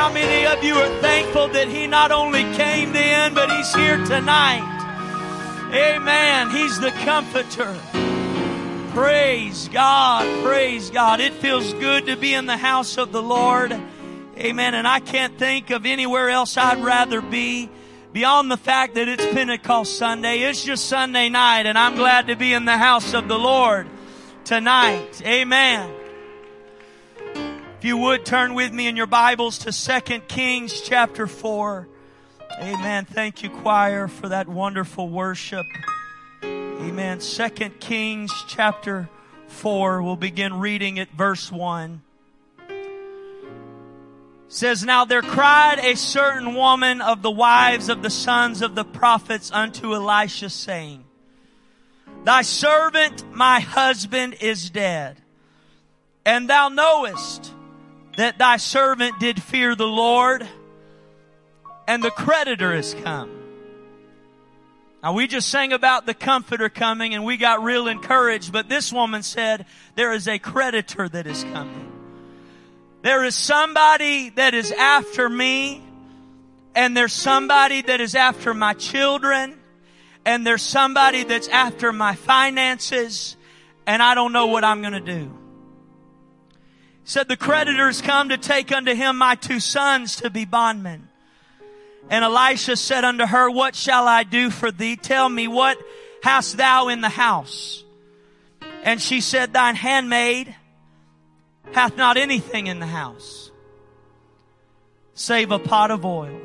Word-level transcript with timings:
how 0.00 0.10
many 0.10 0.46
of 0.46 0.64
you 0.64 0.76
are 0.76 1.00
thankful 1.02 1.48
that 1.48 1.68
He 1.68 1.86
not 1.86 2.10
only 2.10 2.40
came 2.54 2.94
then, 2.94 3.34
but 3.34 3.52
He's 3.52 3.74
here 3.74 4.02
tonight? 4.06 4.64
Amen. 5.74 6.48
He's 6.48 6.80
the 6.80 6.90
comforter. 7.04 7.76
Praise 8.94 9.68
God. 9.68 10.42
Praise 10.42 10.88
God. 10.88 11.20
It 11.20 11.34
feels 11.34 11.74
good 11.74 12.06
to 12.06 12.16
be 12.16 12.32
in 12.32 12.46
the 12.46 12.56
house 12.56 12.96
of 12.96 13.12
the 13.12 13.20
Lord. 13.20 13.78
Amen. 14.38 14.72
And 14.72 14.88
I 14.88 15.00
can't 15.00 15.38
think 15.38 15.68
of 15.68 15.84
anywhere 15.84 16.30
else 16.30 16.56
I'd 16.56 16.82
rather 16.82 17.20
be 17.20 17.68
beyond 18.14 18.50
the 18.50 18.56
fact 18.56 18.94
that 18.94 19.06
it's 19.06 19.26
Pentecost 19.26 19.98
Sunday. 19.98 20.38
It's 20.38 20.64
just 20.64 20.86
Sunday 20.86 21.28
night 21.28 21.66
and 21.66 21.76
I'm 21.76 21.96
glad 21.96 22.28
to 22.28 22.36
be 22.36 22.54
in 22.54 22.64
the 22.64 22.78
house 22.78 23.12
of 23.12 23.28
the 23.28 23.38
Lord 23.38 23.86
tonight. 24.44 25.20
Amen. 25.26 25.99
If 27.80 27.86
you 27.86 27.96
would 27.96 28.26
turn 28.26 28.52
with 28.52 28.74
me 28.74 28.88
in 28.88 28.96
your 28.96 29.06
Bibles 29.06 29.56
to 29.60 29.72
2 29.72 30.18
Kings 30.28 30.82
chapter 30.82 31.26
4. 31.26 31.88
Amen. 32.60 33.06
Thank 33.06 33.42
you, 33.42 33.48
choir, 33.48 34.06
for 34.06 34.28
that 34.28 34.48
wonderful 34.48 35.08
worship. 35.08 35.64
Amen. 36.44 37.20
2 37.20 37.48
Kings 37.80 38.30
chapter 38.46 39.08
4. 39.46 40.02
We'll 40.02 40.16
begin 40.16 40.60
reading 40.60 40.98
at 40.98 41.10
verse 41.12 41.50
1. 41.50 42.02
It 42.68 42.76
says, 44.48 44.84
Now 44.84 45.06
there 45.06 45.22
cried 45.22 45.78
a 45.78 45.96
certain 45.96 46.54
woman 46.54 47.00
of 47.00 47.22
the 47.22 47.30
wives 47.30 47.88
of 47.88 48.02
the 48.02 48.10
sons 48.10 48.60
of 48.60 48.74
the 48.74 48.84
prophets 48.84 49.50
unto 49.50 49.94
Elisha, 49.94 50.50
saying, 50.50 51.02
Thy 52.24 52.42
servant, 52.42 53.24
my 53.34 53.60
husband, 53.60 54.36
is 54.42 54.68
dead. 54.68 55.16
And 56.26 56.46
thou 56.46 56.68
knowest 56.68 57.54
that 58.20 58.36
thy 58.36 58.58
servant 58.58 59.18
did 59.18 59.42
fear 59.42 59.74
the 59.74 59.86
Lord, 59.86 60.46
and 61.88 62.04
the 62.04 62.10
creditor 62.10 62.74
is 62.74 62.94
come. 63.02 63.30
Now 65.02 65.14
we 65.14 65.26
just 65.26 65.48
sang 65.48 65.72
about 65.72 66.04
the 66.04 66.12
comforter 66.12 66.68
coming 66.68 67.14
and 67.14 67.24
we 67.24 67.38
got 67.38 67.62
real 67.62 67.88
encouraged, 67.88 68.52
but 68.52 68.68
this 68.68 68.92
woman 68.92 69.22
said 69.22 69.64
there 69.94 70.12
is 70.12 70.28
a 70.28 70.38
creditor 70.38 71.08
that 71.08 71.26
is 71.26 71.44
coming. 71.44 71.90
There 73.00 73.24
is 73.24 73.34
somebody 73.34 74.28
that 74.28 74.52
is 74.52 74.70
after 74.70 75.26
me 75.26 75.82
and 76.74 76.94
there's 76.94 77.14
somebody 77.14 77.80
that 77.80 78.02
is 78.02 78.14
after 78.14 78.52
my 78.52 78.74
children 78.74 79.58
and 80.26 80.46
there's 80.46 80.60
somebody 80.60 81.24
that's 81.24 81.48
after 81.48 81.90
my 81.90 82.14
finances 82.16 83.38
and 83.86 84.02
I 84.02 84.14
don't 84.14 84.34
know 84.34 84.48
what 84.48 84.62
I'm 84.62 84.82
going 84.82 84.92
to 84.92 85.00
do 85.00 85.39
said 87.10 87.26
the 87.26 87.36
creditors 87.36 88.00
come 88.00 88.28
to 88.28 88.38
take 88.38 88.70
unto 88.70 88.94
him 88.94 89.18
my 89.18 89.34
two 89.34 89.58
sons 89.58 90.14
to 90.14 90.30
be 90.30 90.44
bondmen. 90.44 91.08
And 92.08 92.24
Elisha 92.24 92.76
said 92.76 93.02
unto 93.02 93.26
her, 93.26 93.50
what 93.50 93.74
shall 93.74 94.06
I 94.06 94.22
do 94.22 94.48
for 94.48 94.70
thee? 94.70 94.94
Tell 94.94 95.28
me, 95.28 95.48
what 95.48 95.76
hast 96.22 96.56
thou 96.56 96.86
in 96.86 97.00
the 97.00 97.08
house? 97.08 97.82
And 98.84 99.02
she 99.02 99.20
said, 99.20 99.52
thine 99.52 99.74
handmaid 99.74 100.54
hath 101.72 101.96
not 101.96 102.16
anything 102.16 102.68
in 102.68 102.78
the 102.78 102.86
house 102.86 103.50
save 105.14 105.50
a 105.50 105.58
pot 105.58 105.90
of 105.90 106.06
oil. 106.06 106.40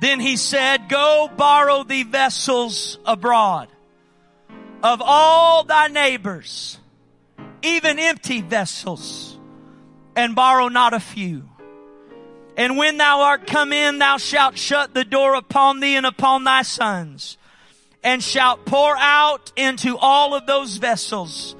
Then 0.00 0.20
he 0.20 0.36
said, 0.36 0.88
go 0.88 1.28
borrow 1.36 1.82
thee 1.82 2.04
vessels 2.04 3.00
abroad 3.04 3.66
of 4.80 5.02
all 5.04 5.64
thy 5.64 5.88
neighbors 5.88 6.78
even 7.62 7.98
empty 7.98 8.40
vessels, 8.40 9.38
and 10.16 10.34
borrow 10.34 10.68
not 10.68 10.94
a 10.94 11.00
few. 11.00 11.48
And 12.56 12.76
when 12.76 12.96
thou 12.96 13.20
art 13.22 13.46
come 13.46 13.72
in, 13.72 13.98
thou 13.98 14.16
shalt 14.16 14.58
shut 14.58 14.92
the 14.92 15.04
door 15.04 15.34
upon 15.34 15.78
thee 15.80 15.94
and 15.94 16.04
upon 16.04 16.44
thy 16.44 16.62
sons, 16.62 17.38
and 18.02 18.22
shalt 18.22 18.64
pour 18.64 18.96
out 18.96 19.52
into 19.56 19.96
all 19.96 20.34
of 20.34 20.46
those 20.46 20.76
vessels, 20.78 21.54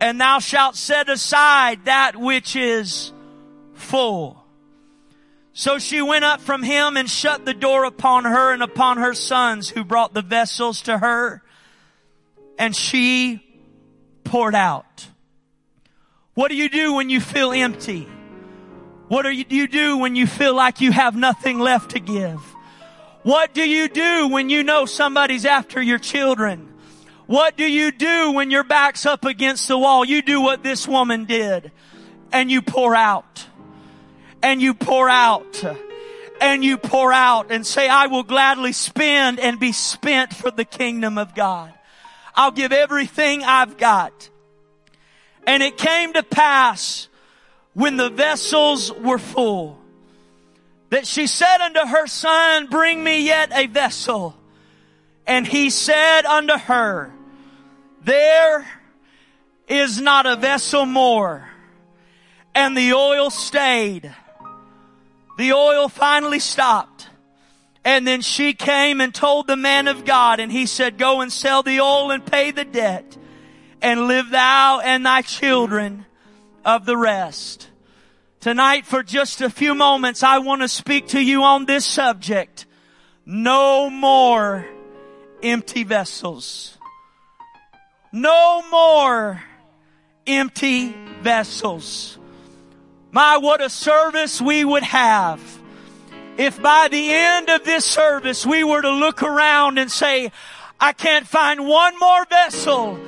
and 0.00 0.20
thou 0.20 0.38
shalt 0.40 0.76
set 0.76 1.08
aside 1.08 1.86
that 1.86 2.16
which 2.16 2.56
is 2.56 3.12
full. 3.72 4.44
So 5.54 5.78
she 5.78 6.02
went 6.02 6.24
up 6.24 6.40
from 6.40 6.62
him 6.62 6.96
and 6.96 7.08
shut 7.08 7.44
the 7.46 7.54
door 7.54 7.84
upon 7.84 8.24
her 8.24 8.52
and 8.52 8.62
upon 8.62 8.98
her 8.98 9.14
sons 9.14 9.70
who 9.70 9.84
brought 9.84 10.12
the 10.12 10.20
vessels 10.20 10.82
to 10.82 10.98
her, 10.98 11.42
and 12.58 12.74
she 12.74 13.40
poured 14.24 14.54
out. 14.54 15.06
What 16.34 16.48
do 16.48 16.56
you 16.56 16.68
do 16.68 16.94
when 16.94 17.10
you 17.10 17.20
feel 17.20 17.52
empty? 17.52 18.08
What 19.08 19.22
do 19.22 19.30
you 19.30 19.68
do 19.68 19.98
when 19.98 20.16
you 20.16 20.26
feel 20.26 20.54
like 20.54 20.80
you 20.80 20.90
have 20.90 21.14
nothing 21.14 21.58
left 21.58 21.92
to 21.92 22.00
give? 22.00 22.40
What 23.22 23.54
do 23.54 23.68
you 23.68 23.88
do 23.88 24.28
when 24.28 24.50
you 24.50 24.62
know 24.64 24.84
somebody's 24.84 25.44
after 25.44 25.80
your 25.80 25.98
children? 25.98 26.74
What 27.26 27.56
do 27.56 27.64
you 27.64 27.90
do 27.92 28.32
when 28.32 28.50
your 28.50 28.64
back's 28.64 29.06
up 29.06 29.24
against 29.24 29.68
the 29.68 29.78
wall? 29.78 30.04
You 30.04 30.22
do 30.22 30.40
what 30.40 30.62
this 30.62 30.86
woman 30.88 31.24
did 31.24 31.70
and 32.32 32.50
you 32.50 32.60
pour 32.60 32.94
out 32.94 33.46
and 34.42 34.60
you 34.60 34.74
pour 34.74 35.08
out 35.08 35.64
and 36.40 36.64
you 36.64 36.76
pour 36.76 37.12
out 37.12 37.50
and 37.50 37.66
say, 37.66 37.88
I 37.88 38.08
will 38.08 38.24
gladly 38.24 38.72
spend 38.72 39.38
and 39.38 39.58
be 39.60 39.72
spent 39.72 40.34
for 40.34 40.50
the 40.50 40.64
kingdom 40.64 41.16
of 41.16 41.34
God. 41.34 41.72
I'll 42.34 42.50
give 42.50 42.72
everything 42.72 43.44
I've 43.44 43.78
got. 43.78 44.28
And 45.46 45.62
it 45.62 45.76
came 45.76 46.12
to 46.14 46.22
pass 46.22 47.08
when 47.74 47.96
the 47.96 48.10
vessels 48.10 48.92
were 48.92 49.18
full 49.18 49.78
that 50.90 51.06
she 51.06 51.26
said 51.26 51.60
unto 51.60 51.80
her 51.80 52.06
son, 52.06 52.68
bring 52.68 53.02
me 53.02 53.26
yet 53.26 53.50
a 53.52 53.66
vessel. 53.66 54.36
And 55.26 55.46
he 55.46 55.70
said 55.70 56.24
unto 56.24 56.56
her, 56.56 57.12
there 58.02 58.66
is 59.66 60.00
not 60.00 60.26
a 60.26 60.36
vessel 60.36 60.86
more. 60.86 61.48
And 62.54 62.76
the 62.76 62.92
oil 62.92 63.30
stayed. 63.30 64.14
The 65.36 65.52
oil 65.52 65.88
finally 65.88 66.38
stopped. 66.38 67.08
And 67.84 68.06
then 68.06 68.20
she 68.20 68.54
came 68.54 69.00
and 69.00 69.12
told 69.12 69.46
the 69.46 69.56
man 69.56 69.88
of 69.88 70.04
God 70.04 70.38
and 70.38 70.52
he 70.52 70.66
said, 70.66 70.96
go 70.96 71.20
and 71.20 71.32
sell 71.32 71.62
the 71.62 71.80
oil 71.80 72.12
and 72.12 72.24
pay 72.24 72.50
the 72.50 72.64
debt 72.64 73.16
and 73.84 74.08
live 74.08 74.30
thou 74.30 74.80
and 74.80 75.04
thy 75.04 75.20
children 75.20 76.06
of 76.64 76.86
the 76.86 76.96
rest. 76.96 77.68
Tonight 78.40 78.86
for 78.86 79.02
just 79.02 79.42
a 79.42 79.50
few 79.50 79.74
moments, 79.74 80.22
I 80.22 80.38
want 80.38 80.62
to 80.62 80.68
speak 80.68 81.08
to 81.08 81.20
you 81.20 81.42
on 81.42 81.66
this 81.66 81.84
subject. 81.84 82.64
No 83.26 83.90
more 83.90 84.66
empty 85.42 85.84
vessels. 85.84 86.78
No 88.10 88.62
more 88.70 89.42
empty 90.26 90.94
vessels. 91.20 92.18
My, 93.12 93.36
what 93.36 93.60
a 93.60 93.68
service 93.68 94.40
we 94.40 94.64
would 94.64 94.82
have 94.82 95.42
if 96.38 96.60
by 96.60 96.88
the 96.90 97.12
end 97.12 97.50
of 97.50 97.64
this 97.64 97.84
service 97.84 98.46
we 98.46 98.64
were 98.64 98.80
to 98.80 98.90
look 98.90 99.22
around 99.22 99.76
and 99.76 99.90
say, 99.92 100.32
I 100.80 100.94
can't 100.94 101.26
find 101.26 101.68
one 101.68 101.98
more 101.98 102.24
vessel 102.24 102.98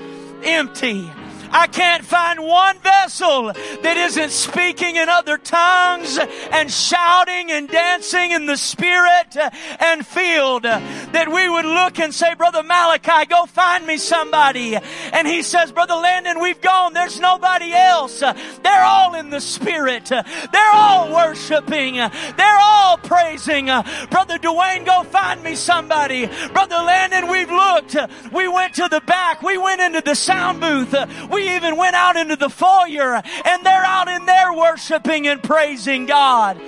empty. 0.43 1.13
I 1.51 1.67
can't 1.67 2.05
find 2.05 2.41
one 2.41 2.79
vessel 2.79 3.53
that 3.83 3.97
isn't 3.97 4.31
speaking 4.31 4.97
in 4.97 5.09
other 5.09 5.39
tongues 5.39 6.19
and 6.53 6.71
shouting 6.71 7.51
and 7.51 7.69
dancing 7.69 8.33
in 8.33 8.47
the 8.47 8.57
spirit 8.57 9.37
and 9.81 10.07
field 10.07 10.63
that 10.63 11.29
we 11.33 11.49
would 11.49 11.65
look 11.65 11.99
and 11.99 12.15
say, 12.15 12.35
Brother 12.35 12.63
Malachi, 12.63 13.27
go 13.27 13.47
find 13.47 13.87
me 13.87 13.97
somebody. 13.99 14.77
And 15.13 15.27
he 15.27 15.43
says, 15.43 15.73
Brother 15.73 15.95
Landon, 15.95 16.41
we've 16.41 16.61
gone. 16.61 16.93
There's 16.93 17.21
nobody 17.21 17.73
else. 17.73 18.21
They're 18.21 18.85
all 18.85 19.15
in 19.15 19.31
the 19.31 19.41
spirit. 19.41 20.07
They're 20.07 20.73
all 20.73 21.13
worshiping. 21.15 21.95
They're 21.97 22.59
all 22.61 22.97
praising. 22.99 23.67
Brother 23.67 24.39
Dwayne, 24.39 24.87
go 24.87 25.03
find 25.05 25.43
me 25.43 25.55
somebody. 25.55 26.27
Brother 26.53 26.77
Landon, 26.77 27.29
we've 27.29 27.51
looked. 27.51 27.97
We 28.33 28.49
went 28.49 28.75
to 28.75 28.89
the 28.89 29.01
back. 29.01 29.43
We 29.43 29.59
went 29.59 29.81
into 29.81 30.01
the 30.01 30.15
sound 30.15 30.61
booth. 30.61 30.95
We 31.31 31.36
even 31.43 31.77
went 31.77 31.95
out 31.97 32.17
into 32.17 32.37
the 32.37 32.49
foyer 32.49 33.15
and 33.15 33.67
they're 33.67 33.85
out 33.85 34.09
in 34.09 34.27
there 34.27 34.53
worshiping 34.53 35.27
and 35.27 35.43
praising 35.43 36.07
God. 36.07 36.61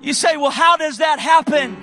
You 0.00 0.12
say, 0.12 0.36
well, 0.36 0.50
how 0.50 0.76
does 0.76 0.98
that 0.98 1.18
happen? 1.18 1.76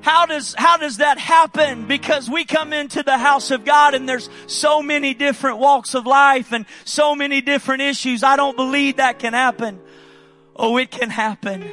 How 0.00 0.26
does, 0.26 0.54
how 0.58 0.76
does 0.76 0.98
that 0.98 1.16
happen? 1.16 1.86
Because 1.86 2.28
we 2.28 2.44
come 2.44 2.74
into 2.74 3.02
the 3.02 3.16
house 3.16 3.50
of 3.50 3.64
God 3.64 3.94
and 3.94 4.06
there's 4.06 4.28
so 4.46 4.82
many 4.82 5.14
different 5.14 5.58
walks 5.58 5.94
of 5.94 6.06
life 6.06 6.52
and 6.52 6.66
so 6.84 7.14
many 7.14 7.40
different 7.40 7.80
issues. 7.80 8.22
I 8.22 8.36
don't 8.36 8.56
believe 8.56 8.96
that 8.96 9.18
can 9.18 9.32
happen. 9.32 9.80
Oh, 10.54 10.76
it 10.76 10.90
can 10.90 11.08
happen. 11.08 11.64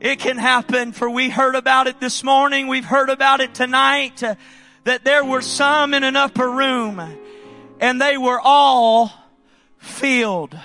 It 0.00 0.18
can 0.18 0.38
happen 0.38 0.90
for 0.90 1.08
we 1.08 1.30
heard 1.30 1.54
about 1.54 1.86
it 1.86 2.00
this 2.00 2.24
morning. 2.24 2.66
We've 2.66 2.84
heard 2.84 3.10
about 3.10 3.40
it 3.40 3.54
tonight. 3.54 4.20
That 4.84 5.04
there 5.04 5.24
were 5.24 5.42
some 5.42 5.94
in 5.94 6.02
an 6.02 6.16
upper 6.16 6.50
room 6.50 7.00
and 7.80 8.00
they 8.00 8.16
were 8.16 8.40
all 8.40 9.12
filled. 9.78 10.58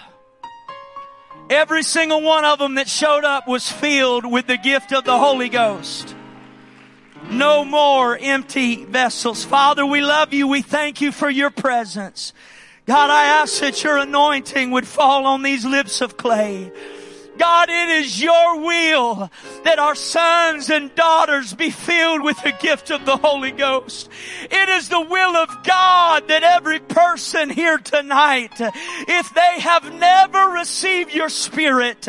Every 1.50 1.84
single 1.84 2.22
one 2.22 2.44
of 2.44 2.60
them 2.60 2.76
that 2.76 2.90
showed 2.90 3.24
up 3.24 3.48
was 3.48 3.72
filled 3.72 4.30
with 4.30 4.48
the 4.48 4.58
gift 4.58 4.92
of 4.92 5.06
the 5.06 5.18
Holy 5.18 5.50
Ghost. 5.50 6.16
No 7.30 7.66
more 7.66 8.18
empty 8.18 8.86
vessels. 8.86 9.44
Father, 9.44 9.86
we 9.86 10.02
love 10.02 10.34
you. 10.34 10.48
We 10.48 10.62
thank 10.62 11.02
you 11.02 11.12
for 11.12 11.30
your 11.30 11.50
presence. 11.50 12.34
God, 12.86 13.10
I 13.10 13.26
ask 13.42 13.60
that 13.62 13.84
your 13.84 13.98
anointing 13.98 14.72
would 14.72 14.88
fall 14.88 15.26
on 15.26 15.42
these 15.42 15.66
lips 15.66 16.02
of 16.02 16.18
clay. 16.18 16.72
God, 17.38 17.70
it 17.70 17.90
is 17.90 18.22
your 18.22 18.62
will 18.62 19.30
that 19.64 19.80
our 19.80 19.96
sons 19.96 20.70
and 20.70 20.94
daughters 20.96 21.54
be 21.54 21.70
filled 21.70 22.24
with 22.24 22.42
the 22.44 22.54
gift 22.60 22.92
of 22.92 23.06
the 23.06 23.18
Holy 23.18 23.52
Ghost. 23.52 24.10
It 24.44 24.70
is 24.70 24.90
the 24.90 25.02
will 25.02 25.36
of 25.36 25.64
God 25.64 26.28
that 26.28 26.44
every 26.44 26.80
person 26.80 27.50
here 27.50 27.78
tonight, 27.78 28.54
if 28.60 29.34
they 29.34 29.60
have 29.60 29.94
never 29.94 30.50
received 30.50 31.14
your 31.14 31.30
spirit, 31.30 32.08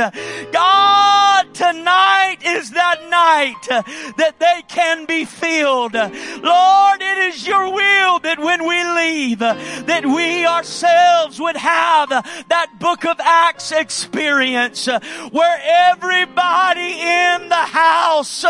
God, 0.53 1.55
tonight 1.55 2.39
is 2.45 2.71
that 2.71 3.09
night 3.11 3.85
that 4.17 4.37
they 4.39 4.63
can 4.69 5.05
be 5.07 5.25
filled. 5.25 5.95
Lord, 5.95 7.03
it 7.03 7.19
is 7.19 7.47
your 7.47 7.73
will 7.73 8.19
that 8.21 8.39
when 8.39 8.67
we 8.67 8.85
leave, 8.85 9.39
that 9.41 10.05
we 10.05 10.47
ourselves 10.47 11.41
would 11.41 11.57
have 11.57 12.09
that 12.09 12.79
book 12.79 13.05
of 13.05 13.19
Acts 13.21 13.73
experience 13.73 14.89
where 15.31 15.61
everybody 15.91 17.00
in 17.00 17.49
the 17.49 17.55
house 17.55 18.44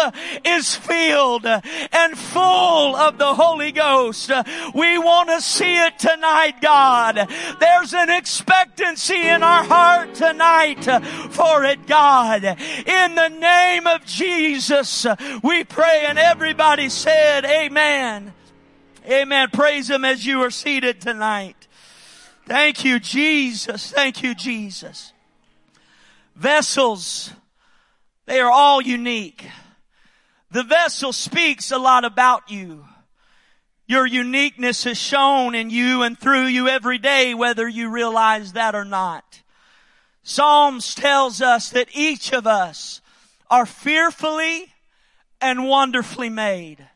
is 0.44 0.74
filled 0.76 1.46
and 1.46 2.18
full 2.18 2.96
of 2.96 3.18
the 3.18 3.34
Holy 3.34 3.72
Ghost. 3.72 4.30
We 4.74 4.98
want 4.98 5.28
to 5.30 5.40
see 5.40 5.76
it 5.76 5.98
tonight, 5.98 6.60
God. 6.60 7.28
There's 7.60 7.94
an 7.94 8.10
expectancy 8.10 9.20
in 9.20 9.42
our 9.42 9.64
heart 9.64 10.14
tonight 10.14 10.84
for 11.30 11.64
it, 11.64 11.86
God. 11.86 12.44
In 12.44 13.14
the 13.14 13.28
name 13.28 13.86
of 13.86 14.04
Jesus, 14.04 15.06
we 15.42 15.64
pray 15.64 16.04
and 16.06 16.18
everybody 16.18 16.88
said, 16.88 17.44
Amen. 17.44 18.32
Amen. 19.08 19.48
Praise 19.50 19.88
Him 19.88 20.04
as 20.04 20.26
you 20.26 20.42
are 20.42 20.50
seated 20.50 21.00
tonight. 21.00 21.66
Thank 22.46 22.84
you, 22.84 22.98
Jesus. 22.98 23.90
Thank 23.90 24.22
you, 24.22 24.34
Jesus. 24.34 25.12
Vessels, 26.38 27.32
they 28.26 28.38
are 28.38 28.50
all 28.50 28.80
unique. 28.80 29.44
The 30.52 30.62
vessel 30.62 31.12
speaks 31.12 31.72
a 31.72 31.78
lot 31.78 32.04
about 32.04 32.48
you. 32.48 32.84
Your 33.88 34.06
uniqueness 34.06 34.86
is 34.86 34.98
shown 34.98 35.56
in 35.56 35.68
you 35.70 36.02
and 36.02 36.16
through 36.16 36.46
you 36.46 36.68
every 36.68 36.98
day, 36.98 37.34
whether 37.34 37.66
you 37.66 37.90
realize 37.90 38.52
that 38.52 38.76
or 38.76 38.84
not. 38.84 39.42
Psalms 40.22 40.94
tells 40.94 41.42
us 41.42 41.70
that 41.70 41.88
each 41.92 42.32
of 42.32 42.46
us 42.46 43.00
are 43.50 43.66
fearfully 43.66 44.72
and 45.40 45.66
wonderfully 45.66 46.28
made. 46.28 46.86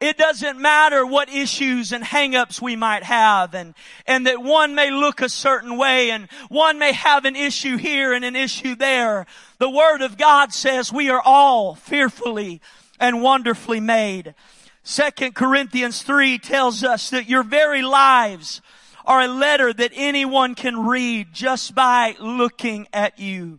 It 0.00 0.16
doesn't 0.16 0.60
matter 0.60 1.04
what 1.04 1.28
issues 1.28 1.92
and 1.92 2.04
hangups 2.04 2.62
we 2.62 2.76
might 2.76 3.02
have 3.02 3.52
and, 3.52 3.74
and 4.06 4.28
that 4.28 4.40
one 4.40 4.76
may 4.76 4.92
look 4.92 5.20
a 5.20 5.28
certain 5.28 5.76
way 5.76 6.10
and 6.12 6.28
one 6.48 6.78
may 6.78 6.92
have 6.92 7.24
an 7.24 7.34
issue 7.34 7.76
here 7.76 8.12
and 8.12 8.24
an 8.24 8.36
issue 8.36 8.76
there. 8.76 9.26
The 9.58 9.68
Word 9.68 10.02
of 10.02 10.16
God 10.16 10.52
says 10.52 10.92
we 10.92 11.10
are 11.10 11.20
all 11.20 11.74
fearfully 11.74 12.60
and 13.00 13.22
wonderfully 13.22 13.80
made. 13.80 14.36
Second 14.84 15.34
Corinthians 15.34 16.02
3 16.02 16.38
tells 16.38 16.84
us 16.84 17.10
that 17.10 17.28
your 17.28 17.42
very 17.42 17.82
lives 17.82 18.62
are 19.04 19.22
a 19.22 19.28
letter 19.28 19.72
that 19.72 19.90
anyone 19.94 20.54
can 20.54 20.86
read 20.86 21.32
just 21.32 21.74
by 21.74 22.14
looking 22.20 22.86
at 22.92 23.18
you. 23.18 23.58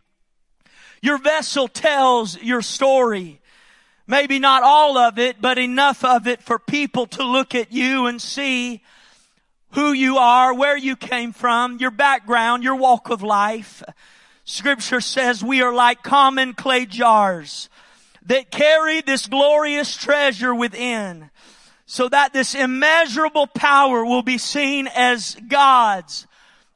Your 1.01 1.17
vessel 1.17 1.67
tells 1.67 2.41
your 2.41 2.61
story. 2.61 3.38
Maybe 4.09 4.39
not 4.39 4.63
all 4.63 4.97
of 4.97 5.19
it, 5.19 5.39
but 5.39 5.59
enough 5.59 6.03
of 6.03 6.25
it 6.25 6.41
for 6.41 6.57
people 6.57 7.05
to 7.05 7.23
look 7.23 7.53
at 7.53 7.71
you 7.71 8.07
and 8.07 8.19
see 8.19 8.81
who 9.73 9.91
you 9.91 10.17
are, 10.17 10.51
where 10.51 10.75
you 10.75 10.95
came 10.95 11.31
from, 11.31 11.77
your 11.77 11.91
background, 11.91 12.63
your 12.63 12.75
walk 12.75 13.11
of 13.11 13.21
life. 13.21 13.83
Scripture 14.45 14.99
says 14.99 15.43
we 15.43 15.61
are 15.61 15.71
like 15.71 16.01
common 16.01 16.55
clay 16.55 16.87
jars 16.87 17.69
that 18.25 18.49
carry 18.49 19.01
this 19.01 19.27
glorious 19.27 19.95
treasure 19.95 20.55
within 20.55 21.29
so 21.85 22.09
that 22.09 22.33
this 22.33 22.55
immeasurable 22.55 23.45
power 23.45 24.03
will 24.03 24.23
be 24.23 24.39
seen 24.39 24.87
as 24.87 25.37
God's 25.47 26.25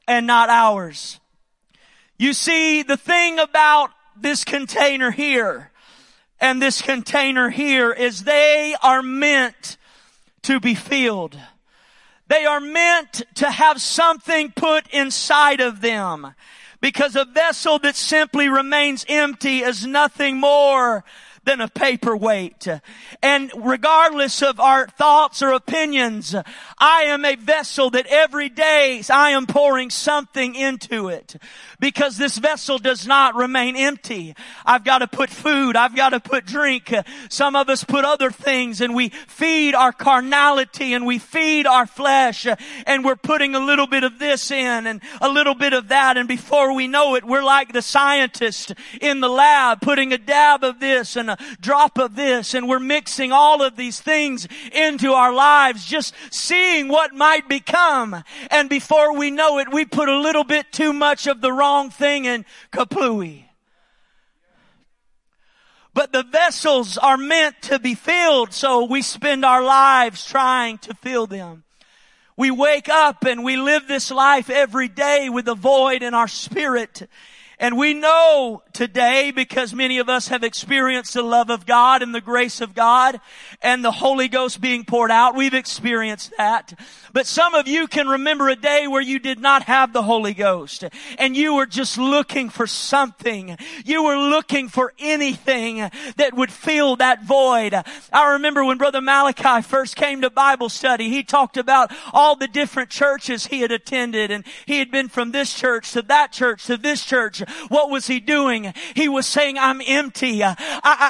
and 0.06 0.24
not 0.24 0.50
ours. 0.50 1.18
You 2.16 2.32
see, 2.32 2.84
the 2.84 2.96
thing 2.96 3.40
about 3.40 3.90
this 4.16 4.44
container 4.44 5.10
here 5.10 5.72
and 6.40 6.60
this 6.60 6.82
container 6.82 7.50
here 7.50 7.92
is 7.92 8.24
they 8.24 8.74
are 8.82 9.02
meant 9.02 9.76
to 10.42 10.60
be 10.60 10.74
filled. 10.74 11.38
They 12.28 12.44
are 12.44 12.60
meant 12.60 13.22
to 13.36 13.50
have 13.50 13.80
something 13.80 14.52
put 14.52 14.88
inside 14.88 15.60
of 15.60 15.80
them. 15.80 16.34
Because 16.80 17.16
a 17.16 17.24
vessel 17.24 17.78
that 17.78 17.96
simply 17.96 18.48
remains 18.48 19.06
empty 19.08 19.60
is 19.60 19.86
nothing 19.86 20.38
more 20.38 21.04
than 21.44 21.60
a 21.60 21.68
paperweight. 21.68 22.68
And 23.22 23.52
regardless 23.56 24.42
of 24.42 24.60
our 24.60 24.88
thoughts 24.88 25.42
or 25.42 25.52
opinions, 25.52 26.34
I 26.78 27.02
am 27.02 27.24
a 27.24 27.36
vessel 27.36 27.90
that 27.90 28.06
every 28.06 28.48
day 28.48 29.02
I 29.10 29.30
am 29.30 29.46
pouring 29.46 29.90
something 29.90 30.54
into 30.54 31.08
it 31.08 31.36
because 31.78 32.16
this 32.16 32.38
vessel 32.38 32.78
does 32.78 33.06
not 33.06 33.34
remain 33.34 33.76
empty. 33.76 34.34
I've 34.64 34.84
got 34.84 34.98
to 34.98 35.06
put 35.06 35.30
food. 35.30 35.76
I've 35.76 35.94
got 35.94 36.10
to 36.10 36.20
put 36.20 36.46
drink. 36.46 36.92
Some 37.28 37.56
of 37.56 37.68
us 37.68 37.84
put 37.84 38.04
other 38.04 38.30
things 38.30 38.80
and 38.80 38.94
we 38.94 39.10
feed 39.10 39.74
our 39.74 39.92
carnality 39.92 40.94
and 40.94 41.06
we 41.06 41.18
feed 41.18 41.66
our 41.66 41.86
flesh 41.86 42.46
and 42.86 43.04
we're 43.04 43.16
putting 43.16 43.54
a 43.54 43.60
little 43.60 43.86
bit 43.86 44.04
of 44.04 44.18
this 44.18 44.50
in 44.50 44.86
and 44.86 45.02
a 45.20 45.28
little 45.28 45.54
bit 45.54 45.72
of 45.72 45.88
that. 45.88 46.16
And 46.16 46.28
before 46.28 46.74
we 46.74 46.86
know 46.86 47.14
it, 47.16 47.24
we're 47.24 47.44
like 47.44 47.72
the 47.72 47.82
scientist 47.82 48.74
in 49.00 49.20
the 49.20 49.28
lab 49.28 49.80
putting 49.80 50.12
a 50.12 50.18
dab 50.18 50.64
of 50.64 50.80
this 50.80 51.16
and 51.16 51.33
a 51.40 51.56
drop 51.60 51.98
of 51.98 52.16
this 52.16 52.54
and 52.54 52.68
we're 52.68 52.78
mixing 52.78 53.32
all 53.32 53.62
of 53.62 53.76
these 53.76 54.00
things 54.00 54.48
into 54.72 55.12
our 55.12 55.32
lives, 55.32 55.84
just 55.84 56.14
seeing 56.30 56.88
what 56.88 57.14
might 57.14 57.48
become. 57.48 58.22
And 58.50 58.68
before 58.68 59.16
we 59.16 59.30
know 59.30 59.58
it, 59.58 59.72
we 59.72 59.84
put 59.84 60.08
a 60.08 60.18
little 60.18 60.44
bit 60.44 60.72
too 60.72 60.92
much 60.92 61.26
of 61.26 61.40
the 61.40 61.52
wrong 61.52 61.90
thing 61.90 62.24
in 62.24 62.44
Kaplooey. 62.72 63.44
But 65.94 66.12
the 66.12 66.24
vessels 66.24 66.98
are 66.98 67.16
meant 67.16 67.62
to 67.62 67.78
be 67.78 67.94
filled, 67.94 68.52
so 68.52 68.84
we 68.84 69.00
spend 69.00 69.44
our 69.44 69.62
lives 69.62 70.26
trying 70.26 70.78
to 70.78 70.94
fill 70.94 71.26
them. 71.26 71.62
We 72.36 72.50
wake 72.50 72.88
up 72.88 73.24
and 73.24 73.44
we 73.44 73.56
live 73.56 73.86
this 73.86 74.10
life 74.10 74.50
every 74.50 74.88
day 74.88 75.28
with 75.28 75.46
a 75.46 75.54
void 75.54 76.02
in 76.02 76.14
our 76.14 76.26
spirit. 76.26 77.08
And 77.58 77.78
we 77.78 77.94
know 77.94 78.62
today, 78.72 79.30
because 79.30 79.72
many 79.72 79.98
of 79.98 80.08
us 80.08 80.28
have 80.28 80.42
experienced 80.42 81.14
the 81.14 81.22
love 81.22 81.50
of 81.50 81.66
God 81.66 82.02
and 82.02 82.14
the 82.14 82.20
grace 82.20 82.60
of 82.60 82.74
God 82.74 83.20
and 83.62 83.84
the 83.84 83.92
Holy 83.92 84.28
Ghost 84.28 84.60
being 84.60 84.84
poured 84.84 85.10
out, 85.10 85.36
we've 85.36 85.54
experienced 85.54 86.32
that. 86.36 86.78
But 87.12 87.26
some 87.26 87.54
of 87.54 87.68
you 87.68 87.86
can 87.86 88.08
remember 88.08 88.48
a 88.48 88.56
day 88.56 88.88
where 88.88 89.00
you 89.00 89.20
did 89.20 89.38
not 89.38 89.64
have 89.64 89.92
the 89.92 90.02
Holy 90.02 90.34
Ghost 90.34 90.84
and 91.16 91.36
you 91.36 91.54
were 91.54 91.66
just 91.66 91.96
looking 91.96 92.50
for 92.50 92.66
something. 92.66 93.56
You 93.84 94.02
were 94.02 94.16
looking 94.16 94.68
for 94.68 94.92
anything 94.98 95.88
that 96.16 96.34
would 96.34 96.50
fill 96.50 96.96
that 96.96 97.22
void. 97.22 97.74
I 98.12 98.32
remember 98.32 98.64
when 98.64 98.78
Brother 98.78 99.00
Malachi 99.00 99.62
first 99.62 99.94
came 99.94 100.22
to 100.22 100.30
Bible 100.30 100.68
study, 100.68 101.08
he 101.08 101.22
talked 101.22 101.56
about 101.56 101.92
all 102.12 102.34
the 102.34 102.48
different 102.48 102.90
churches 102.90 103.46
he 103.46 103.60
had 103.60 103.70
attended 103.70 104.32
and 104.32 104.44
he 104.66 104.80
had 104.80 104.90
been 104.90 105.08
from 105.08 105.30
this 105.30 105.54
church 105.54 105.92
to 105.92 106.02
that 106.02 106.32
church 106.32 106.64
to 106.66 106.76
this 106.76 107.04
church. 107.04 107.43
What 107.68 107.90
was 107.90 108.06
he 108.06 108.20
doing? 108.20 108.72
He 108.94 109.08
was 109.08 109.26
saying, 109.26 109.58
I'm 109.58 109.80
empty. 109.86 110.42
I, 110.42 110.54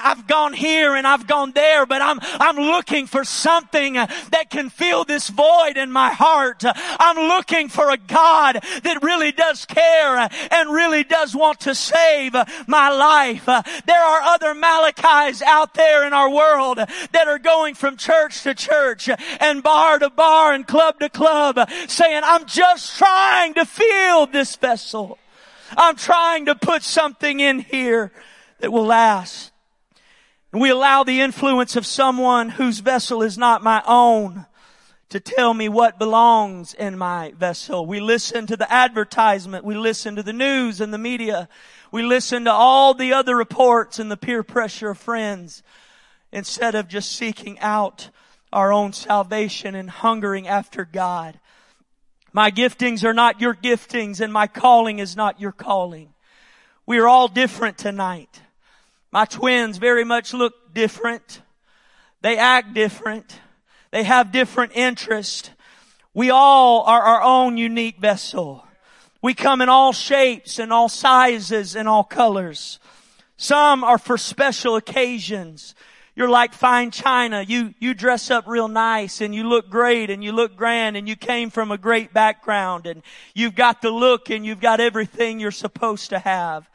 have 0.04 0.26
gone 0.26 0.52
here 0.52 0.94
and 0.94 1.06
I've 1.06 1.26
gone 1.26 1.52
there, 1.52 1.86
but 1.86 2.02
I'm, 2.02 2.18
I'm 2.22 2.56
looking 2.56 3.06
for 3.06 3.24
something 3.24 3.94
that 3.94 4.46
can 4.50 4.70
fill 4.70 5.04
this 5.04 5.28
void 5.28 5.76
in 5.76 5.90
my 5.90 6.10
heart. 6.10 6.62
I'm 6.64 7.28
looking 7.28 7.68
for 7.68 7.90
a 7.90 7.96
God 7.96 8.60
that 8.82 9.02
really 9.02 9.32
does 9.32 9.64
care 9.64 10.28
and 10.50 10.70
really 10.70 11.04
does 11.04 11.34
want 11.34 11.60
to 11.60 11.74
save 11.74 12.34
my 12.66 12.90
life. 12.90 13.46
There 13.46 14.04
are 14.04 14.20
other 14.22 14.54
Malachis 14.54 15.42
out 15.42 15.74
there 15.74 16.06
in 16.06 16.12
our 16.12 16.30
world 16.30 16.78
that 16.78 17.28
are 17.28 17.38
going 17.38 17.74
from 17.74 17.96
church 17.96 18.42
to 18.42 18.54
church 18.54 19.08
and 19.40 19.62
bar 19.62 19.98
to 19.98 20.10
bar 20.10 20.52
and 20.52 20.66
club 20.66 21.00
to 21.00 21.08
club 21.08 21.58
saying, 21.88 22.22
I'm 22.24 22.46
just 22.46 22.98
trying 22.98 23.54
to 23.54 23.64
fill 23.64 24.26
this 24.26 24.56
vessel. 24.56 25.18
I'm 25.76 25.96
trying 25.96 26.46
to 26.46 26.54
put 26.54 26.82
something 26.82 27.40
in 27.40 27.60
here 27.60 28.12
that 28.60 28.72
will 28.72 28.86
last. 28.86 29.52
And 30.52 30.60
we 30.60 30.70
allow 30.70 31.02
the 31.02 31.20
influence 31.20 31.76
of 31.76 31.84
someone 31.84 32.48
whose 32.48 32.78
vessel 32.78 33.22
is 33.22 33.36
not 33.36 33.62
my 33.62 33.82
own 33.86 34.46
to 35.08 35.20
tell 35.20 35.54
me 35.54 35.68
what 35.68 35.98
belongs 35.98 36.74
in 36.74 36.96
my 36.98 37.32
vessel. 37.36 37.86
We 37.86 38.00
listen 38.00 38.46
to 38.46 38.56
the 38.56 38.72
advertisement. 38.72 39.64
We 39.64 39.76
listen 39.76 40.16
to 40.16 40.22
the 40.22 40.32
news 40.32 40.80
and 40.80 40.92
the 40.92 40.98
media. 40.98 41.48
We 41.92 42.02
listen 42.02 42.44
to 42.44 42.52
all 42.52 42.94
the 42.94 43.12
other 43.12 43.36
reports 43.36 43.98
and 43.98 44.10
the 44.10 44.16
peer 44.16 44.42
pressure 44.42 44.90
of 44.90 44.98
friends 44.98 45.62
instead 46.32 46.74
of 46.74 46.88
just 46.88 47.12
seeking 47.12 47.58
out 47.60 48.10
our 48.52 48.72
own 48.72 48.92
salvation 48.92 49.74
and 49.74 49.90
hungering 49.90 50.48
after 50.48 50.84
God. 50.84 51.38
My 52.34 52.50
giftings 52.50 53.04
are 53.04 53.14
not 53.14 53.40
your 53.40 53.54
giftings 53.54 54.20
and 54.20 54.32
my 54.32 54.48
calling 54.48 54.98
is 54.98 55.14
not 55.14 55.40
your 55.40 55.52
calling. 55.52 56.12
We 56.84 56.98
are 56.98 57.06
all 57.06 57.28
different 57.28 57.78
tonight. 57.78 58.42
My 59.12 59.24
twins 59.24 59.78
very 59.78 60.04
much 60.04 60.34
look 60.34 60.74
different. 60.74 61.40
They 62.22 62.36
act 62.36 62.74
different. 62.74 63.38
They 63.92 64.02
have 64.02 64.32
different 64.32 64.72
interests. 64.74 65.50
We 66.12 66.30
all 66.30 66.82
are 66.82 67.00
our 67.00 67.22
own 67.22 67.56
unique 67.56 67.98
vessel. 67.98 68.66
We 69.22 69.34
come 69.34 69.60
in 69.60 69.68
all 69.68 69.92
shapes 69.92 70.58
and 70.58 70.72
all 70.72 70.88
sizes 70.88 71.76
and 71.76 71.88
all 71.88 72.02
colors. 72.02 72.80
Some 73.36 73.84
are 73.84 73.96
for 73.96 74.18
special 74.18 74.74
occasions. 74.74 75.76
You're 76.16 76.28
like 76.28 76.54
fine 76.54 76.92
china. 76.92 77.42
You, 77.42 77.74
you 77.80 77.92
dress 77.92 78.30
up 78.30 78.46
real 78.46 78.68
nice 78.68 79.20
and 79.20 79.34
you 79.34 79.48
look 79.48 79.68
great 79.68 80.10
and 80.10 80.22
you 80.22 80.30
look 80.30 80.56
grand 80.56 80.96
and 80.96 81.08
you 81.08 81.16
came 81.16 81.50
from 81.50 81.72
a 81.72 81.78
great 81.78 82.12
background 82.12 82.86
and 82.86 83.02
you've 83.34 83.56
got 83.56 83.82
the 83.82 83.90
look 83.90 84.30
and 84.30 84.46
you've 84.46 84.60
got 84.60 84.78
everything 84.78 85.40
you're 85.40 85.50
supposed 85.50 86.10
to 86.10 86.20
have. 86.20 86.68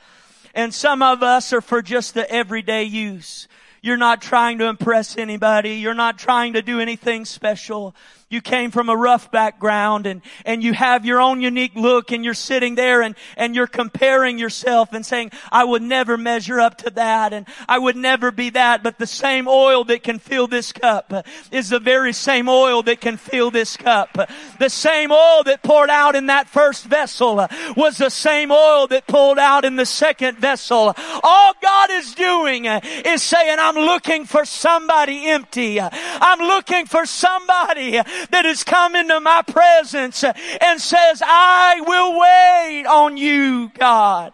And 0.53 0.74
some 0.74 1.01
of 1.01 1.24
us 1.24 1.53
are 1.53 1.62
for 1.62 1.81
just 1.81 2.15
the 2.15 2.29
everyday 2.29 2.84
use. 2.84 3.48
You're 3.81 3.98
not 3.98 4.22
trying 4.22 4.58
to 4.58 4.65
impress 4.65 5.17
anybody. 5.17 5.75
You're 5.75 5.93
not 5.93 6.19
trying 6.19 6.53
to 6.53 6.62
do 6.62 6.81
anything 6.81 7.24
special. 7.24 7.96
You 8.31 8.41
came 8.41 8.69
from 8.69 8.89
a 8.89 8.95
rough 8.95 9.31
background 9.31 10.05
and, 10.05 10.21
and 10.45 10.63
you 10.63 10.71
have 10.74 11.03
your 11.03 11.19
own 11.19 11.41
unique 11.41 11.74
look 11.74 12.12
and 12.12 12.24
you're 12.24 12.36
sitting 12.36 12.75
there 12.75 13.01
and, 13.01 13.15
and 13.36 13.55
you're 13.55 13.65
comparing 13.65 14.38
yourself 14.38 14.93
and 14.93 15.03
saying, 15.03 15.31
I 15.51 15.63
would 15.63 15.81
never 15.81 16.15
measure 16.15 16.59
up 16.59 16.77
to 16.79 16.91
that 16.91 17.33
and 17.33 17.48
I 17.67 17.79
would 17.79 17.95
never 17.95 18.29
be 18.29 18.51
that. 18.51 18.83
But 18.83 19.00
the 19.00 19.07
same 19.07 19.48
oil 19.48 19.83
that 19.86 20.03
can 20.03 20.19
fill 20.19 20.45
this 20.45 20.71
cup 20.71 21.12
is 21.51 21.69
the 21.69 21.79
very 21.79 22.13
same 22.13 22.48
oil 22.48 22.83
that 22.83 23.01
can 23.01 23.17
fill 23.17 23.50
this 23.50 23.75
cup. 23.75 24.15
The 24.59 24.69
same 24.69 25.12
oil 25.12 25.41
that 25.45 25.63
poured 25.63 25.89
out 25.89 26.15
in 26.15 26.27
that 26.27 26.48
first 26.48 26.86
vessel 26.86 27.48
was 27.75 27.98
the 27.98 28.12
same 28.12 28.51
oil 28.51 28.86
that 28.89 29.07
pulled 29.07 29.39
out 29.39 29.65
in 29.65 29.75
the 29.75 29.88
second 29.88 30.38
vessel. 30.38 30.93
All 31.24 31.53
God 31.59 31.89
is 31.89 32.13
doing 32.13 32.65
is 32.65 33.24
saying, 33.24 33.57
I'm 33.59 33.75
looking 33.75 34.25
for 34.25 34.45
somebody 34.45 35.25
empty. 35.29 35.81
I'm 35.81 36.39
looking 36.39 36.86
for 36.86 37.07
somebody 37.07 38.00
that 38.31 38.45
has 38.45 38.63
come 38.63 38.95
into 38.95 39.19
my 39.19 39.41
presence 39.41 40.23
and 40.23 40.81
says, 40.81 41.21
I 41.25 41.81
will 41.85 42.19
wait 42.19 42.85
on 42.85 43.17
you, 43.17 43.71
God. 43.77 44.33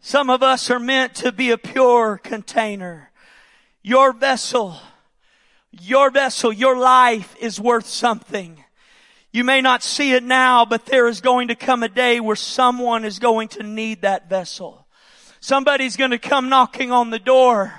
Some 0.00 0.30
of 0.30 0.42
us 0.42 0.70
are 0.70 0.78
meant 0.78 1.14
to 1.16 1.32
be 1.32 1.50
a 1.50 1.58
pure 1.58 2.18
container. 2.18 3.10
Your 3.82 4.12
vessel, 4.12 4.76
your 5.70 6.10
vessel, 6.10 6.52
your 6.52 6.78
life 6.78 7.34
is 7.40 7.60
worth 7.60 7.86
something. 7.86 8.64
You 9.32 9.44
may 9.44 9.60
not 9.60 9.82
see 9.82 10.12
it 10.12 10.24
now, 10.24 10.64
but 10.64 10.86
there 10.86 11.06
is 11.06 11.20
going 11.20 11.48
to 11.48 11.54
come 11.54 11.82
a 11.82 11.88
day 11.88 12.18
where 12.18 12.36
someone 12.36 13.04
is 13.04 13.18
going 13.18 13.48
to 13.48 13.62
need 13.62 14.02
that 14.02 14.28
vessel. 14.28 14.86
Somebody's 15.40 15.96
going 15.96 16.10
to 16.10 16.18
come 16.18 16.48
knocking 16.48 16.90
on 16.90 17.10
the 17.10 17.18
door 17.18 17.72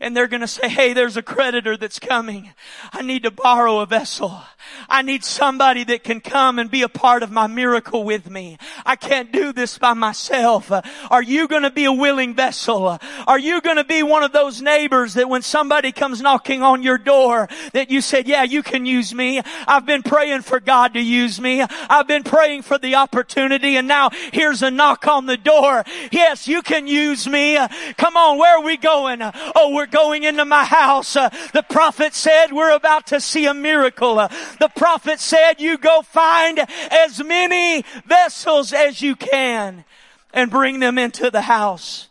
and 0.00 0.16
they're 0.16 0.26
going 0.26 0.40
to 0.40 0.48
say, 0.48 0.68
hey, 0.68 0.92
there's 0.92 1.16
a 1.16 1.22
creditor 1.22 1.76
that's 1.76 1.98
coming. 1.98 2.52
I 2.92 3.02
need 3.02 3.22
to 3.24 3.30
borrow 3.30 3.80
a 3.80 3.86
vessel. 3.86 4.42
I 4.88 5.02
need 5.02 5.24
somebody 5.24 5.84
that 5.84 6.04
can 6.04 6.20
come 6.20 6.58
and 6.58 6.70
be 6.70 6.82
a 6.82 6.88
part 6.88 7.22
of 7.22 7.30
my 7.30 7.46
miracle 7.46 8.04
with 8.04 8.28
me. 8.28 8.58
I 8.84 8.96
can't 8.96 9.32
do 9.32 9.52
this 9.52 9.78
by 9.78 9.94
myself. 9.94 10.72
Are 11.10 11.22
you 11.22 11.48
going 11.48 11.62
to 11.62 11.70
be 11.70 11.84
a 11.84 11.92
willing 11.92 12.34
vessel? 12.34 12.98
Are 13.26 13.38
you 13.38 13.60
going 13.60 13.76
to 13.76 13.84
be 13.84 14.02
one 14.02 14.22
of 14.22 14.32
those 14.32 14.60
neighbors 14.60 15.14
that 15.14 15.28
when 15.28 15.42
somebody 15.42 15.92
comes 15.92 16.20
knocking 16.20 16.62
on 16.62 16.82
your 16.82 16.98
door 16.98 17.48
that 17.72 17.90
you 17.90 18.00
said, 18.00 18.28
yeah, 18.28 18.42
you 18.42 18.62
can 18.62 18.86
use 18.86 19.14
me. 19.14 19.40
I've 19.66 19.86
been 19.86 20.02
praying 20.02 20.42
for 20.42 20.60
God 20.60 20.94
to 20.94 21.00
use 21.00 21.40
me. 21.40 21.62
I've 21.62 22.08
been 22.08 22.24
praying 22.24 22.62
for 22.62 22.78
the 22.78 22.96
opportunity 22.96 23.76
and 23.76 23.88
now 23.88 24.10
here's 24.32 24.62
a 24.62 24.70
knock 24.70 25.06
on 25.06 25.26
the 25.26 25.36
door. 25.36 25.84
Yes, 26.10 26.48
you 26.48 26.62
can 26.62 26.86
use 26.86 27.26
me. 27.26 27.58
Come 27.96 28.16
on, 28.16 28.38
where 28.38 28.58
are 28.58 28.62
we 28.62 28.76
going? 28.76 29.20
Oh, 29.22 29.72
we're 29.74 29.85
going 29.86 30.24
into 30.24 30.44
my 30.44 30.64
house. 30.64 31.16
Uh, 31.16 31.30
the 31.52 31.62
prophet 31.62 32.14
said 32.14 32.52
we're 32.52 32.74
about 32.74 33.06
to 33.08 33.20
see 33.20 33.46
a 33.46 33.54
miracle. 33.54 34.18
Uh, 34.18 34.28
the 34.60 34.70
prophet 34.76 35.20
said 35.20 35.60
you 35.60 35.78
go 35.78 36.02
find 36.02 36.60
as 36.90 37.22
many 37.22 37.84
vessels 38.04 38.72
as 38.72 39.02
you 39.02 39.16
can 39.16 39.84
and 40.32 40.50
bring 40.50 40.80
them 40.80 40.98
into 40.98 41.30
the 41.30 41.42
house. 41.42 42.08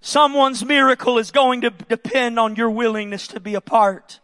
Someone's 0.00 0.64
miracle 0.64 1.18
is 1.18 1.30
going 1.30 1.62
to 1.62 1.70
depend 1.70 2.38
on 2.38 2.56
your 2.56 2.70
willingness 2.70 3.28
to 3.28 3.40
be 3.40 3.54
a 3.54 3.60
part. 3.60 4.20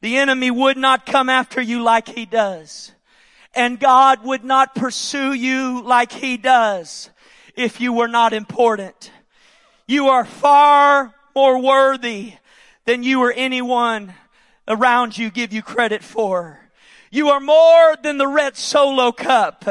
The 0.00 0.16
enemy 0.16 0.50
would 0.50 0.76
not 0.76 1.06
come 1.06 1.28
after 1.28 1.60
you 1.60 1.82
like 1.82 2.08
he 2.08 2.26
does. 2.26 2.92
And 3.54 3.80
God 3.80 4.24
would 4.24 4.44
not 4.44 4.74
pursue 4.74 5.32
you 5.32 5.82
like 5.82 6.12
he 6.12 6.36
does 6.36 7.10
if 7.56 7.80
you 7.80 7.92
were 7.92 8.08
not 8.08 8.32
important. 8.32 9.10
You 9.86 10.08
are 10.08 10.24
far 10.24 11.14
more 11.34 11.60
worthy 11.60 12.34
than 12.84 13.02
you 13.02 13.20
or 13.20 13.32
anyone 13.32 14.14
around 14.66 15.18
you 15.18 15.30
give 15.30 15.52
you 15.52 15.62
credit 15.62 16.02
for. 16.02 16.60
You 17.12 17.30
are 17.30 17.40
more 17.40 17.96
than 18.00 18.18
the 18.18 18.28
red 18.28 18.56
solo 18.56 19.10
cup 19.10 19.64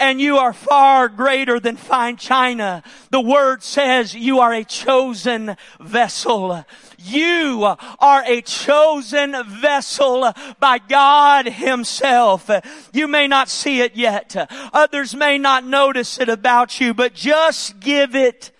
and 0.00 0.20
you 0.20 0.38
are 0.38 0.52
far 0.52 1.08
greater 1.08 1.60
than 1.60 1.76
fine 1.76 2.16
china. 2.16 2.82
The 3.10 3.20
word 3.20 3.62
says 3.62 4.12
you 4.12 4.40
are 4.40 4.52
a 4.52 4.64
chosen 4.64 5.56
vessel. 5.78 6.64
You 6.98 7.76
are 8.00 8.24
a 8.26 8.42
chosen 8.42 9.36
vessel 9.46 10.32
by 10.58 10.78
God 10.78 11.46
himself. 11.46 12.50
You 12.92 13.06
may 13.06 13.28
not 13.28 13.48
see 13.48 13.80
it 13.82 13.94
yet. 13.94 14.34
Others 14.72 15.14
may 15.14 15.38
not 15.38 15.64
notice 15.64 16.18
it 16.18 16.28
about 16.28 16.80
you, 16.80 16.92
but 16.92 17.14
just 17.14 17.78
give 17.78 18.16
it 18.16 18.50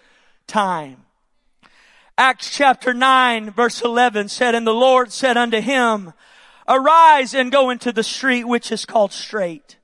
time. 0.46 0.98
Acts 2.20 2.54
chapter 2.54 2.92
9 2.92 3.50
verse 3.52 3.80
11 3.80 4.28
said, 4.28 4.54
And 4.54 4.66
the 4.66 4.74
Lord 4.74 5.10
said 5.10 5.38
unto 5.38 5.58
him, 5.58 6.12
Arise 6.68 7.32
and 7.32 7.50
go 7.50 7.70
into 7.70 7.92
the 7.92 8.02
street 8.02 8.44
which 8.44 8.70
is 8.70 8.84
called 8.84 9.14
Straight, 9.14 9.78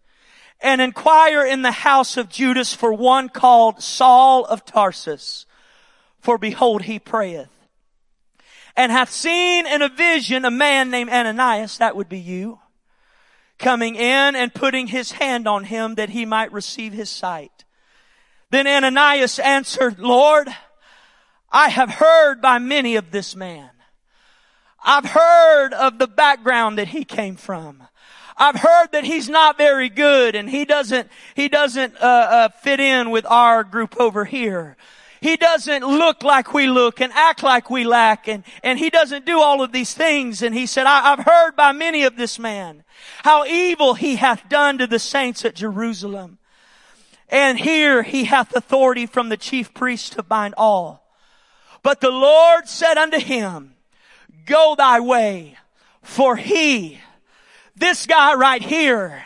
and 0.60 0.82
inquire 0.82 1.46
in 1.46 1.62
the 1.62 1.70
house 1.70 2.18
of 2.18 2.28
Judas 2.28 2.74
for 2.74 2.92
one 2.92 3.30
called 3.30 3.82
Saul 3.82 4.44
of 4.44 4.66
Tarsus. 4.66 5.46
For 6.20 6.36
behold, 6.36 6.82
he 6.82 6.98
prayeth, 6.98 7.48
and 8.76 8.92
hath 8.92 9.10
seen 9.10 9.66
in 9.66 9.80
a 9.80 9.88
vision 9.88 10.44
a 10.44 10.50
man 10.50 10.90
named 10.90 11.08
Ananias, 11.08 11.78
that 11.78 11.96
would 11.96 12.10
be 12.10 12.20
you, 12.20 12.58
coming 13.58 13.94
in 13.94 14.36
and 14.36 14.52
putting 14.52 14.88
his 14.88 15.12
hand 15.12 15.48
on 15.48 15.64
him 15.64 15.94
that 15.94 16.10
he 16.10 16.26
might 16.26 16.52
receive 16.52 16.92
his 16.92 17.08
sight. 17.08 17.64
Then 18.50 18.66
Ananias 18.66 19.38
answered, 19.38 19.98
Lord, 19.98 20.48
I 21.56 21.70
have 21.70 21.88
heard 21.88 22.42
by 22.42 22.58
many 22.58 22.96
of 22.96 23.10
this 23.10 23.34
man. 23.34 23.70
I've 24.84 25.06
heard 25.06 25.72
of 25.72 25.98
the 25.98 26.06
background 26.06 26.76
that 26.76 26.88
he 26.88 27.02
came 27.02 27.36
from. 27.36 27.82
I've 28.36 28.56
heard 28.56 28.88
that 28.92 29.04
he's 29.04 29.30
not 29.30 29.56
very 29.56 29.88
good 29.88 30.34
and 30.34 30.50
he 30.50 30.66
doesn't, 30.66 31.08
he 31.34 31.48
doesn't, 31.48 31.94
uh, 31.94 32.04
uh, 32.04 32.48
fit 32.50 32.78
in 32.78 33.08
with 33.08 33.24
our 33.24 33.64
group 33.64 33.98
over 33.98 34.26
here. 34.26 34.76
He 35.22 35.38
doesn't 35.38 35.82
look 35.82 36.22
like 36.22 36.52
we 36.52 36.66
look 36.66 37.00
and 37.00 37.10
act 37.14 37.42
like 37.42 37.70
we 37.70 37.84
lack 37.84 38.28
and, 38.28 38.44
and 38.62 38.78
he 38.78 38.90
doesn't 38.90 39.24
do 39.24 39.40
all 39.40 39.62
of 39.62 39.72
these 39.72 39.94
things. 39.94 40.42
And 40.42 40.54
he 40.54 40.66
said, 40.66 40.84
I, 40.86 41.14
I've 41.14 41.24
heard 41.24 41.56
by 41.56 41.72
many 41.72 42.02
of 42.02 42.16
this 42.16 42.38
man 42.38 42.84
how 43.24 43.46
evil 43.46 43.94
he 43.94 44.16
hath 44.16 44.46
done 44.50 44.76
to 44.76 44.86
the 44.86 44.98
saints 44.98 45.42
at 45.46 45.54
Jerusalem. 45.54 46.36
And 47.30 47.58
here 47.58 48.02
he 48.02 48.24
hath 48.24 48.54
authority 48.54 49.06
from 49.06 49.30
the 49.30 49.38
chief 49.38 49.72
priest 49.72 50.12
to 50.12 50.22
bind 50.22 50.52
all 50.58 51.05
but 51.86 52.00
the 52.00 52.10
Lord 52.10 52.66
said 52.66 52.98
unto 52.98 53.20
him, 53.20 53.72
go 54.44 54.74
thy 54.76 54.98
way, 54.98 55.56
for 56.02 56.34
he, 56.34 56.98
this 57.76 58.06
guy 58.06 58.34
right 58.34 58.60
here, 58.60 59.22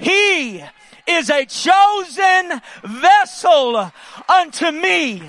he 0.00 0.60
is 1.06 1.30
a 1.30 1.46
chosen 1.46 2.60
vessel 2.82 3.92
unto 4.28 4.72
me. 4.72 5.22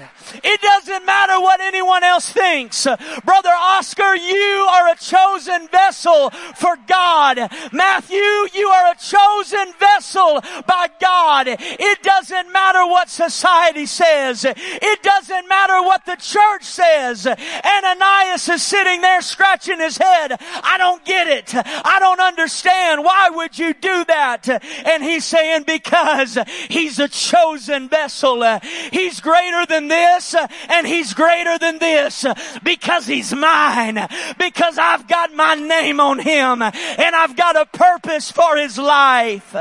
It 0.43 0.61
doesn't 0.61 1.05
matter 1.05 1.39
what 1.39 1.61
anyone 1.61 2.03
else 2.03 2.29
thinks. 2.31 2.85
Brother 3.25 3.49
Oscar, 3.49 4.15
you 4.15 4.67
are 4.69 4.89
a 4.89 4.95
chosen 4.95 5.67
vessel 5.69 6.29
for 6.55 6.77
God. 6.87 7.37
Matthew, 7.71 8.17
you 8.53 8.67
are 8.67 8.91
a 8.91 8.95
chosen 8.95 9.73
vessel 9.79 10.41
by 10.67 10.87
God. 10.99 11.47
It 11.49 12.03
doesn't 12.03 12.51
matter 12.51 12.85
what 12.85 13.09
society 13.09 13.85
says. 13.85 14.45
It 14.45 15.03
doesn't 15.03 15.47
matter 15.47 15.81
what 15.81 16.05
the 16.05 16.15
church 16.15 16.63
says. 16.63 17.27
Ananias 17.27 18.49
is 18.49 18.63
sitting 18.63 19.01
there 19.01 19.21
scratching 19.21 19.79
his 19.79 19.97
head. 19.97 20.37
I 20.63 20.77
don't 20.77 21.03
get 21.05 21.27
it. 21.27 21.53
I 21.55 21.97
don't 21.99 22.19
understand. 22.19 23.03
Why 23.03 23.29
would 23.29 23.57
you 23.57 23.73
do 23.73 24.05
that? 24.05 24.47
And 24.85 25.03
he's 25.03 25.25
saying 25.25 25.63
because 25.63 26.37
he's 26.69 26.99
a 26.99 27.07
chosen 27.07 27.89
vessel. 27.89 28.59
He's 28.91 29.19
greater 29.19 29.65
than 29.65 29.87
this 29.87 30.20
and 30.69 30.87
he's 30.87 31.13
greater 31.13 31.57
than 31.57 31.79
this 31.79 32.25
because 32.63 33.05
he's 33.07 33.33
mine. 33.33 34.07
Because 34.37 34.77
I've 34.77 35.07
got 35.07 35.33
my 35.33 35.55
name 35.55 35.99
on 35.99 36.19
him 36.19 36.61
and 36.61 37.15
I've 37.15 37.35
got 37.35 37.55
a 37.55 37.65
purpose 37.65 38.31
for 38.31 38.57
his 38.57 38.77
life. 38.77 39.55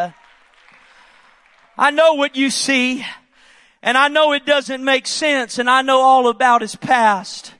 I 1.78 1.90
know 1.90 2.14
what 2.14 2.36
you 2.36 2.50
see 2.50 3.04
and 3.82 3.96
I 3.96 4.08
know 4.08 4.32
it 4.32 4.44
doesn't 4.44 4.84
make 4.84 5.06
sense 5.06 5.58
and 5.58 5.70
I 5.70 5.82
know 5.82 6.00
all 6.00 6.28
about 6.28 6.62
his 6.62 6.76
past. 6.76 7.54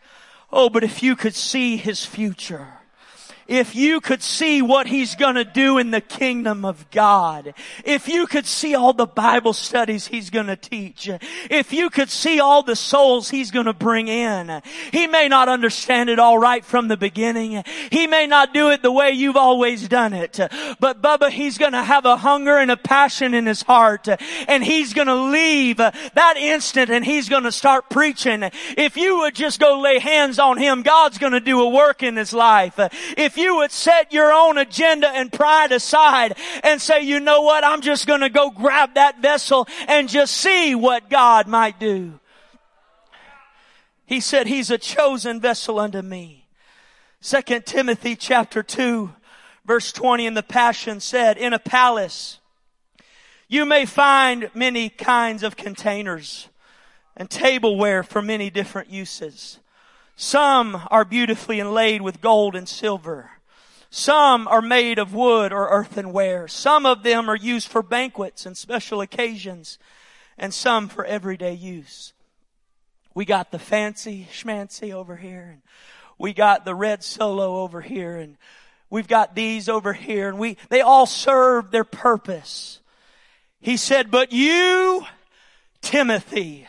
Oh, 0.52 0.69
but 0.69 0.85
if 0.85 1.02
you 1.02 1.16
could 1.16 1.35
see 1.35 1.76
his 1.76 2.04
future 2.04 2.80
if 3.50 3.75
you 3.75 4.00
could 4.00 4.23
see 4.23 4.62
what 4.62 4.87
he's 4.87 5.16
gonna 5.16 5.45
do 5.45 5.78
in 5.78 5.90
the 5.90 6.00
kingdom 6.00 6.64
of 6.64 6.88
God, 6.92 7.52
if 7.85 8.07
you 8.07 8.28
could 8.28 8.47
see 8.47 8.76
all 8.76 8.92
the 8.92 9.07
Bible 9.07 9.52
studies 9.52 10.07
he's 10.07 10.30
gonna 10.30 10.54
teach, 10.54 11.11
if 11.50 11.73
you 11.73 11.90
could 11.90 12.11
see 12.11 12.38
all 12.38 12.62
the 12.62 12.76
souls 12.76 13.28
he's 13.28 13.50
gonna 13.50 13.73
bring 13.73 14.07
in, 14.07 14.62
he 14.92 15.09
may 15.09 15.26
not 15.26 15.49
understand 15.49 16.09
it 16.09 16.21
all 16.21 16.38
right 16.38 16.64
from 16.64 16.87
the 16.87 16.97
beginning. 16.97 17.64
He 17.90 18.07
may 18.07 18.28
not 18.28 18.54
do 18.54 18.71
it 18.71 18.83
the 18.83 18.92
way 18.92 19.11
you've 19.11 19.37
always 19.37 19.88
done 19.88 20.12
it. 20.12 20.38
But 20.78 21.02
Bubba, 21.02 21.30
he's 21.30 21.59
gonna 21.59 21.83
have 21.83 22.04
a 22.04 22.19
hunger 22.19 22.57
and 22.57 22.71
a 22.71 22.76
passion 22.76 23.35
in 23.35 23.47
his 23.47 23.62
heart 23.62 24.07
and 24.47 24.62
he's 24.62 24.95
gonna 24.95 25.16
leave 25.16 25.78
that 25.78 26.35
instant 26.37 26.88
and 26.88 27.04
he's 27.04 27.28
gonna 27.28 27.50
start 27.50 27.90
preaching. 27.90 28.49
If 28.78 28.97
you 28.97 29.19
would 29.19 29.35
just 29.35 29.59
go 29.59 29.80
lay 29.80 29.99
hands 29.99 30.38
on 30.38 30.57
him, 30.57 30.83
God's 30.83 31.19
gonna 31.19 31.40
do 31.40 31.61
a 31.61 31.69
work 31.69 32.04
in 32.04 32.14
his 32.14 32.33
life. 32.33 32.78
If 33.16 33.40
you 33.41 33.57
would 33.57 33.73
set 33.73 34.13
your 34.13 34.33
own 34.33 34.59
agenda 34.59 35.09
and 35.09 35.33
pride 35.33 35.73
aside 35.73 36.37
and 36.63 36.81
say, 36.81 37.03
you 37.03 37.19
know 37.19 37.43
what, 37.43 37.65
I'm 37.65 37.81
just 37.81 38.07
gonna 38.07 38.31
go 38.31 38.51
grab 38.51 38.95
that 38.95 39.21
vessel 39.21 39.67
and 39.89 40.09
just 40.09 40.37
see 40.37 40.75
what 40.75 41.11
God 41.11 41.49
might 41.49 41.81
do. 41.81 42.21
He 44.07 44.21
said, 44.21 44.47
He's 44.47 44.71
a 44.71 44.79
chosen 44.79 45.41
vessel 45.41 45.79
unto 45.81 46.03
me. 46.03 46.47
Second 47.21 47.67
Timothy 47.67 48.17
chapter 48.17 48.63
2 48.63 49.11
verse 49.71 49.93
20 49.93 50.27
in 50.27 50.35
the 50.35 50.43
Passion 50.43 50.99
said, 50.99 51.39
in 51.39 51.53
a 51.53 51.59
palace, 51.61 52.41
you 53.47 53.65
may 53.65 53.87
find 53.87 54.51
many 54.53 54.89
kinds 54.89 55.45
of 55.45 55.57
containers 55.57 56.49
and 57.17 57.31
tableware 57.31 58.03
for 58.03 58.21
many 58.21 58.51
different 58.51 58.91
uses. 58.91 59.61
Some 60.23 60.83
are 60.91 61.07
beautifully 61.07 61.61
inlaid 61.61 62.03
with 62.03 62.21
gold 62.21 62.55
and 62.55 62.69
silver. 62.69 63.31
Some 63.89 64.47
are 64.49 64.61
made 64.61 64.99
of 64.99 65.15
wood 65.15 65.50
or 65.50 65.71
earthenware. 65.71 66.47
Some 66.47 66.85
of 66.85 67.03
them 67.03 67.31
are 67.31 67.37
used 67.37 67.69
for 67.69 67.83
banquets 67.83 68.45
and 68.45 68.55
special 68.55 69.00
occasions, 69.00 69.79
and 70.37 70.53
some 70.53 70.91
for 70.91 71.07
everyday 71.07 71.55
use. 71.55 72.12
We 73.15 73.25
got 73.25 73.50
the 73.50 73.59
fancy 73.59 74.29
schmancy 74.31 74.93
over 74.93 75.17
here, 75.17 75.53
and 75.53 75.62
we 76.19 76.35
got 76.35 76.67
the 76.67 76.75
red 76.75 77.03
solo 77.03 77.62
over 77.62 77.81
here, 77.81 78.17
and 78.17 78.37
we've 78.91 79.09
got 79.09 79.35
these 79.35 79.71
over 79.71 79.95
here, 79.95 80.29
and 80.29 80.39
we, 80.39 80.59
they 80.69 80.83
all 80.83 81.07
serve 81.07 81.71
their 81.71 81.83
purpose. 81.83 82.81
He 83.59 83.79
said, 83.79 84.11
but 84.11 84.33
you, 84.33 85.03
Timothy, 85.81 86.69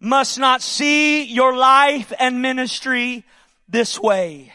must 0.00 0.38
not 0.38 0.62
see 0.62 1.24
your 1.24 1.56
life 1.56 2.12
and 2.18 2.40
ministry 2.40 3.24
this 3.68 4.00
way. 4.00 4.52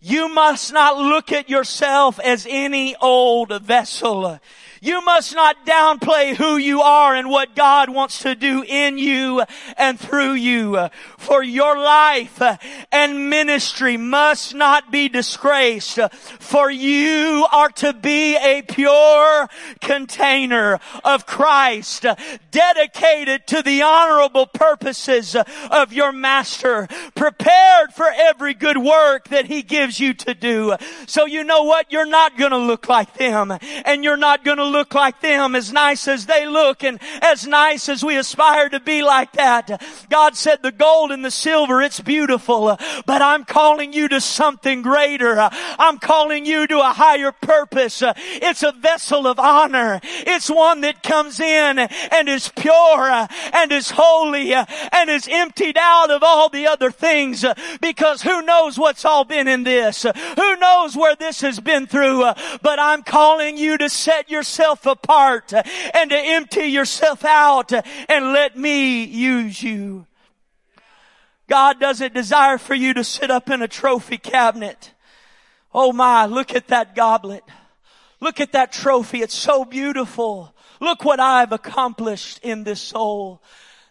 You 0.00 0.28
must 0.28 0.72
not 0.72 0.98
look 0.98 1.32
at 1.32 1.48
yourself 1.48 2.20
as 2.20 2.46
any 2.48 2.94
old 2.96 3.62
vessel. 3.62 4.38
You 4.84 5.02
must 5.02 5.34
not 5.34 5.64
downplay 5.64 6.36
who 6.36 6.58
you 6.58 6.82
are 6.82 7.14
and 7.14 7.30
what 7.30 7.56
God 7.56 7.88
wants 7.88 8.18
to 8.18 8.34
do 8.34 8.62
in 8.62 8.98
you 8.98 9.42
and 9.78 9.98
through 9.98 10.34
you. 10.34 10.90
For 11.16 11.42
your 11.42 11.78
life 11.78 12.42
and 12.92 13.30
ministry 13.30 13.96
must 13.96 14.54
not 14.54 14.92
be 14.92 15.08
disgraced. 15.08 15.98
For 16.38 16.70
you 16.70 17.46
are 17.50 17.70
to 17.70 17.94
be 17.94 18.36
a 18.36 18.60
pure 18.60 19.48
container 19.80 20.78
of 21.02 21.24
Christ, 21.24 22.04
dedicated 22.50 23.46
to 23.46 23.62
the 23.62 23.80
honorable 23.80 24.46
purposes 24.46 25.34
of 25.70 25.94
your 25.94 26.12
master, 26.12 26.88
prepared 27.14 27.94
for 27.94 28.12
every 28.14 28.52
good 28.52 28.76
work 28.76 29.28
that 29.28 29.46
he 29.46 29.62
gives 29.62 29.98
you 29.98 30.12
to 30.12 30.34
do. 30.34 30.76
So 31.06 31.24
you 31.24 31.42
know 31.42 31.62
what? 31.62 31.90
You're 31.90 32.04
not 32.04 32.36
gonna 32.36 32.58
look 32.58 32.86
like 32.86 33.14
them 33.14 33.50
and 33.86 34.04
you're 34.04 34.18
not 34.18 34.44
gonna 34.44 34.73
look 34.74 34.92
like 34.92 35.20
them, 35.20 35.54
as 35.54 35.72
nice 35.72 36.08
as 36.08 36.26
they 36.26 36.46
look 36.46 36.82
and 36.82 36.98
as 37.22 37.46
nice 37.46 37.88
as 37.88 38.04
we 38.04 38.16
aspire 38.16 38.68
to 38.68 38.80
be 38.80 39.02
like 39.02 39.32
that. 39.32 39.80
God 40.10 40.36
said 40.36 40.62
the 40.62 40.72
gold 40.72 41.12
and 41.12 41.24
the 41.24 41.30
silver, 41.30 41.80
it's 41.80 42.00
beautiful, 42.00 42.76
but 43.06 43.22
I'm 43.22 43.44
calling 43.44 43.92
you 43.92 44.08
to 44.08 44.20
something 44.20 44.82
greater. 44.82 45.48
I'm 45.78 45.98
calling 45.98 46.44
you 46.44 46.66
to 46.66 46.80
a 46.80 46.92
higher 46.92 47.30
purpose. 47.30 48.02
It's 48.16 48.64
a 48.64 48.72
vessel 48.72 49.28
of 49.28 49.38
honor. 49.38 50.00
It's 50.02 50.50
one 50.50 50.80
that 50.80 51.04
comes 51.04 51.38
in 51.38 51.78
and 51.78 52.28
is 52.28 52.48
pure 52.48 53.28
and 53.52 53.70
is 53.70 53.92
holy 53.94 54.52
and 54.54 55.08
is 55.08 55.28
emptied 55.30 55.78
out 55.78 56.10
of 56.10 56.24
all 56.24 56.48
the 56.48 56.66
other 56.66 56.90
things 56.90 57.44
because 57.80 58.22
who 58.22 58.42
knows 58.42 58.76
what's 58.76 59.04
all 59.04 59.24
been 59.24 59.46
in 59.46 59.62
this? 59.62 60.02
Who 60.02 60.56
knows 60.56 60.96
where 60.96 61.14
this 61.14 61.42
has 61.42 61.60
been 61.60 61.86
through? 61.86 62.24
But 62.60 62.80
I'm 62.80 63.04
calling 63.04 63.56
you 63.56 63.78
to 63.78 63.88
set 63.88 64.28
yourself 64.28 64.53
yourself 64.54 64.86
apart 64.86 65.52
and 65.52 66.10
to 66.10 66.16
empty 66.16 66.66
yourself 66.66 67.24
out 67.24 67.72
and 67.72 68.32
let 68.32 68.56
me 68.56 69.02
use 69.02 69.60
you. 69.60 70.06
God 71.48 71.80
doesn't 71.80 72.14
desire 72.14 72.56
for 72.56 72.74
you 72.74 72.94
to 72.94 73.02
sit 73.02 73.32
up 73.32 73.50
in 73.50 73.62
a 73.62 73.68
trophy 73.68 74.16
cabinet. 74.16 74.92
Oh 75.74 75.92
my, 75.92 76.26
look 76.26 76.54
at 76.54 76.68
that 76.68 76.94
goblet. 76.94 77.42
Look 78.20 78.38
at 78.40 78.52
that 78.52 78.72
trophy. 78.72 79.22
It's 79.22 79.34
so 79.34 79.64
beautiful. 79.64 80.54
Look 80.80 81.04
what 81.04 81.18
I've 81.18 81.52
accomplished 81.52 82.38
in 82.44 82.62
this 82.62 82.80
soul. 82.80 83.42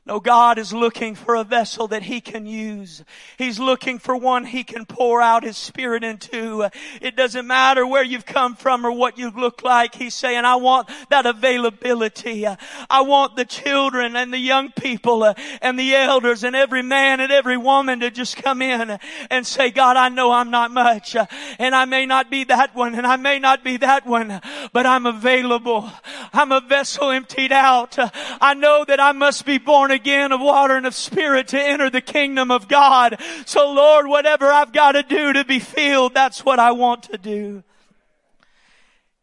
No, 0.06 0.20
God 0.20 0.58
is 0.58 0.74
looking 0.74 1.16
for 1.16 1.36
a 1.36 1.46
vessel 1.46 1.88
that 1.88 2.04
He 2.04 2.20
can 2.20 2.46
use. 2.46 3.06
He's 3.38 3.58
looking 3.58 4.00
for 4.00 4.18
one 4.18 4.44
He 4.44 4.66
can 4.66 4.86
pour 4.86 5.22
out 5.22 5.46
His 5.46 5.56
Spirit 5.56 6.04
into. 6.04 6.70
It 7.02 7.16
doesn't 7.16 7.48
matter 7.48 7.88
where 7.88 8.04
you've 8.04 8.26
come 8.26 8.56
from 8.56 8.86
or 8.86 8.92
what 8.92 9.18
you 9.18 9.30
look 9.30 9.64
like. 9.64 9.96
He's 9.96 10.14
saying, 10.14 10.44
I 10.44 10.58
want 10.58 10.90
that 11.10 11.26
availability. 11.26 12.46
I 12.46 13.02
want 13.02 13.38
the 13.38 13.46
children 13.46 14.18
and 14.18 14.34
the 14.34 14.38
young 14.38 14.74
people 14.74 15.24
uh, 15.24 15.36
and 15.62 15.80
the 15.80 15.96
elders 15.96 16.44
and 16.44 16.54
every 16.54 16.82
man 16.82 17.22
and 17.22 17.32
every 17.32 17.56
woman 17.56 18.02
to 18.02 18.12
just 18.12 18.36
come 18.36 18.62
in 18.62 19.00
and 19.30 19.48
say, 19.48 19.72
God, 19.72 19.96
I 19.96 20.10
know 20.10 20.34
I'm 20.34 20.52
not 20.52 20.72
much 20.72 21.16
uh, 21.16 21.28
and 21.60 21.74
I 21.74 21.86
may 21.86 22.06
not 22.06 22.30
be 22.30 22.44
that 22.46 22.76
one 22.76 22.96
and 22.96 23.08
I 23.08 23.16
may 23.16 23.40
not 23.40 23.64
be 23.64 23.78
that 23.78 24.06
one, 24.06 24.42
but 24.74 24.86
I'm 24.86 25.06
available. 25.06 25.90
I'm 26.34 26.52
a 26.52 26.60
vessel 26.60 27.10
emptied 27.10 27.54
out. 27.54 27.96
I 27.98 28.54
know 28.54 28.84
that 28.86 29.00
I 29.00 29.14
must 29.14 29.46
be 29.46 29.60
born 29.60 29.93
again 29.94 30.32
of 30.32 30.42
water 30.42 30.76
and 30.76 30.86
of 30.86 30.96
spirit 30.96 31.48
to 31.50 31.62
enter 31.62 31.90
the 31.90 32.02
kingdom 32.02 32.52
of 32.52 32.68
God. 32.68 33.22
So 33.46 33.72
Lord, 33.72 34.08
whatever 34.08 34.52
I've 34.52 34.74
got 34.74 34.94
to 34.94 35.04
do 35.04 35.34
to 35.34 35.46
be 35.46 35.60
filled, 35.60 36.14
that's 36.14 36.44
what 36.44 36.60
I 36.60 36.74
want 36.74 37.04
to 37.04 37.18
do. 37.18 37.64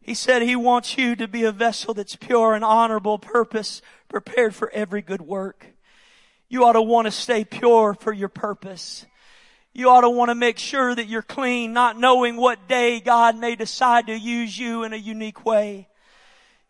He 0.01 0.15
said 0.15 0.41
he 0.41 0.55
wants 0.55 0.97
you 0.97 1.15
to 1.15 1.27
be 1.27 1.43
a 1.43 1.51
vessel 1.51 1.93
that's 1.93 2.15
pure 2.15 2.55
and 2.55 2.65
honorable, 2.65 3.19
purpose, 3.19 3.81
prepared 4.09 4.55
for 4.55 4.71
every 4.71 5.01
good 5.01 5.21
work. 5.21 5.67
You 6.49 6.65
ought 6.65 6.73
to 6.73 6.81
want 6.81 7.05
to 7.05 7.11
stay 7.11 7.45
pure 7.45 7.93
for 7.93 8.11
your 8.11 8.27
purpose. 8.27 9.05
You 9.73 9.89
ought 9.89 10.01
to 10.01 10.09
want 10.09 10.29
to 10.29 10.35
make 10.35 10.57
sure 10.57 10.93
that 10.93 11.07
you're 11.07 11.21
clean, 11.21 11.71
not 11.71 11.97
knowing 11.97 12.35
what 12.35 12.67
day 12.67 12.99
God 12.99 13.37
may 13.37 13.55
decide 13.55 14.07
to 14.07 14.17
use 14.17 14.57
you 14.57 14.83
in 14.83 14.91
a 14.91 14.97
unique 14.97 15.45
way. 15.45 15.87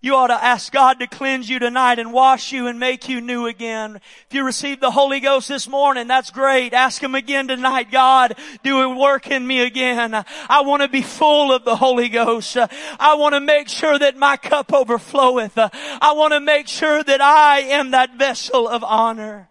You 0.04 0.16
ought 0.16 0.28
to 0.28 0.44
ask 0.44 0.74
God 0.74 0.98
to 0.98 1.06
cleanse 1.06 1.48
you 1.48 1.60
tonight 1.60 2.00
and 2.00 2.12
wash 2.12 2.52
you 2.52 2.66
and 2.66 2.80
make 2.80 3.08
you 3.08 3.22
new 3.22 3.46
again. 3.46 3.98
If 4.28 4.34
you 4.34 4.44
received 4.44 4.82
the 4.82 4.90
Holy 4.90 5.20
Ghost 5.20 5.48
this 5.48 5.68
morning, 5.68 6.08
that's 6.08 6.32
great. 6.32 6.74
Ask 6.74 7.04
Him 7.04 7.14
again 7.14 7.48
tonight. 7.48 7.92
God, 7.92 8.36
do 8.64 8.82
a 8.82 8.98
work 8.98 9.30
in 9.30 9.46
me 9.46 9.62
again. 9.62 10.26
I 10.50 10.62
want 10.62 10.82
to 10.82 10.88
be 10.88 11.04
full 11.04 11.54
of 11.54 11.66
the 11.66 11.76
Holy 11.76 12.10
Ghost. 12.10 12.58
I 12.58 13.14
want 13.14 13.36
to 13.36 13.40
make 13.40 13.70
sure 13.70 14.00
that 14.00 14.18
my 14.18 14.38
cup 14.38 14.70
overfloweth. 14.70 15.70
I 16.02 16.14
want 16.14 16.34
to 16.34 16.40
make 16.40 16.68
sure 16.68 17.04
that 17.04 17.22
I 17.22 17.60
am 17.60 17.92
that 17.92 18.18
vessel 18.18 18.68
of 18.68 18.84
honor. 18.84 19.50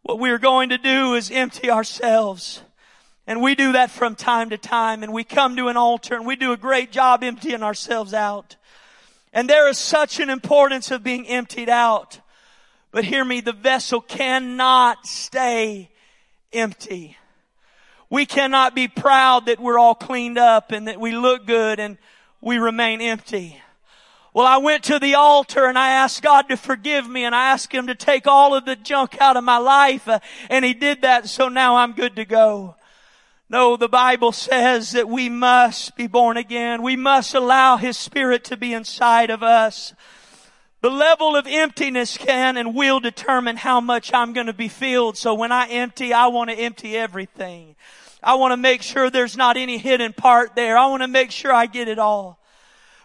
what 0.00 0.18
we're 0.18 0.38
going 0.38 0.70
to 0.70 0.78
do 0.78 1.12
is 1.14 1.30
empty 1.30 1.68
ourselves. 1.70 2.62
And 3.26 3.42
we 3.42 3.54
do 3.54 3.72
that 3.72 3.90
from 3.90 4.14
time 4.14 4.50
to 4.50 4.58
time 4.58 5.02
and 5.02 5.12
we 5.12 5.24
come 5.24 5.56
to 5.56 5.68
an 5.68 5.76
altar 5.76 6.14
and 6.14 6.26
we 6.26 6.36
do 6.36 6.52
a 6.52 6.56
great 6.56 6.92
job 6.92 7.24
emptying 7.24 7.62
ourselves 7.62 8.14
out. 8.14 8.56
And 9.32 9.50
there 9.50 9.68
is 9.68 9.78
such 9.78 10.20
an 10.20 10.30
importance 10.30 10.90
of 10.90 11.02
being 11.02 11.26
emptied 11.26 11.68
out. 11.68 12.20
But 12.92 13.04
hear 13.04 13.24
me, 13.24 13.40
the 13.40 13.52
vessel 13.52 14.00
cannot 14.00 15.06
stay 15.06 15.90
empty. 16.52 17.18
We 18.08 18.24
cannot 18.24 18.74
be 18.74 18.86
proud 18.86 19.46
that 19.46 19.58
we're 19.58 19.78
all 19.78 19.96
cleaned 19.96 20.38
up 20.38 20.70
and 20.70 20.86
that 20.86 21.00
we 21.00 21.10
look 21.10 21.46
good 21.46 21.80
and 21.80 21.98
we 22.40 22.58
remain 22.58 23.00
empty. 23.00 23.60
Well, 24.32 24.46
I 24.46 24.58
went 24.58 24.84
to 24.84 24.98
the 24.98 25.14
altar 25.14 25.66
and 25.66 25.78
I 25.78 25.90
asked 25.90 26.22
God 26.22 26.48
to 26.50 26.56
forgive 26.56 27.08
me 27.08 27.24
and 27.24 27.34
I 27.34 27.50
asked 27.50 27.72
Him 27.72 27.88
to 27.88 27.94
take 27.94 28.26
all 28.26 28.54
of 28.54 28.64
the 28.64 28.76
junk 28.76 29.20
out 29.20 29.36
of 29.36 29.42
my 29.42 29.58
life 29.58 30.06
uh, 30.06 30.20
and 30.48 30.64
He 30.64 30.74
did 30.74 31.02
that 31.02 31.28
so 31.28 31.48
now 31.48 31.76
I'm 31.76 31.92
good 31.92 32.16
to 32.16 32.24
go. 32.24 32.76
No, 33.48 33.76
the 33.76 33.88
Bible 33.88 34.32
says 34.32 34.90
that 34.92 35.08
we 35.08 35.28
must 35.28 35.96
be 35.96 36.08
born 36.08 36.36
again. 36.36 36.82
We 36.82 36.96
must 36.96 37.34
allow 37.34 37.76
His 37.76 37.96
Spirit 37.96 38.42
to 38.44 38.56
be 38.56 38.72
inside 38.72 39.30
of 39.30 39.42
us. 39.42 39.94
The 40.80 40.90
level 40.90 41.36
of 41.36 41.46
emptiness 41.46 42.16
can 42.16 42.56
and 42.56 42.74
will 42.74 42.98
determine 42.98 43.56
how 43.56 43.80
much 43.80 44.12
I'm 44.12 44.32
going 44.32 44.48
to 44.48 44.52
be 44.52 44.68
filled. 44.68 45.16
So 45.16 45.34
when 45.34 45.52
I 45.52 45.68
empty, 45.68 46.12
I 46.12 46.26
want 46.26 46.50
to 46.50 46.56
empty 46.56 46.96
everything. 46.96 47.76
I 48.22 48.34
want 48.34 48.52
to 48.52 48.56
make 48.56 48.82
sure 48.82 49.10
there's 49.10 49.36
not 49.36 49.56
any 49.56 49.78
hidden 49.78 50.12
part 50.12 50.56
there. 50.56 50.76
I 50.76 50.86
want 50.86 51.02
to 51.02 51.08
make 51.08 51.30
sure 51.30 51.52
I 51.52 51.66
get 51.66 51.86
it 51.86 52.00
all. 52.00 52.40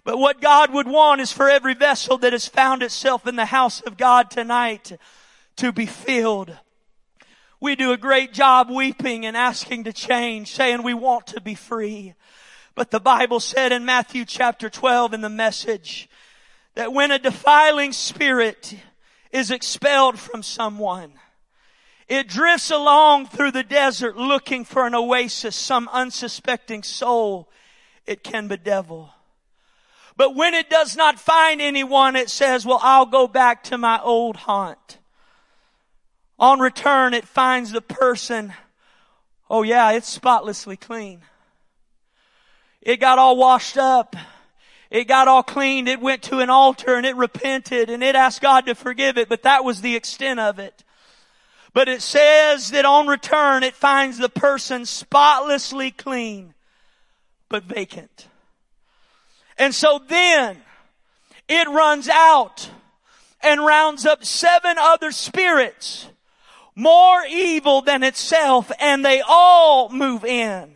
But 0.03 0.17
what 0.17 0.41
God 0.41 0.73
would 0.73 0.87
want 0.87 1.21
is 1.21 1.31
for 1.31 1.47
every 1.47 1.75
vessel 1.75 2.17
that 2.19 2.33
has 2.33 2.47
found 2.47 2.81
itself 2.81 3.27
in 3.27 3.35
the 3.35 3.45
house 3.45 3.81
of 3.81 3.97
God 3.97 4.31
tonight 4.31 4.97
to 5.57 5.71
be 5.71 5.85
filled. 5.85 6.57
We 7.61 7.75
do 7.75 7.91
a 7.91 7.97
great 7.97 8.33
job 8.33 8.71
weeping 8.71 9.23
and 9.23 9.37
asking 9.37 9.83
to 9.83 9.93
change, 9.93 10.51
saying 10.51 10.81
we 10.81 10.95
want 10.95 11.27
to 11.27 11.39
be 11.39 11.53
free. 11.53 12.15
But 12.73 12.89
the 12.89 12.99
Bible 12.99 13.39
said 13.39 13.71
in 13.71 13.85
Matthew 13.85 14.25
chapter 14.25 14.67
12 14.67 15.13
in 15.13 15.21
the 15.21 15.29
message 15.29 16.09
that 16.73 16.91
when 16.91 17.11
a 17.11 17.19
defiling 17.19 17.91
spirit 17.91 18.75
is 19.31 19.51
expelled 19.51 20.17
from 20.17 20.41
someone, 20.41 21.13
it 22.07 22.27
drifts 22.27 22.71
along 22.71 23.27
through 23.27 23.51
the 23.51 23.63
desert 23.63 24.17
looking 24.17 24.65
for 24.65 24.87
an 24.87 24.95
oasis, 24.95 25.55
some 25.55 25.87
unsuspecting 25.93 26.81
soul 26.81 27.47
it 28.07 28.23
can 28.23 28.47
bedevil. 28.47 29.13
But 30.17 30.35
when 30.35 30.55
it 30.55 30.67
does 30.67 30.97
not 30.97 31.19
find 31.19 31.61
anyone, 31.61 32.15
it 32.15 32.31
says, 32.31 32.65
well, 32.65 32.79
I'll 32.81 33.05
go 33.05 33.27
back 33.27 33.63
to 33.65 33.77
my 33.77 34.01
old 34.01 34.35
haunt. 34.35 34.97
On 36.41 36.59
return, 36.59 37.13
it 37.13 37.27
finds 37.27 37.71
the 37.71 37.81
person, 37.81 38.51
oh 39.47 39.61
yeah, 39.61 39.91
it's 39.91 40.09
spotlessly 40.09 40.75
clean. 40.75 41.21
It 42.81 42.97
got 42.97 43.19
all 43.19 43.37
washed 43.37 43.77
up. 43.77 44.15
It 44.89 45.07
got 45.07 45.27
all 45.27 45.43
cleaned. 45.43 45.87
It 45.87 46.01
went 46.01 46.23
to 46.23 46.39
an 46.39 46.49
altar 46.49 46.95
and 46.95 47.05
it 47.05 47.15
repented 47.15 47.91
and 47.91 48.03
it 48.03 48.15
asked 48.15 48.41
God 48.41 48.65
to 48.65 48.73
forgive 48.73 49.19
it, 49.19 49.29
but 49.29 49.43
that 49.43 49.63
was 49.63 49.81
the 49.81 49.95
extent 49.95 50.39
of 50.39 50.57
it. 50.57 50.83
But 51.73 51.87
it 51.87 52.01
says 52.01 52.71
that 52.71 52.85
on 52.85 53.05
return, 53.05 53.61
it 53.61 53.75
finds 53.75 54.17
the 54.17 54.27
person 54.27 54.87
spotlessly 54.87 55.91
clean, 55.91 56.55
but 57.49 57.65
vacant. 57.65 58.27
And 59.59 59.75
so 59.75 60.01
then 60.07 60.57
it 61.47 61.67
runs 61.67 62.09
out 62.09 62.71
and 63.43 63.63
rounds 63.63 64.07
up 64.07 64.25
seven 64.25 64.77
other 64.79 65.11
spirits 65.11 66.07
more 66.81 67.23
evil 67.29 67.81
than 67.81 68.01
itself 68.01 68.71
and 68.79 69.05
they 69.05 69.21
all 69.21 69.89
move 69.89 70.25
in. 70.25 70.73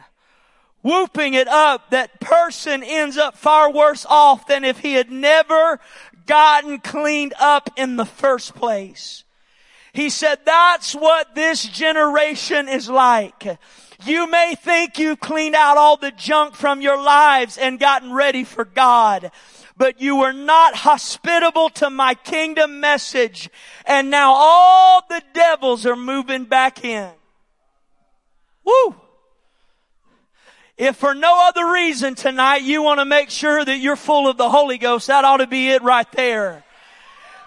Whooping 0.84 1.34
it 1.34 1.48
up, 1.48 1.90
that 1.90 2.20
person 2.20 2.84
ends 2.84 3.18
up 3.18 3.36
far 3.36 3.72
worse 3.72 4.06
off 4.08 4.46
than 4.46 4.64
if 4.64 4.80
he 4.80 4.94
had 4.94 5.10
never 5.10 5.80
gotten 6.28 6.80
cleaned 6.80 7.34
up 7.40 7.72
in 7.76 7.96
the 7.96 8.06
first 8.06 8.54
place. 8.54 9.24
He 9.94 10.12
said, 10.12 10.40
that's 10.46 10.94
what 10.94 11.34
this 11.34 11.64
generation 11.64 12.70
is 12.70 12.88
like. 12.88 13.58
You 14.06 14.30
may 14.30 14.54
think 14.54 15.00
you've 15.00 15.20
cleaned 15.20 15.56
out 15.56 15.78
all 15.78 15.98
the 15.98 16.12
junk 16.12 16.54
from 16.54 16.82
your 16.82 17.02
lives 17.02 17.58
and 17.58 17.80
gotten 17.80 18.14
ready 18.14 18.44
for 18.44 18.64
God, 18.64 19.32
but 19.78 20.02
you 20.02 20.18
were 20.18 20.34
not 20.34 20.76
hospitable 20.76 21.70
to 21.70 21.90
my 21.90 22.14
kingdom 22.14 22.80
message 22.80 23.50
and 23.86 24.10
now 24.10 24.34
all 24.34 25.04
the 25.08 25.24
devils 25.34 25.86
are 25.86 25.96
moving 25.96 26.46
back 26.46 26.84
in. 26.84 27.10
Woo! 28.64 28.96
If 30.78 30.98
for 30.98 31.16
no 31.16 31.48
other 31.48 31.72
reason 31.72 32.16
tonight 32.16 32.64
you 32.64 32.82
want 32.82 33.00
to 33.00 33.06
make 33.06 33.30
sure 33.30 33.64
that 33.64 33.78
you're 33.78 33.96
full 33.96 34.28
of 34.28 34.36
the 34.36 34.50
Holy 34.50 34.78
Ghost, 34.78 35.08
that 35.08 35.24
ought 35.24 35.38
to 35.38 35.48
be 35.48 35.70
it 35.70 35.82
right 35.82 36.12
there 36.12 36.65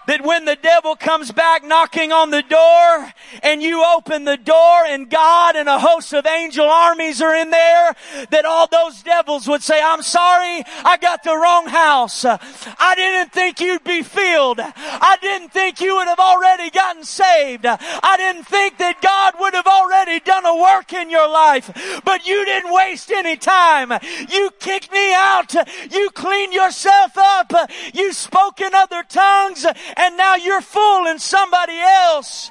that 0.09 0.25
when 0.25 0.43
the 0.43 0.55
devil 0.55 0.95
comes 0.95 1.31
back 1.31 1.63
knocking 1.63 2.11
on 2.11 2.31
the 2.31 2.41
door 2.41 3.13
and 3.43 3.61
you 3.61 3.85
open 3.95 4.25
the 4.25 4.37
door 4.37 4.83
and 4.87 5.07
God 5.07 5.55
and 5.55 5.69
a 5.69 5.77
host 5.77 6.11
of 6.13 6.25
angel 6.25 6.65
armies 6.65 7.21
are 7.21 7.35
in 7.35 7.51
there, 7.51 7.95
that 8.31 8.43
all 8.43 8.65
those 8.65 9.03
devils 9.03 9.47
would 9.47 9.61
say, 9.61 9.79
I'm 9.79 10.01
sorry, 10.01 10.63
I 10.83 10.97
got 10.99 11.21
the 11.21 11.37
wrong 11.37 11.67
house. 11.67 12.25
I 12.25 12.93
didn't 12.95 13.31
think 13.33 13.59
you'd 13.59 13.83
be 13.83 14.01
filled. 14.01 14.59
I 14.59 15.17
didn't 15.21 15.49
think 15.49 15.79
you 15.79 15.97
would 15.97 16.07
have 16.07 16.17
already 16.17 16.71
gotten 16.71 17.03
saved. 17.03 17.67
I 17.67 18.15
didn't 18.17 18.47
think 18.47 18.79
that 18.79 19.03
God 19.03 19.35
would 19.39 19.53
have 19.53 19.67
already 19.67 20.21
done 20.21 20.43
a 20.43 20.57
work 20.57 20.91
in 20.91 21.11
your 21.11 21.29
life, 21.29 22.01
but 22.03 22.25
you 22.25 22.45
didn't 22.45 22.73
waste 22.73 23.11
any 23.11 23.37
time. 23.37 23.91
You 24.27 24.49
kicked 24.59 24.91
me 24.91 25.13
out. 25.13 25.53
You 25.91 26.09
cleaned 26.15 26.53
yourself 26.53 27.15
up. 27.15 27.53
You 27.93 28.11
spoke 28.11 28.59
in 28.59 28.73
other 28.73 29.03
tongues 29.07 29.67
and 29.99 30.15
now 30.15 30.35
you're 30.35 30.61
full 30.61 31.07
and 31.07 31.21
somebody 31.21 31.77
else 31.77 32.49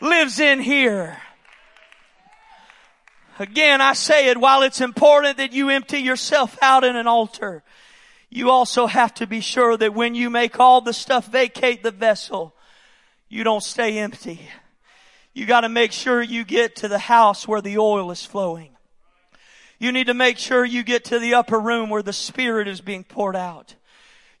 lives 0.00 0.40
in 0.40 0.58
here. 0.58 1.18
Again, 3.38 3.82
I 3.82 3.92
say 3.92 4.30
it, 4.30 4.38
while 4.38 4.62
it's 4.62 4.80
important 4.80 5.36
that 5.36 5.52
you 5.52 5.68
empty 5.68 5.98
yourself 5.98 6.58
out 6.62 6.84
in 6.84 6.96
an 6.96 7.06
altar, 7.06 7.62
you 8.30 8.50
also 8.50 8.86
have 8.86 9.12
to 9.14 9.26
be 9.26 9.40
sure 9.40 9.76
that 9.76 9.94
when 9.94 10.14
you 10.14 10.30
make 10.30 10.58
all 10.58 10.80
the 10.80 10.94
stuff 10.94 11.26
vacate 11.26 11.82
the 11.82 11.90
vessel, 11.90 12.54
you 13.28 13.44
don't 13.44 13.62
stay 13.62 13.98
empty. 13.98 14.40
You 15.34 15.44
gotta 15.44 15.68
make 15.68 15.92
sure 15.92 16.22
you 16.22 16.42
get 16.42 16.76
to 16.76 16.88
the 16.88 16.98
house 16.98 17.46
where 17.46 17.60
the 17.60 17.76
oil 17.76 18.10
is 18.10 18.24
flowing. 18.24 18.70
You 19.78 19.92
need 19.92 20.06
to 20.06 20.14
make 20.14 20.38
sure 20.38 20.64
you 20.64 20.82
get 20.82 21.04
to 21.06 21.18
the 21.18 21.34
upper 21.34 21.60
room 21.60 21.90
where 21.90 22.02
the 22.02 22.14
Spirit 22.14 22.66
is 22.66 22.80
being 22.80 23.04
poured 23.04 23.36
out. 23.36 23.74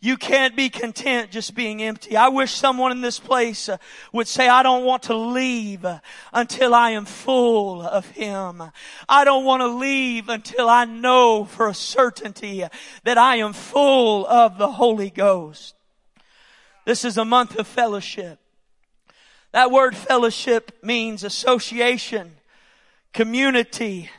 You 0.00 0.16
can't 0.16 0.54
be 0.54 0.68
content 0.70 1.32
just 1.32 1.56
being 1.56 1.82
empty. 1.82 2.16
I 2.16 2.28
wish 2.28 2.54
someone 2.54 2.92
in 2.92 3.00
this 3.00 3.18
place 3.18 3.68
uh, 3.68 3.78
would 4.12 4.28
say, 4.28 4.48
I 4.48 4.62
don't 4.62 4.84
want 4.84 5.04
to 5.04 5.16
leave 5.16 5.84
uh, 5.84 5.98
until 6.32 6.72
I 6.72 6.90
am 6.90 7.04
full 7.04 7.82
of 7.82 8.06
Him. 8.10 8.62
I 9.08 9.24
don't 9.24 9.44
want 9.44 9.62
to 9.62 9.66
leave 9.66 10.28
until 10.28 10.68
I 10.68 10.84
know 10.84 11.44
for 11.44 11.66
a 11.66 11.74
certainty 11.74 12.64
that 13.02 13.18
I 13.18 13.36
am 13.36 13.52
full 13.52 14.24
of 14.28 14.56
the 14.56 14.70
Holy 14.70 15.10
Ghost. 15.10 15.74
This 16.84 17.04
is 17.04 17.18
a 17.18 17.24
month 17.24 17.58
of 17.58 17.66
fellowship. 17.66 18.38
That 19.50 19.72
word 19.72 19.96
fellowship 19.96 20.78
means 20.80 21.24
association, 21.24 22.36
community, 23.12 24.10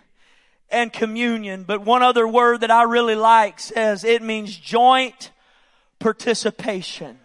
and 0.70 0.92
communion. 0.92 1.64
But 1.64 1.86
one 1.86 2.04
other 2.04 2.28
word 2.28 2.62
that 2.62 2.72
I 2.72 2.84
really 2.84 3.16
like 3.16 3.62
says 3.62 4.04
it 4.04 4.22
means 4.22 4.58
joint 4.58 5.32
participation. 6.00 7.20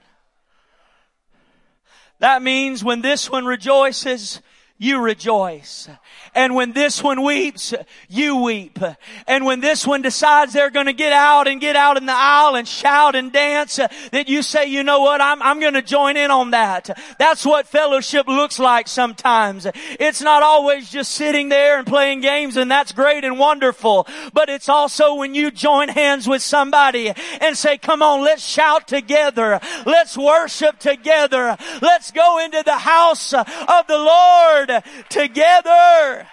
That 2.18 2.42
means 2.42 2.84
when 2.84 3.00
this 3.02 3.30
one 3.30 3.44
rejoices, 3.44 4.40
you 4.78 5.00
rejoice. 5.00 5.88
And 6.34 6.54
when 6.54 6.72
this 6.72 7.02
one 7.02 7.22
weeps, 7.22 7.74
you 8.08 8.36
weep. 8.36 8.78
And 9.26 9.44
when 9.44 9.60
this 9.60 9.86
one 9.86 10.02
decides 10.02 10.52
they're 10.52 10.70
going 10.70 10.86
to 10.86 10.92
get 10.92 11.12
out 11.12 11.46
and 11.46 11.60
get 11.60 11.76
out 11.76 11.96
in 11.96 12.06
the 12.06 12.14
aisle 12.14 12.56
and 12.56 12.66
shout 12.66 13.14
and 13.14 13.32
dance, 13.32 13.76
that 13.76 14.28
you 14.28 14.42
say, 14.42 14.66
you 14.66 14.82
know 14.82 15.00
what, 15.00 15.20
I'm, 15.20 15.40
I'm 15.42 15.60
going 15.60 15.74
to 15.74 15.82
join 15.82 16.16
in 16.16 16.30
on 16.30 16.50
that. 16.50 16.98
That's 17.18 17.46
what 17.46 17.66
fellowship 17.66 18.26
looks 18.26 18.58
like 18.58 18.88
sometimes. 18.88 19.66
It's 20.00 20.20
not 20.20 20.42
always 20.42 20.90
just 20.90 21.12
sitting 21.12 21.48
there 21.48 21.78
and 21.78 21.86
playing 21.86 22.20
games 22.20 22.56
and 22.56 22.70
that's 22.70 22.92
great 22.92 23.24
and 23.24 23.38
wonderful. 23.38 24.06
But 24.32 24.48
it's 24.48 24.68
also 24.68 25.14
when 25.14 25.34
you 25.34 25.50
join 25.50 25.88
hands 25.88 26.26
with 26.26 26.42
somebody 26.42 27.12
and 27.40 27.56
say, 27.56 27.78
come 27.78 28.02
on, 28.02 28.22
let's 28.22 28.44
shout 28.44 28.88
together. 28.88 29.60
Let's 29.86 30.18
worship 30.18 30.78
together. 30.78 31.56
Let's 31.80 32.10
go 32.10 32.44
into 32.44 32.62
the 32.64 32.78
house 32.78 33.32
of 33.32 33.86
the 33.86 33.98
Lord 33.98 34.82
together. 35.08 36.23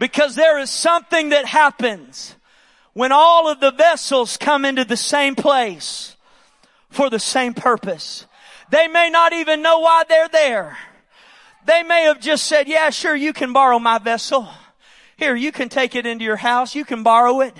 Because 0.00 0.34
there 0.34 0.58
is 0.58 0.70
something 0.70 1.28
that 1.28 1.44
happens 1.44 2.34
when 2.94 3.12
all 3.12 3.48
of 3.48 3.60
the 3.60 3.70
vessels 3.70 4.38
come 4.38 4.64
into 4.64 4.82
the 4.82 4.96
same 4.96 5.34
place 5.34 6.16
for 6.88 7.10
the 7.10 7.18
same 7.18 7.52
purpose. 7.52 8.26
They 8.70 8.88
may 8.88 9.10
not 9.10 9.34
even 9.34 9.60
know 9.60 9.80
why 9.80 10.04
they're 10.08 10.28
there. 10.28 10.78
They 11.66 11.82
may 11.82 12.04
have 12.04 12.18
just 12.18 12.46
said, 12.46 12.66
yeah, 12.66 12.88
sure, 12.88 13.14
you 13.14 13.34
can 13.34 13.52
borrow 13.52 13.78
my 13.78 13.98
vessel. 13.98 14.48
Here, 15.18 15.36
you 15.36 15.52
can 15.52 15.68
take 15.68 15.94
it 15.94 16.06
into 16.06 16.24
your 16.24 16.36
house. 16.36 16.74
You 16.74 16.86
can 16.86 17.02
borrow 17.02 17.40
it. 17.40 17.54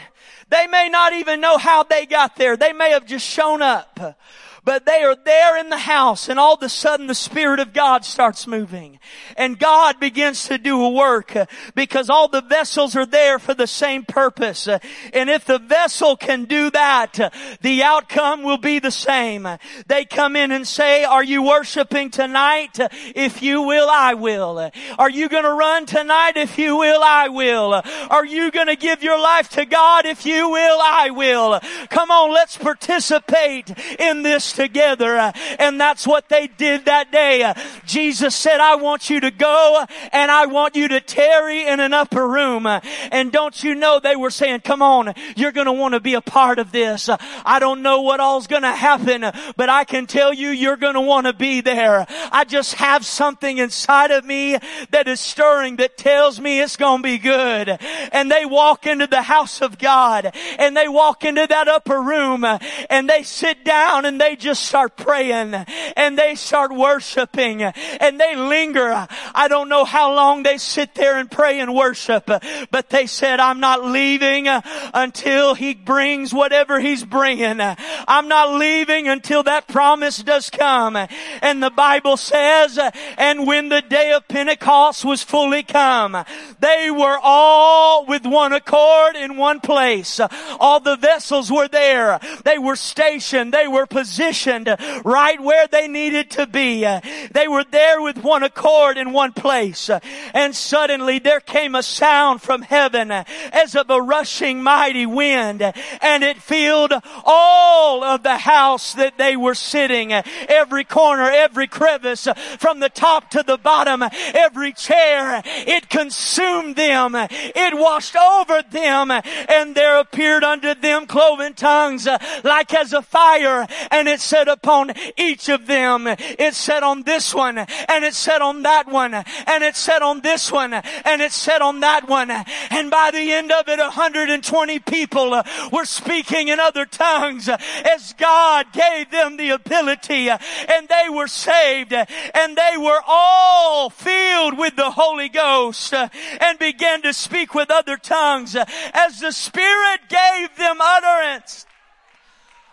They 0.48 0.66
may 0.66 0.88
not 0.88 1.12
even 1.12 1.42
know 1.42 1.59
how 1.59 1.83
they 1.83 2.07
got 2.07 2.37
there. 2.37 2.57
They 2.57 2.72
may 2.72 2.92
have 2.92 3.05
just 3.05 3.26
shown 3.26 3.61
up. 3.61 4.18
But 4.64 4.85
they 4.85 5.03
are 5.03 5.16
there 5.16 5.57
in 5.59 5.70
the 5.70 5.79
house 5.79 6.29
and 6.29 6.38
all 6.38 6.55
of 6.55 6.62
a 6.62 6.68
sudden 6.68 7.07
the 7.07 7.14
Spirit 7.14 7.61
of 7.61 7.73
God 7.73 8.05
starts 8.05 8.46
moving. 8.46 8.99
And 9.37 9.59
God 9.59 9.99
begins 10.01 10.46
to 10.49 10.59
do 10.59 10.83
a 10.83 10.90
work 10.90 11.35
uh, 11.35 11.46
because 11.75 12.11
all 12.11 12.29
the 12.29 12.42
vessels 12.42 12.94
are 12.96 13.07
there 13.07 13.38
for 13.38 13.55
the 13.55 13.66
same 13.66 14.05
purpose. 14.05 14.68
Uh, 14.68 14.79
and 15.12 15.31
if 15.31 15.44
the 15.44 15.59
vessel 15.59 16.16
can 16.16 16.44
do 16.44 16.70
that, 16.70 17.18
uh, 17.18 17.31
the 17.62 17.83
outcome 17.83 18.42
will 18.42 18.59
be 18.59 18.79
the 18.79 18.90
same. 18.90 19.49
They 19.87 20.05
come 20.05 20.37
in 20.37 20.53
and 20.53 20.66
say, 20.66 21.05
are 21.05 21.25
you 21.25 21.42
worshiping 21.42 22.11
tonight? 22.11 22.79
If 23.14 23.42
you 23.42 23.62
will, 23.62 23.88
I 23.88 24.14
will. 24.14 24.70
Are 24.99 25.11
you 25.11 25.29
going 25.29 25.44
to 25.44 25.53
run 25.53 25.87
tonight? 25.87 26.37
If 26.37 26.59
you 26.59 26.77
will, 26.77 27.03
I 27.03 27.29
will. 27.29 27.83
Are 28.11 28.27
you 28.27 28.51
going 28.51 28.66
to 28.66 28.77
give 28.77 29.03
your 29.03 29.18
life 29.18 29.49
to 29.51 29.64
God? 29.64 30.07
If 30.07 30.27
you 30.27 30.51
will, 30.51 30.79
I 30.81 31.11
will. 31.11 31.61
Come 31.88 32.11
on, 32.11 32.33
let's 32.33 32.57
participate 32.57 33.70
in 33.99 34.23
this 34.23 34.50
together. 34.53 35.17
Uh, 35.17 35.33
and 35.59 35.81
that's 35.81 36.07
what 36.07 36.29
they 36.29 36.47
did 36.47 36.85
that 36.87 37.11
day. 37.11 37.43
Uh, 37.43 37.55
Jesus 37.87 38.35
said, 38.35 38.61
I 38.61 38.77
want 38.77 39.11
you 39.11 39.21
to 39.21 39.31
go 39.31 39.85
and 40.13 40.31
I 40.31 40.47
want 40.47 40.77
you 40.77 40.89
to 40.89 41.01
tarry 41.01 41.67
in 41.67 41.81
an 41.81 41.93
upper 41.93 42.27
room. 42.27 42.67
Uh, 42.67 42.81
and 43.11 43.33
don't 43.33 43.63
you 43.63 43.75
know 43.75 44.01
they 44.01 44.17
were 44.17 44.31
saying, 44.31 44.61
come 44.61 44.83
on, 44.83 45.15
you're 45.37 45.53
going 45.53 45.67
to 45.67 45.73
want 45.73 45.95
to 45.95 46.01
be 46.01 46.15
a 46.15 46.21
part 46.21 46.59
of 46.59 46.73
this. 46.73 47.09
I 47.45 47.59
don't 47.59 47.83
know 47.83 48.03
what 48.03 48.21
all's 48.21 48.47
going 48.47 48.63
to 48.63 48.73
happen, 48.73 49.25
but 49.57 49.69
I 49.69 49.85
can 49.85 50.07
tell 50.07 50.33
you 50.33 50.51
you're 50.51 50.77
going 50.77 50.95
to 50.95 51.01
want 51.01 51.27
to 51.27 51.33
be 51.33 51.61
there. 51.61 52.07
I 52.33 52.45
just 52.45 52.75
have 52.75 53.05
something 53.05 53.59
inside 53.59 54.11
of 54.11 54.25
me 54.25 54.59
that 54.91 55.09
is 55.09 55.21
stirring 55.21 55.77
that 55.77 55.97
tells 55.97 56.41
me 56.41 56.61
it's 56.61 56.77
going 56.77 57.03
to 57.03 57.03
be 57.03 57.19
good. 57.19 57.79
And 58.13 58.31
they 58.31 58.45
walk 58.45 58.87
into 58.87 59.07
the 59.07 59.23
house 59.23 59.61
of 59.63 59.79
God 59.79 60.33
and 60.59 60.77
they 60.77 60.89
walk 60.89 61.25
into 61.25 61.47
that 61.47 61.69
upper 61.69 62.01
room 62.01 62.45
and 62.45 63.09
they 63.09 63.23
sit 63.23 63.65
down 63.65 64.05
and 64.05 64.21
they 64.21 64.37
just 64.40 64.64
start 64.64 64.96
praying 64.96 65.55
and 65.96 66.18
they 66.18 66.35
start 66.35 66.74
worshiping 66.74 67.62
and 67.62 68.18
they 68.18 68.35
linger. 68.37 69.07
I 69.35 69.48
don't 69.48 69.68
know 69.68 69.85
how 69.85 70.14
long 70.14 70.42
they 70.42 70.59
sit 70.59 70.94
there 70.94 71.18
and 71.18 71.31
pray 71.31 71.61
and 71.61 71.74
worship, 71.74 72.26
but 72.26 72.88
they 72.90 73.07
said, 73.07 73.38
I'm 73.38 73.61
not 73.61 73.85
leaving 73.85 74.48
until 74.48 75.55
he 75.55 75.74
brings 75.74 76.33
whatever 76.33 76.81
he's 76.81 77.05
bringing. 77.05 77.61
I'm 77.61 78.29
not 78.29 78.59
leaving 78.59 79.09
until 79.09 79.42
that 79.44 79.68
promise 79.68 80.18
does 80.22 80.50
come. 80.50 80.96
And 81.42 81.62
the 81.62 81.70
Bible 81.70 82.16
says, 82.16 82.79
and 83.18 83.46
when 83.46 83.68
the 83.68 83.83
day 83.83 84.12
of 84.12 84.26
Pentecost 84.26 85.05
was 85.05 85.22
fully 85.22 85.62
come, 85.62 86.24
they 86.59 86.90
were 86.90 87.18
all 87.22 88.07
with 88.07 88.24
one 88.24 88.53
accord 88.53 89.16
in 89.16 89.37
one 89.37 89.61
place. 89.61 90.20
All 90.59 90.81
the 90.81 90.96
vessels 90.96 91.53
were 91.53 91.68
there. 91.68 92.18
They 92.44 92.59
were 92.59 92.76
stationed. 92.76 93.53
They 93.53 93.68
were 93.68 93.87
positioned 93.87 94.30
positioned 94.31 94.77
right 95.05 95.40
where 95.40 95.66
they 95.66 95.88
needed 95.88 96.31
to 96.31 96.47
be. 96.47 96.83
They 96.83 97.49
were 97.49 97.64
there 97.64 98.01
with 98.01 98.23
one 98.23 98.43
accord 98.43 98.97
in 98.97 99.12
one 99.12 99.33
place. 99.33 99.90
And 100.35 100.55
suddenly 100.55 101.19
there 101.19 101.40
came 101.40 101.75
a 101.75 101.83
sound 101.83 102.40
from 102.40 102.62
heaven 102.62 103.11
as 103.11 103.75
of 103.75 103.90
a 103.90 104.01
rushing 104.01 104.62
mighty 104.62 105.07
wind 105.07 105.62
and 105.62 106.23
it 106.23 106.37
filled 106.38 106.93
all 107.25 108.05
of 108.05 108.23
the 108.23 108.38
house 108.38 108.95
that 108.95 109.19
they 109.19 109.37
were 109.37 109.55
sitting. 109.55 110.12
Every 110.12 110.85
corner, 110.85 111.25
every 111.25 111.66
crevice, 111.66 112.29
from 112.59 112.81
the 112.81 112.88
top 112.88 113.31
to 113.31 113.43
the 113.43 113.59
bottom, 113.59 114.05
every 114.35 114.73
chair, 114.73 115.43
it 115.45 115.88
consumed 115.88 116.77
them. 116.77 117.14
It 117.16 117.77
washed 117.77 118.16
over 118.16 118.62
them 118.71 119.11
and 119.11 119.75
there 119.75 119.99
appeared 119.99 120.45
unto 120.45 120.75
them 120.75 121.07
cloven 121.07 121.55
tongues 121.55 122.07
like 122.45 122.73
as 122.75 122.93
a 122.93 123.03
fire 123.03 123.66
and 123.90 124.09
it 124.09 124.19
said 124.20 124.48
upon 124.48 124.92
each 125.16 125.48
of 125.48 125.66
them. 125.66 126.06
It 126.06 126.54
said 126.54 126.83
on 126.83 127.02
this 127.02 127.35
one, 127.35 127.59
and 127.59 128.04
it 128.04 128.14
said 128.14 128.42
on 128.42 128.62
that 128.62 128.87
one, 128.88 129.14
and 129.14 129.64
it 129.64 129.76
said 129.76 130.02
on 130.02 130.20
this 130.20 130.50
one, 130.52 130.74
and 130.74 131.22
it 131.22 131.33
said 131.33 131.62
on 131.62 131.80
that 131.80 132.09
one. 132.09 132.30
And 132.30 132.90
by 132.90 133.11
the 133.12 133.33
end 133.33 133.52
of 133.52 133.68
it, 133.68 133.78
120 133.78 134.78
people 134.80 135.42
were 135.72 135.85
speaking 135.85 136.48
in 136.48 136.61
other 136.61 136.87
tongues 136.87 137.48
as 137.48 138.14
God 138.18 138.66
gave 138.72 139.11
them 139.11 139.37
the 139.37 139.50
ability 139.50 140.28
and 140.28 140.88
they 140.88 141.09
were 141.11 141.26
saved 141.26 141.92
and 141.92 142.56
they 142.56 142.76
were 142.76 143.00
all 143.06 143.90
filled 143.90 144.59
with 144.59 144.76
the 144.76 144.90
Holy 144.90 145.28
Ghost 145.28 145.92
and 145.92 146.59
began 146.59 147.02
to 147.02 147.12
speak 147.12 147.54
with 147.54 147.70
other 147.70 147.96
tongues 147.96 148.56
as 148.56 149.20
the 149.20 149.33
Spirit 149.33 150.00
gave 150.09 150.56
them 150.56 150.78
utterance. 150.80 151.66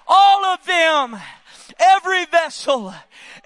All 0.07 0.45
of 0.45 0.65
them 0.65 1.17
every 1.79 2.25
vessel 2.25 2.93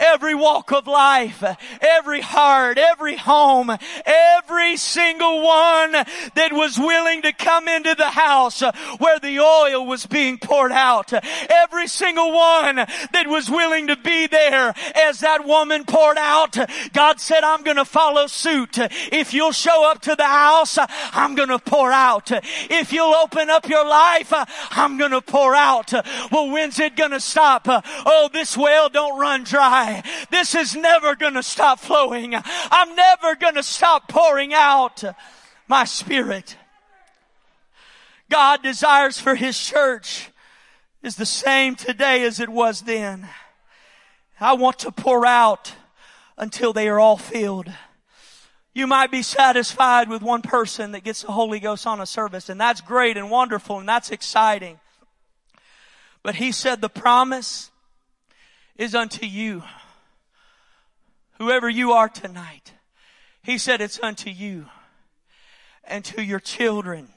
every 0.02 0.36
walk 0.36 0.72
of 0.72 0.88
life, 0.88 1.44
every 1.80 2.22
heart, 2.22 2.78
every 2.78 3.15
home, 3.15 3.72
every 4.06 4.76
single 4.78 5.44
one 5.44 5.91
that 5.91 6.50
was 6.52 6.78
willing 6.78 7.22
to 7.22 7.32
come 7.32 7.67
into 7.67 7.96
the 7.96 8.10
house 8.10 8.62
where 8.98 9.20
the 9.20 9.39
oil 9.39 9.86
was 9.86 10.06
being 10.06 10.38
poured 10.38 10.72
out. 10.72 11.13
Every 11.50 11.88
single 11.88 12.32
one 12.32 12.76
that 12.76 13.28
was 13.28 13.50
willing 13.50 13.88
to 13.88 13.96
be 13.96 14.28
there 14.28 14.74
as 14.96 15.20
that 15.20 15.46
woman 15.46 15.86
poured 15.86 16.17
out. 16.17 16.58
God 16.94 17.20
said, 17.20 17.44
I'm 17.44 17.63
going 17.63 17.78
to 17.78 17.86
follow 17.86 18.28
suit. 18.28 18.78
If 18.80 19.34
you'll 19.34 19.52
show 19.52 19.89
up 19.89 20.02
to 20.02 20.15
the 20.15 20.26
house, 20.26 20.78
I'm 21.13 21.36
going 21.36 21.50
to 21.50 21.60
pour 21.60 21.91
out. 21.91 22.32
If 22.32 22.91
you'll 22.91 23.13
open 23.13 23.50
up 23.50 23.70
your 23.70 23.88
life, 23.88 24.34
I'm 24.72 24.98
going 24.98 25.12
to 25.12 25.22
pour 25.22 25.56
out. 25.56 25.94
Well, 26.32 26.52
when's 26.52 26.80
it 26.80 26.96
going 26.96 27.12
to 27.12 27.20
stop? 27.20 27.67
Oh, 27.67 28.20
Oh, 28.23 28.29
this 28.31 28.55
well 28.55 28.88
don't 28.88 29.19
run 29.19 29.43
dry. 29.43 30.03
This 30.29 30.53
is 30.53 30.75
never 30.75 31.15
to 31.15 31.41
stop 31.41 31.79
flowing. 31.79 32.36
I'm 32.36 32.95
never 32.95 33.34
to 33.55 33.63
stop 33.63 34.07
pouring 34.07 34.53
out 34.53 35.03
my 35.67 35.86
spirit. 35.86 36.55
God 38.29 38.62
desires 38.62 39.19
for 39.19 39.34
His 39.34 39.57
church 39.57 40.29
is 41.01 41.15
the 41.15 41.25
same 41.25 41.75
today 41.75 42.23
as 42.23 42.39
it 42.39 42.49
was 42.49 42.81
then. 42.81 43.27
I 44.39 44.53
want 44.53 44.77
to 44.79 44.91
pour 44.91 45.25
out 45.25 45.73
until 46.38 46.73
they 46.73 46.89
are 46.89 46.99
all 46.99 47.17
filled. 47.17 47.73
You 48.75 48.86
might 48.86 49.10
be 49.10 49.23
satisfied 49.23 50.10
with 50.10 50.21
one 50.21 50.43
person 50.43 50.91
that 50.91 51.03
gets 51.03 51.23
the 51.23 51.31
Holy 51.31 51.60
Ghost 51.60 51.88
on 51.88 51.99
a 51.99 52.05
service, 52.05 52.49
and 52.49 52.62
that's 52.62 52.81
great 52.81 53.17
and 53.17 53.31
wonderful, 53.31 53.79
and 53.79 53.89
that's 53.89 54.12
exciting. 54.12 54.79
But 56.21 56.36
he 56.36 56.51
said 56.51 56.81
the 56.81 56.89
promise 56.89 57.70
is 58.77 58.95
unto 58.95 59.25
you 59.25 59.63
whoever 61.38 61.69
you 61.69 61.91
are 61.91 62.07
tonight. 62.07 62.73
He 63.41 63.57
said 63.57 63.81
it's 63.81 63.99
unto 64.01 64.29
you 64.29 64.67
and 65.84 66.05
to 66.05 66.23
your 66.23 66.39
children 66.39 67.10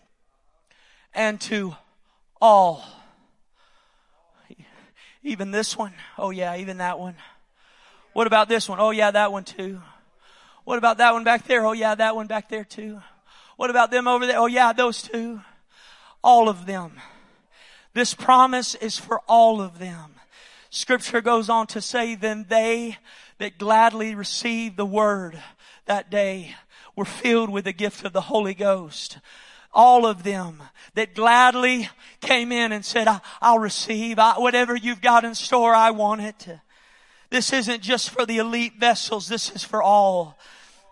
and 1.15 1.41
to 1.43 1.77
all. 2.41 2.85
Even 5.23 5.51
this 5.51 5.77
one. 5.77 5.93
Oh 6.19 6.31
yeah, 6.31 6.57
even 6.57 6.79
that 6.79 6.99
one. 6.99 7.17
What 8.13 8.27
about 8.27 8.49
this 8.49 8.69
one? 8.69 8.79
Oh 8.79 8.91
yeah, 8.91 9.11
that 9.11 9.33
one 9.33 9.45
too. 9.45 9.81
What 10.65 10.79
about 10.79 10.99
that 10.99 11.13
one 11.13 11.25
back 11.25 11.47
there? 11.47 11.67
Oh 11.67 11.73
yeah, 11.73 11.95
that 11.95 12.15
one 12.15 12.27
back 12.27 12.49
there 12.49 12.65
too. 12.65 13.01
What 13.57 13.71
about 13.71 13.91
them 13.91 14.07
over 14.09 14.27
there? 14.27 14.39
Oh 14.39 14.47
yeah, 14.47 14.73
those 14.73 15.03
two. 15.03 15.41
All 16.23 16.49
of 16.49 16.67
them. 16.67 16.93
This 17.93 18.15
promise 18.15 18.75
is 18.75 18.99
for 18.99 19.21
all 19.29 19.61
of 19.61 19.79
them. 19.79 20.15
Scripture 20.75 21.21
goes 21.21 21.49
on 21.49 21.69
to 21.69 21.81
say, 21.81 22.17
then 22.17 22.47
they 22.49 22.99
that 23.39 23.59
gladly 23.59 24.17
received 24.17 24.77
the 24.77 24.85
word 24.85 25.41
that 25.87 26.11
day 26.11 26.57
were 26.97 27.05
filled 27.05 27.49
with 27.49 27.65
the 27.65 27.73
gift 27.73 28.05
of 28.05 28.13
the 28.13 28.23
Holy 28.23 28.55
Ghost. 28.55 29.19
All 29.73 30.05
of 30.05 30.25
them 30.25 30.65
that 30.95 31.15
gladly 31.15 31.89
came 32.21 32.51
in 32.51 32.73
and 32.73 32.85
said, 32.85 33.07
I'll 33.41 33.61
receive 33.61 34.19
I, 34.19 34.33
whatever 34.41 34.75
you've 34.75 35.01
got 35.01 35.25
in 35.25 35.37
store. 35.37 35.75
I 35.75 35.93
want 35.93 36.23
it. 36.23 36.49
This 37.31 37.53
isn't 37.53 37.81
just 37.81 38.11
for 38.11 38.27
the 38.27 38.39
elite 38.39 38.75
vessels. 38.79 39.29
This 39.29 39.51
is 39.51 39.63
for 39.63 39.81
all. 39.81 40.37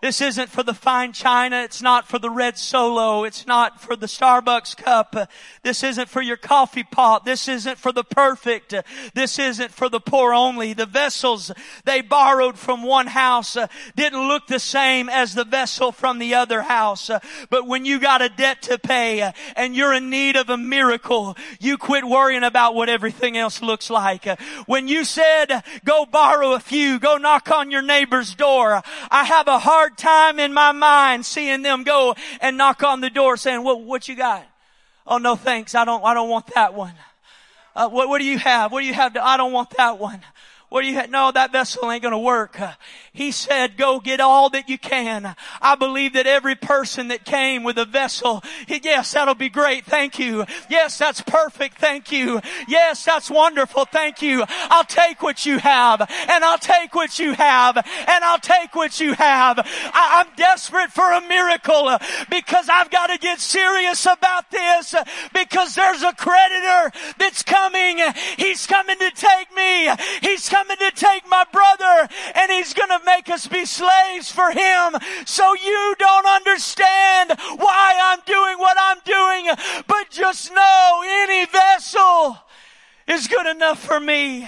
This 0.03 0.19
isn't 0.19 0.49
for 0.49 0.63
the 0.63 0.73
fine 0.73 1.13
china. 1.13 1.61
It's 1.61 1.81
not 1.81 2.09
for 2.09 2.19
the 2.19 2.29
red 2.29 2.57
solo. 2.57 3.23
It's 3.23 3.47
not 3.47 3.79
for 3.79 3.95
the 3.95 4.07
Starbucks 4.07 4.75
cup. 4.75 5.31
This 5.61 5.81
isn't 5.81 6.09
for 6.09 6.21
your 6.21 6.35
coffee 6.35 6.83
pot. 6.83 7.23
This 7.23 7.47
isn't 7.47 7.77
for 7.77 7.93
the 7.93 8.03
perfect. 8.03 8.75
This 9.13 9.39
isn't 9.39 9.71
for 9.71 9.87
the 9.87 10.01
poor 10.01 10.33
only. 10.33 10.73
The 10.73 10.85
vessels 10.85 11.53
they 11.85 12.01
borrowed 12.01 12.59
from 12.59 12.83
one 12.83 13.07
house 13.07 13.55
uh, 13.55 13.67
didn't 13.95 14.27
look 14.27 14.47
the 14.47 14.59
same 14.59 15.07
as 15.07 15.35
the 15.35 15.45
vessel 15.45 15.93
from 15.93 16.19
the 16.19 16.33
other 16.33 16.63
house. 16.63 17.09
Uh, 17.09 17.19
but 17.49 17.65
when 17.65 17.85
you 17.85 17.97
got 17.97 18.21
a 18.21 18.27
debt 18.27 18.63
to 18.63 18.77
pay 18.77 19.21
uh, 19.21 19.31
and 19.55 19.73
you're 19.73 19.93
in 19.93 20.09
need 20.09 20.35
of 20.35 20.49
a 20.49 20.57
miracle, 20.57 21.37
you 21.61 21.77
quit 21.77 22.03
worrying 22.03 22.43
about 22.43 22.75
what 22.75 22.89
everything 22.89 23.37
else 23.37 23.61
looks 23.61 23.89
like. 23.89 24.25
When 24.65 24.89
you 24.89 25.05
said, 25.05 25.63
go 25.85 26.05
borrow 26.05 26.55
a 26.55 26.59
few, 26.59 26.99
go 26.99 27.15
knock 27.15 27.49
on 27.49 27.71
your 27.71 27.81
neighbor's 27.81 28.35
door, 28.35 28.81
I 29.09 29.23
have 29.23 29.47
a 29.47 29.59
hard 29.59 29.92
hard 29.93 29.97
time 29.97 30.39
in 30.39 30.53
my 30.53 30.71
mind 30.71 31.25
seeing 31.25 31.61
them 31.61 31.83
go 31.83 32.15
and 32.41 32.57
knock 32.57 32.83
on 32.83 33.01
the 33.01 33.09
door 33.09 33.37
saying, 33.37 33.63
what, 33.63 33.81
what 33.81 34.07
you 34.07 34.15
got? 34.15 34.45
Oh 35.05 35.17
no 35.17 35.35
thanks. 35.35 35.75
I 35.75 35.85
don't, 35.85 36.03
I 36.03 36.13
don't 36.13 36.29
want 36.29 36.47
that 36.55 36.73
one. 36.73 36.93
Uh, 37.75 37.89
what, 37.89 38.07
what 38.07 38.19
do 38.19 38.25
you 38.25 38.37
have? 38.37 38.71
What 38.71 38.81
do 38.81 38.85
you 38.85 38.93
have? 38.93 39.13
To, 39.13 39.25
I 39.25 39.37
don't 39.37 39.51
want 39.51 39.71
that 39.77 39.97
one. 39.97 40.21
What 40.73 40.85
you? 40.85 41.05
No, 41.05 41.31
that 41.31 41.51
vessel 41.51 41.91
ain't 41.91 42.01
gonna 42.01 42.17
work. 42.17 42.59
He 43.11 43.31
said, 43.31 43.77
go 43.77 43.99
get 43.99 44.19
all 44.19 44.49
that 44.49 44.69
you 44.69 44.79
can. 44.79 45.35
I 45.61 45.75
believe 45.75 46.13
that 46.13 46.25
every 46.25 46.55
person 46.55 47.09
that 47.09 47.25
came 47.25 47.63
with 47.63 47.77
a 47.77 47.85
vessel, 47.85 48.41
yes, 48.67 49.11
that'll 49.11 49.35
be 49.35 49.49
great. 49.49 49.85
Thank 49.85 50.17
you. 50.17 50.45
Yes, 50.71 50.97
that's 50.97 51.21
perfect. 51.21 51.77
Thank 51.77 52.11
you. 52.11 52.41
Yes, 52.67 53.05
that's 53.05 53.29
wonderful. 53.29 53.85
Thank 53.85 54.23
you. 54.23 54.43
I'll 54.49 54.83
take 54.83 55.21
what 55.21 55.45
you 55.45 55.59
have 55.59 56.01
and 56.01 56.43
I'll 56.43 56.57
take 56.57 56.95
what 56.95 57.19
you 57.19 57.33
have 57.33 57.77
and 57.77 58.23
I'll 58.23 58.39
take 58.39 58.73
what 58.73 58.99
you 58.99 59.13
have. 59.13 59.59
I, 59.59 60.25
am 60.25 60.35
desperate 60.35 60.89
for 60.89 61.05
a 61.11 61.21
miracle 61.21 61.95
because 62.31 62.67
I've 62.67 62.89
got 62.89 63.11
to 63.11 63.19
get 63.19 63.39
serious 63.39 64.07
about 64.07 64.49
this 64.49 64.95
because 65.35 65.75
there's 65.75 66.01
a 66.01 66.13
creditor 66.13 66.97
that's 67.19 67.43
coming. 67.43 67.99
He's 68.37 68.65
coming 68.65 68.97
to 68.97 69.11
take 69.11 69.55
me. 69.55 69.91
He's 70.23 70.49
coming 70.49 70.62
to 70.67 70.91
take 70.95 71.27
my 71.29 71.45
brother 71.51 72.07
and 72.35 72.51
he's 72.51 72.73
going 72.73 72.89
to 72.89 72.99
make 73.05 73.29
us 73.29 73.47
be 73.47 73.65
slaves 73.65 74.31
for 74.31 74.51
Him. 74.51 74.95
So 75.25 75.53
you 75.55 75.95
don't 75.97 76.25
understand 76.25 77.33
why 77.57 77.99
I'm 78.01 78.19
doing 78.25 78.57
what 78.59 78.77
I'm 78.79 78.97
doing, 79.05 79.83
but 79.87 80.09
just 80.09 80.53
know 80.53 81.03
any 81.05 81.45
vessel 81.45 82.37
is 83.07 83.27
good 83.27 83.47
enough 83.47 83.83
for 83.83 83.99
me. 83.99 84.47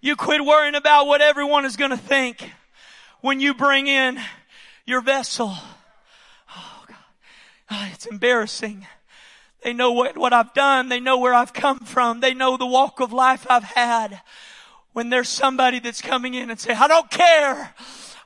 You 0.00 0.14
quit 0.16 0.44
worrying 0.44 0.74
about 0.74 1.06
what 1.06 1.20
everyone 1.20 1.64
is 1.64 1.76
going 1.76 1.90
to 1.90 1.96
think 1.96 2.52
when 3.20 3.40
you 3.40 3.54
bring 3.54 3.86
in 3.88 4.20
your 4.86 5.00
vessel. 5.00 5.52
Oh 6.56 6.84
God. 6.86 6.96
Oh, 7.70 7.88
it's 7.92 8.06
embarrassing. 8.06 8.86
They 9.62 9.72
know 9.72 9.92
what, 9.92 10.16
what 10.16 10.32
I've 10.32 10.54
done. 10.54 10.88
They 10.88 11.00
know 11.00 11.18
where 11.18 11.34
I've 11.34 11.52
come 11.52 11.80
from. 11.80 12.20
They 12.20 12.34
know 12.34 12.56
the 12.56 12.66
walk 12.66 13.00
of 13.00 13.12
life 13.12 13.46
I've 13.50 13.64
had 13.64 14.20
when 14.92 15.10
there's 15.10 15.28
somebody 15.28 15.80
that's 15.80 16.02
coming 16.02 16.34
in 16.34 16.50
and 16.50 16.58
say, 16.58 16.72
I 16.72 16.88
don't 16.88 17.10
care. 17.10 17.74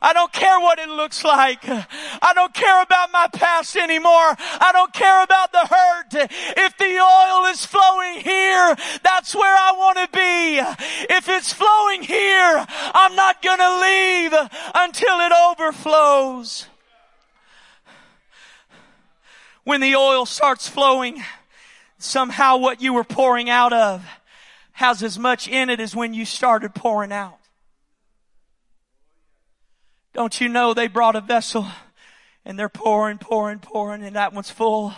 I 0.05 0.13
don't 0.13 0.33
care 0.33 0.59
what 0.59 0.81
it 0.81 0.89
looks 0.89 1.23
like. 1.23 1.61
I 1.65 2.33
don't 2.35 2.53
care 2.53 2.83
about 2.83 3.13
my 3.13 3.29
past 3.33 3.77
anymore. 3.77 4.11
I 4.11 4.71
don't 4.73 4.93
care 4.93 5.23
about 5.23 5.53
the 5.53 5.59
hurt. 5.59 6.29
If 6.57 6.77
the 6.77 6.99
oil 6.99 7.47
is 7.47 7.65
flowing 7.65 8.21
here, 8.21 8.77
that's 9.05 9.35
where 9.35 9.55
I 9.55 9.73
want 9.77 9.99
to 9.99 10.09
be. 10.13 10.59
If 11.15 11.29
it's 11.29 11.53
flowing 11.53 12.03
here, 12.03 12.67
I'm 12.69 13.15
not 13.15 13.43
going 13.43 13.59
to 13.59 13.81
leave 13.81 14.51
until 14.75 15.21
it 15.21 15.33
overflows. 15.33 16.67
When 19.65 19.81
the 19.81 19.95
oil 19.95 20.27
starts 20.27 20.69
flowing, 20.69 21.23
somehow 21.99 22.57
what 22.57 22.83
you 22.83 22.93
were 22.93 23.05
pouring 23.05 23.49
out 23.49 23.73
of 23.73 24.05
has 24.73 25.03
as 25.03 25.19
much 25.19 25.47
in 25.49 25.71
it 25.71 25.81
as 25.81 25.95
when 25.95 26.15
you 26.15 26.25
started 26.25 26.75
pouring 26.75 27.13
out. 27.13 27.39
Don't 30.13 30.41
you 30.41 30.49
know 30.49 30.75
they 30.75 30.89
brought 30.89 31.17
a 31.17 31.21
vessel 31.21 31.67
and 32.45 32.59
they're 32.59 32.69
pouring, 32.69 33.19
pouring, 33.19 33.61
pouring 33.61 34.03
and 34.03 34.17
that 34.17 34.33
one's 34.33 34.51
full 34.51 34.95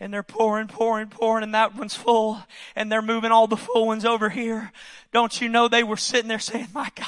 and 0.00 0.12
they're 0.12 0.22
pouring, 0.22 0.68
pouring, 0.68 1.08
pouring, 1.08 1.42
and 1.42 1.54
that 1.54 1.74
one's 1.74 1.94
full, 1.94 2.40
and 2.76 2.90
they're 2.90 3.02
moving 3.02 3.32
all 3.32 3.46
the 3.46 3.56
full 3.56 3.86
ones 3.86 4.04
over 4.04 4.28
here. 4.28 4.72
Don't 5.12 5.40
you 5.40 5.48
know 5.48 5.68
they 5.68 5.82
were 5.82 5.96
sitting 5.96 6.28
there 6.28 6.38
saying, 6.38 6.68
my 6.72 6.88
God, 6.94 7.06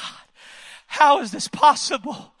how 0.87 1.21
is 1.21 1.31
this 1.31 1.47
possible? 1.47 2.33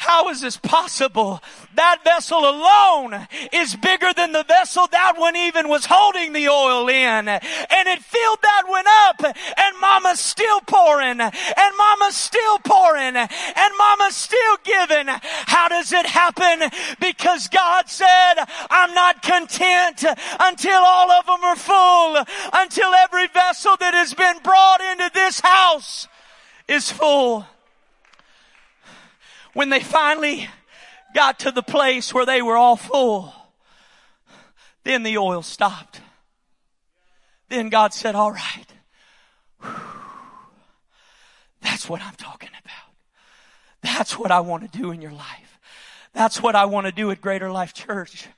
How 0.00 0.30
is 0.30 0.40
this 0.40 0.56
possible? 0.56 1.42
That 1.74 1.98
vessel 2.04 2.38
alone 2.38 3.28
is 3.52 3.76
bigger 3.76 4.14
than 4.16 4.32
the 4.32 4.44
vessel 4.44 4.86
that 4.90 5.18
one 5.18 5.36
even 5.36 5.68
was 5.68 5.84
holding 5.84 6.32
the 6.32 6.48
oil 6.48 6.88
in. 6.88 7.28
And 7.28 7.42
it 7.86 8.02
filled 8.02 8.38
that 8.40 8.62
one 8.66 8.86
up 8.88 9.22
and 9.22 9.76
mama's 9.78 10.18
still 10.18 10.62
pouring 10.62 11.20
and 11.20 11.76
mama's 11.76 12.16
still 12.16 12.58
pouring 12.60 13.14
and 13.14 13.72
mama's 13.76 14.16
still 14.16 14.56
giving. 14.64 15.04
How 15.06 15.68
does 15.68 15.92
it 15.92 16.06
happen? 16.06 16.70
Because 16.98 17.48
God 17.48 17.90
said, 17.90 18.36
I'm 18.70 18.94
not 18.94 19.20
content 19.20 20.02
until 20.40 20.80
all 20.80 21.10
of 21.10 21.26
them 21.26 21.44
are 21.44 21.56
full, 21.56 22.24
until 22.54 22.94
every 22.94 23.26
vessel 23.26 23.76
that 23.78 23.92
has 23.92 24.14
been 24.14 24.38
brought 24.42 24.80
into 24.80 25.10
this 25.12 25.40
house 25.40 26.08
is 26.68 26.90
full 26.90 27.44
when 29.54 29.70
they 29.70 29.80
finally 29.80 30.48
got 31.14 31.40
to 31.40 31.50
the 31.50 31.62
place 31.62 32.14
where 32.14 32.26
they 32.26 32.42
were 32.42 32.56
all 32.56 32.76
full, 32.76 33.32
then 34.84 35.02
the 35.02 35.18
oil 35.18 35.42
stopped. 35.42 36.00
Then 37.48 37.68
God 37.68 37.92
said, 37.92 38.14
all 38.14 38.32
right. 38.32 38.66
That's 41.60 41.88
what 41.88 42.00
I'm 42.00 42.14
talking 42.14 42.50
about. 42.50 42.94
That's 43.82 44.18
what 44.18 44.30
I 44.30 44.40
want 44.40 44.70
to 44.70 44.78
do 44.78 44.90
in 44.90 45.02
your 45.02 45.12
life. 45.12 45.58
That's 46.12 46.42
what 46.42 46.56
I 46.56 46.64
want 46.64 46.86
to 46.86 46.92
do 46.92 47.10
at 47.10 47.20
Greater 47.20 47.50
Life 47.50 47.72
Church. 47.74 48.28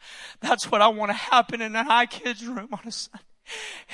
That's 0.40 0.70
what 0.70 0.82
I 0.82 0.88
want 0.88 1.10
to 1.10 1.14
happen 1.14 1.60
in 1.60 1.74
an 1.76 1.86
iKids 1.86 2.46
room 2.46 2.68
on 2.72 2.80
a 2.86 2.92
Sunday 2.92 3.31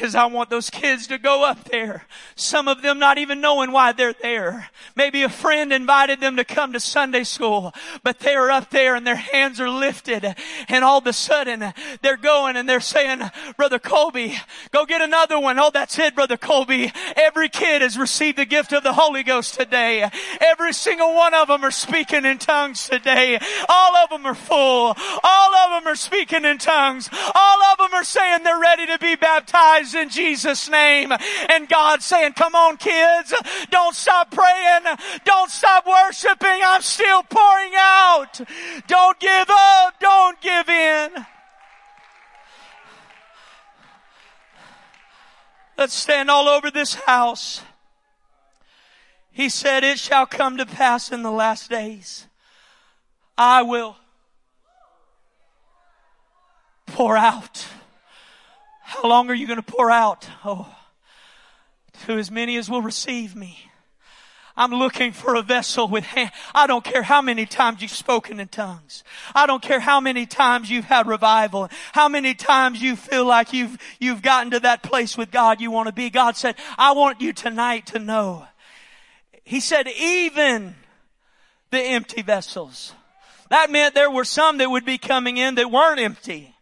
is 0.00 0.14
I 0.14 0.26
want 0.26 0.50
those 0.50 0.70
kids 0.70 1.06
to 1.08 1.18
go 1.18 1.44
up 1.44 1.64
there. 1.64 2.04
Some 2.36 2.68
of 2.68 2.82
them 2.82 2.98
not 2.98 3.18
even 3.18 3.40
knowing 3.40 3.72
why 3.72 3.92
they're 3.92 4.14
there. 4.14 4.70
Maybe 4.94 5.22
a 5.22 5.28
friend 5.28 5.72
invited 5.72 6.20
them 6.20 6.36
to 6.36 6.44
come 6.44 6.72
to 6.72 6.80
Sunday 6.80 7.24
school, 7.24 7.72
but 8.02 8.20
they're 8.20 8.50
up 8.50 8.70
there 8.70 8.94
and 8.94 9.06
their 9.06 9.16
hands 9.16 9.60
are 9.60 9.70
lifted 9.70 10.34
and 10.68 10.84
all 10.84 10.98
of 10.98 11.06
a 11.06 11.12
sudden 11.12 11.72
they're 12.02 12.16
going 12.16 12.56
and 12.56 12.68
they're 12.68 12.80
saying, 12.80 13.22
Brother 13.56 13.78
Colby, 13.78 14.36
go 14.70 14.86
get 14.86 15.00
another 15.00 15.38
one. 15.38 15.58
Oh, 15.58 15.70
that's 15.72 15.98
it, 15.98 16.14
Brother 16.14 16.36
Colby. 16.36 16.92
Every 17.16 17.48
kid 17.48 17.82
has 17.82 17.98
received 17.98 18.38
the 18.38 18.46
gift 18.46 18.72
of 18.72 18.82
the 18.82 18.92
Holy 18.92 19.22
Ghost 19.22 19.54
today. 19.54 20.08
Every 20.40 20.72
single 20.72 21.14
one 21.14 21.34
of 21.34 21.48
them 21.48 21.64
are 21.64 21.70
speaking 21.70 22.24
in 22.24 22.38
tongues 22.38 22.88
today. 22.88 23.38
All 23.68 23.96
of 23.96 24.10
them 24.10 24.26
are 24.26 24.34
full. 24.34 24.96
All 25.24 25.54
of 25.54 25.82
them 25.82 25.92
are 25.92 25.96
speaking 25.96 26.44
in 26.44 26.58
tongues. 26.58 27.08
All 27.34 27.62
of 27.62 27.78
them 27.78 27.94
are 27.94 28.04
saying 28.04 28.44
they're 28.44 28.58
ready 28.58 28.86
to 28.86 28.98
be 28.98 29.16
baptized 29.16 29.47
baptized 29.50 29.94
in 29.94 30.08
Jesus' 30.08 30.68
name. 30.68 31.12
And 31.48 31.68
God 31.68 32.02
saying, 32.02 32.32
come 32.32 32.54
on 32.54 32.76
kids, 32.76 33.34
don't 33.70 33.94
stop 33.94 34.30
praying. 34.30 34.96
Don't 35.24 35.50
stop 35.50 35.86
worshiping. 35.86 36.60
I'm 36.64 36.82
still 36.82 37.22
pouring 37.22 37.72
out. 37.76 38.40
Don't 38.86 39.18
give 39.18 39.48
up. 39.50 40.00
Don't 40.00 40.40
give 40.40 40.68
in. 40.68 41.26
Let's 45.76 45.94
stand 45.94 46.28
all 46.28 46.48
over 46.48 46.70
this 46.70 46.94
house. 46.94 47.62
He 49.30 49.48
said, 49.48 49.84
it 49.84 50.00
shall 50.00 50.26
come 50.26 50.56
to 50.56 50.66
pass 50.66 51.12
in 51.12 51.22
the 51.22 51.30
last 51.30 51.70
days. 51.70 52.26
I 53.36 53.62
will 53.62 53.96
pour 56.86 57.16
out 57.16 57.67
how 58.88 59.06
long 59.06 59.28
are 59.28 59.34
you 59.34 59.46
going 59.46 59.62
to 59.62 59.62
pour 59.62 59.90
out? 59.90 60.26
Oh, 60.46 60.74
to 62.06 62.14
as 62.14 62.30
many 62.30 62.56
as 62.56 62.70
will 62.70 62.80
receive 62.80 63.36
me. 63.36 63.70
I'm 64.56 64.70
looking 64.70 65.12
for 65.12 65.34
a 65.34 65.42
vessel 65.42 65.88
with 65.88 66.04
hand. 66.04 66.30
I 66.54 66.66
don't 66.66 66.82
care 66.82 67.02
how 67.02 67.20
many 67.20 67.44
times 67.44 67.82
you've 67.82 67.90
spoken 67.90 68.40
in 68.40 68.48
tongues. 68.48 69.04
I 69.34 69.44
don't 69.46 69.60
care 69.60 69.78
how 69.78 70.00
many 70.00 70.24
times 70.24 70.70
you've 70.70 70.86
had 70.86 71.06
revival. 71.06 71.68
How 71.92 72.08
many 72.08 72.32
times 72.32 72.80
you 72.80 72.96
feel 72.96 73.26
like 73.26 73.52
you've, 73.52 73.76
you've 74.00 74.22
gotten 74.22 74.52
to 74.52 74.60
that 74.60 74.82
place 74.82 75.18
with 75.18 75.30
God 75.30 75.60
you 75.60 75.70
want 75.70 75.88
to 75.88 75.92
be. 75.92 76.08
God 76.08 76.34
said, 76.34 76.56
I 76.78 76.92
want 76.92 77.20
you 77.20 77.34
tonight 77.34 77.88
to 77.88 77.98
know. 77.98 78.46
He 79.44 79.60
said, 79.60 79.86
even 79.86 80.76
the 81.70 81.80
empty 81.80 82.22
vessels. 82.22 82.94
That 83.50 83.70
meant 83.70 83.94
there 83.94 84.10
were 84.10 84.24
some 84.24 84.56
that 84.58 84.70
would 84.70 84.86
be 84.86 84.96
coming 84.96 85.36
in 85.36 85.56
that 85.56 85.70
weren't 85.70 86.00
empty. 86.00 86.54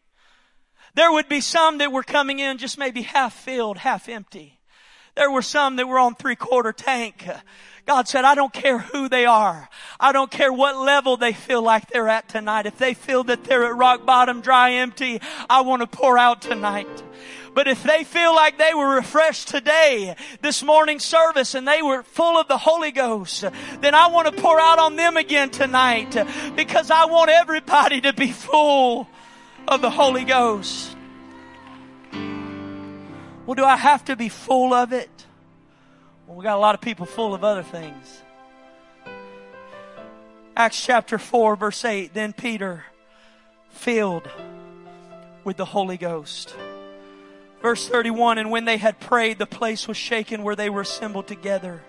There 0.97 1.13
would 1.13 1.29
be 1.29 1.43
some 1.43 1.79
that 1.79 1.93
were 1.93 2.03
coming 2.03 2.39
in 2.39 2.57
just 2.57 2.79
maybe 2.79 3.03
half 3.03 3.35
filled, 3.35 3.77
half 3.77 4.09
empty. 4.09 4.59
There 5.15 5.31
were 5.31 5.43
some 5.43 5.77
that 5.77 5.87
were 5.87 5.99
on 5.99 6.15
three 6.15 6.37
quarter 6.37 6.73
tank. 6.73 7.29
God 7.85 8.09
said, 8.09 8.25
I 8.25 8.35
don't 8.35 8.53
care 8.53 8.79
who 8.79 9.09
they 9.09 9.27
are. 9.27 9.69
I 10.01 10.13
don't 10.13 10.31
care 10.31 10.53
what 10.53 10.75
level 10.77 11.19
they 11.19 11.35
feel 11.35 11.63
like 11.63 11.89
they're 11.89 12.09
at 12.09 12.31
tonight. 12.31 12.65
If 12.65 12.79
they 12.79 12.95
feel 12.95 13.25
that 13.25 13.45
they're 13.45 13.67
at 13.67 13.77
rock 13.77 14.07
bottom, 14.07 14.41
dry, 14.41 14.73
empty, 14.73 15.21
I 15.49 15.61
want 15.61 15.83
to 15.83 15.87
pour 15.87 16.17
out 16.17 16.41
tonight. 16.41 16.89
But 17.55 17.69
if 17.69 17.83
they 17.83 18.03
feel 18.03 18.35
like 18.35 18.57
they 18.57 18.75
were 18.75 18.97
refreshed 18.97 19.49
today, 19.49 20.17
this 20.41 20.63
morning 20.63 20.99
service, 20.99 21.55
and 21.55 21.69
they 21.69 21.83
were 21.83 22.03
full 22.03 22.39
of 22.39 22.49
the 22.49 22.59
Holy 22.59 22.91
Ghost, 22.91 23.45
then 23.81 23.95
I 23.95 24.09
want 24.09 24.35
to 24.35 24.43
pour 24.43 24.59
out 24.59 24.79
on 24.79 24.97
them 24.97 25.17
again 25.17 25.51
tonight 25.51 26.17
because 26.57 26.91
I 26.91 27.05
want 27.05 27.31
everybody 27.31 28.01
to 28.01 28.13
be 28.15 28.33
full 28.33 29.09
of 29.69 29.81
the 29.81 29.91
Holy 29.91 30.25
Ghost. 30.25 30.97
Well, 33.47 33.55
do 33.55 33.65
I 33.65 33.77
have 33.77 34.05
to 34.07 34.17
be 34.17 34.29
full 34.29 34.73
of 34.73 34.93
it? 34.93 35.11
Well, 36.27 36.37
we 36.37 36.43
got 36.43 36.57
a 36.57 36.61
lot 36.61 36.75
of 36.75 36.81
people 36.81 37.07
full 37.07 37.35
of 37.35 37.45
other 37.45 37.63
things. 37.63 38.23
Acts 40.57 40.85
chapter 40.85 41.19
4, 41.19 41.57
verse 41.57 41.85
8. 41.85 42.15
Then 42.15 42.33
Peter, 42.33 42.85
filled 43.69 44.29
with 45.45 45.57
the 45.57 45.65
Holy 45.65 45.97
Ghost. 45.97 46.57
Verse 47.63 47.89
31 47.89 48.39
And 48.39 48.51
when 48.51 48.65
they 48.65 48.77
had 48.77 48.99
prayed, 48.99 49.39
the 49.39 49.47
place 49.47 49.87
was 49.87 49.97
shaken 49.97 50.43
where 50.43 50.57
they 50.57 50.71
were 50.71 50.81
assembled 50.81 51.27
together. 51.27 51.83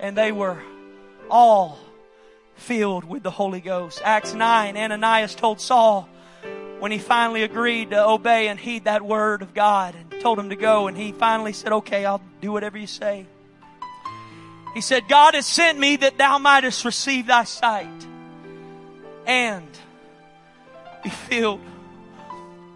And 0.00 0.16
they 0.16 0.32
were 0.32 0.62
all 1.30 1.78
filled 2.56 3.04
with 3.04 3.22
the 3.22 3.30
Holy 3.30 3.60
Ghost. 3.60 4.00
Acts 4.04 4.34
9 4.34 4.76
Ananias 4.76 5.34
told 5.34 5.60
Saul 5.60 6.08
when 6.82 6.90
he 6.90 6.98
finally 6.98 7.44
agreed 7.44 7.90
to 7.90 8.04
obey 8.04 8.48
and 8.48 8.58
heed 8.58 8.86
that 8.86 9.02
word 9.02 9.40
of 9.40 9.54
God 9.54 9.94
and 9.94 10.20
told 10.20 10.36
him 10.36 10.50
to 10.50 10.56
go. 10.56 10.88
And 10.88 10.96
he 10.96 11.12
finally 11.12 11.52
said, 11.52 11.70
Okay, 11.72 12.04
I'll 12.04 12.20
do 12.40 12.50
whatever 12.50 12.76
you 12.76 12.88
say. 12.88 13.24
He 14.74 14.80
said, 14.80 15.06
God 15.06 15.34
has 15.34 15.46
sent 15.46 15.78
me 15.78 15.94
that 15.94 16.18
thou 16.18 16.38
mightest 16.38 16.84
receive 16.84 17.28
thy 17.28 17.44
sight 17.44 17.86
and 19.28 19.68
be 21.04 21.10
filled 21.10 21.60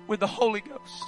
with 0.06 0.20
the 0.20 0.28
Holy 0.28 0.60
Ghost. 0.60 1.04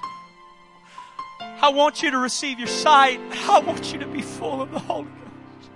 I 1.41 1.69
want 1.69 2.03
you 2.03 2.11
to 2.11 2.19
receive 2.19 2.59
your 2.59 2.67
sight. 2.67 3.21
I 3.49 3.61
want 3.61 3.93
you 3.93 4.01
to 4.01 4.09
be 4.09 4.23
full 4.23 4.61
of 4.61 4.73
the 4.73 4.81
Holy 4.81 5.05
Ghost. 5.05 5.71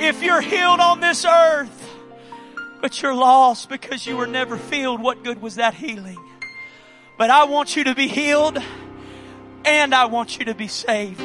If 0.00 0.22
you're 0.22 0.40
healed 0.40 0.80
on 0.80 1.00
this 1.00 1.26
earth, 1.26 1.91
but 2.82 3.00
you're 3.00 3.14
lost 3.14 3.68
because 3.68 4.04
you 4.06 4.16
were 4.16 4.26
never 4.26 4.56
filled, 4.58 5.00
what 5.00 5.22
good 5.22 5.40
was 5.40 5.54
that 5.54 5.72
healing? 5.72 6.18
But 7.16 7.30
I 7.30 7.44
want 7.44 7.76
you 7.76 7.84
to 7.84 7.94
be 7.94 8.08
healed 8.08 8.58
and 9.64 9.94
I 9.94 10.06
want 10.06 10.38
you 10.38 10.46
to 10.46 10.54
be 10.54 10.66
saved. 10.66 11.22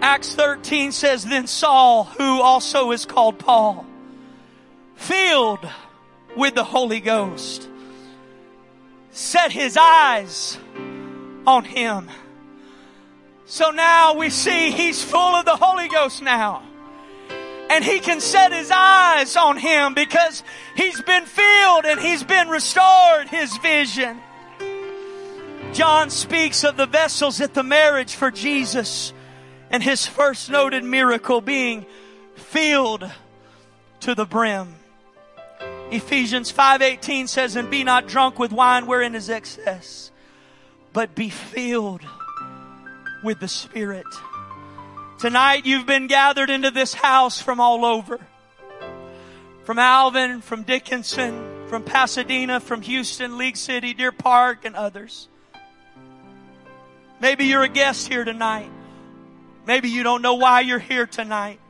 Acts 0.00 0.36
13 0.36 0.92
says, 0.92 1.24
Then 1.24 1.48
Saul, 1.48 2.04
who 2.04 2.40
also 2.40 2.92
is 2.92 3.04
called 3.04 3.40
Paul, 3.40 3.84
filled 4.94 5.68
with 6.36 6.54
the 6.54 6.64
Holy 6.64 7.00
Ghost, 7.00 7.68
set 9.10 9.50
his 9.50 9.76
eyes 9.76 10.56
on 11.48 11.64
him. 11.64 12.08
So 13.46 13.72
now 13.72 14.14
we 14.14 14.30
see 14.30 14.70
he's 14.70 15.02
full 15.02 15.34
of 15.34 15.44
the 15.44 15.56
Holy 15.56 15.88
Ghost 15.88 16.22
now. 16.22 16.62
And 17.72 17.82
he 17.82 18.00
can 18.00 18.20
set 18.20 18.52
his 18.52 18.70
eyes 18.70 19.34
on 19.34 19.56
him 19.56 19.94
because 19.94 20.44
he's 20.76 21.00
been 21.00 21.24
filled 21.24 21.86
and 21.86 21.98
he's 21.98 22.22
been 22.22 22.50
restored 22.50 23.28
his 23.28 23.56
vision. 23.56 24.20
John 25.72 26.10
speaks 26.10 26.64
of 26.64 26.76
the 26.76 26.84
vessels 26.84 27.40
at 27.40 27.54
the 27.54 27.62
marriage 27.62 28.14
for 28.14 28.30
Jesus 28.30 29.14
and 29.70 29.82
his 29.82 30.06
first 30.06 30.50
noted 30.50 30.84
miracle 30.84 31.40
being 31.40 31.86
filled 32.34 33.10
to 34.00 34.14
the 34.14 34.26
brim. 34.26 34.74
Ephesians 35.90 36.52
5:18 36.52 37.26
says 37.26 37.56
and 37.56 37.70
be 37.70 37.84
not 37.84 38.06
drunk 38.06 38.38
with 38.38 38.52
wine 38.52 38.86
wherein 38.86 39.14
is 39.14 39.30
excess 39.30 40.10
but 40.92 41.14
be 41.14 41.30
filled 41.30 42.02
with 43.24 43.40
the 43.40 43.48
Spirit. 43.48 44.04
Tonight 45.18 45.66
you've 45.66 45.86
been 45.86 46.06
gathered 46.06 46.50
into 46.50 46.70
this 46.70 46.94
house 46.94 47.40
from 47.40 47.60
all 47.60 47.84
over. 47.84 48.18
From 49.64 49.78
Alvin, 49.78 50.40
from 50.40 50.64
Dickinson, 50.64 51.68
from 51.68 51.84
Pasadena, 51.84 52.60
from 52.60 52.82
Houston, 52.82 53.38
League 53.38 53.56
City, 53.56 53.94
Deer 53.94 54.12
Park, 54.12 54.64
and 54.64 54.74
others. 54.74 55.28
Maybe 57.20 57.44
you're 57.44 57.62
a 57.62 57.68
guest 57.68 58.08
here 58.08 58.24
tonight. 58.24 58.70
Maybe 59.64 59.88
you 59.88 60.02
don't 60.02 60.22
know 60.22 60.34
why 60.34 60.60
you're 60.60 60.80
here 60.80 61.06
tonight. 61.06 61.60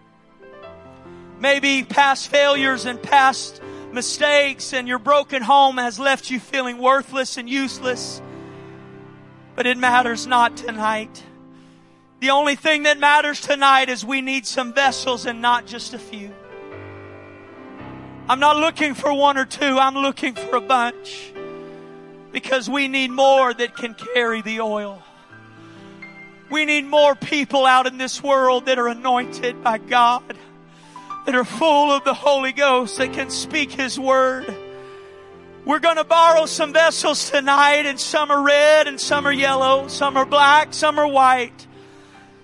Maybe 1.39 1.83
past 1.83 2.29
failures 2.29 2.87
and 2.87 3.03
past 3.03 3.61
mistakes 3.93 4.73
and 4.73 4.89
your 4.89 4.99
broken 4.99 5.43
home 5.43 5.77
has 5.77 5.99
left 5.99 6.31
you 6.31 6.41
feeling 6.41 6.79
worthless 6.79 7.37
and 7.37 7.51
useless. 7.51 8.23
But 9.55 9.67
it 9.67 9.77
matters 9.77 10.27
not 10.27 10.57
tonight. 10.57 11.23
The 12.23 12.31
only 12.31 12.55
thing 12.55 12.85
that 12.85 13.01
matters 13.01 13.41
tonight 13.41 13.89
is 13.89 14.05
we 14.05 14.21
need 14.21 14.47
some 14.47 14.73
vessels 14.73 15.27
and 15.27 15.43
not 15.43 15.67
just 15.67 15.93
a 15.93 15.99
few. 15.99 16.33
I'm 18.29 18.39
not 18.39 18.59
looking 18.59 18.95
for 18.95 19.13
one 19.13 19.37
or 19.37 19.45
two. 19.45 19.77
I'm 19.77 19.97
looking 19.97 20.37
for 20.37 20.55
a 20.55 20.61
bunch 20.61 21.33
because 22.31 22.71
we 22.71 22.87
need 22.87 23.11
more 23.11 23.53
that 23.53 23.75
can 23.77 23.95
carry 24.15 24.41
the 24.41 24.61
oil. 24.61 25.03
We 26.49 26.65
need 26.65 26.85
more 26.85 27.17
people 27.17 27.67
out 27.67 27.89
in 27.89 27.99
this 27.99 28.23
world 28.23 28.67
that 28.67 28.79
are 28.79 28.87
anointed 28.87 29.65
by 29.65 29.79
God, 29.79 30.37
that 31.27 31.35
are 31.35 31.45
full 31.45 31.91
of 31.91 32.05
the 32.05 32.15
Holy 32.15 32.53
Ghost, 32.53 32.99
that 32.99 33.13
can 33.15 33.31
speak 33.31 33.73
His 33.73 33.99
Word 33.99 34.55
we're 35.65 35.79
going 35.79 35.97
to 35.97 36.05
borrow 36.05 36.47
some 36.47 36.73
vessels 36.73 37.31
tonight 37.31 37.87
and 37.87 37.99
some 37.99 38.33
are 38.33 38.43
red 38.43 38.89
and 38.89 39.01
some 39.01 39.27
are 39.27 39.33
yellow, 39.33 39.87
some 39.87 40.17
are 40.17 40.27
black, 40.27 40.75
some 40.75 40.99
are 40.99 41.07
white. 41.07 41.69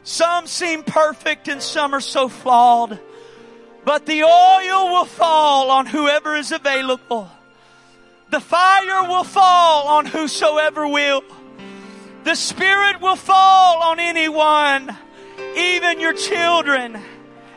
Some 0.08 0.46
seem 0.46 0.84
perfect 0.84 1.48
and 1.48 1.62
some 1.62 1.94
are 1.94 2.00
so 2.00 2.30
flawed. 2.30 2.98
But 3.84 4.06
the 4.06 4.22
oil 4.22 4.88
will 4.88 5.04
fall 5.04 5.70
on 5.70 5.84
whoever 5.84 6.34
is 6.34 6.50
available. 6.50 7.30
The 8.30 8.40
fire 8.40 9.06
will 9.06 9.22
fall 9.22 9.86
on 9.88 10.06
whosoever 10.06 10.88
will. 10.88 11.22
The 12.24 12.34
Spirit 12.36 13.02
will 13.02 13.16
fall 13.16 13.82
on 13.82 14.00
anyone, 14.00 14.96
even 15.54 16.00
your 16.00 16.14
children 16.14 16.98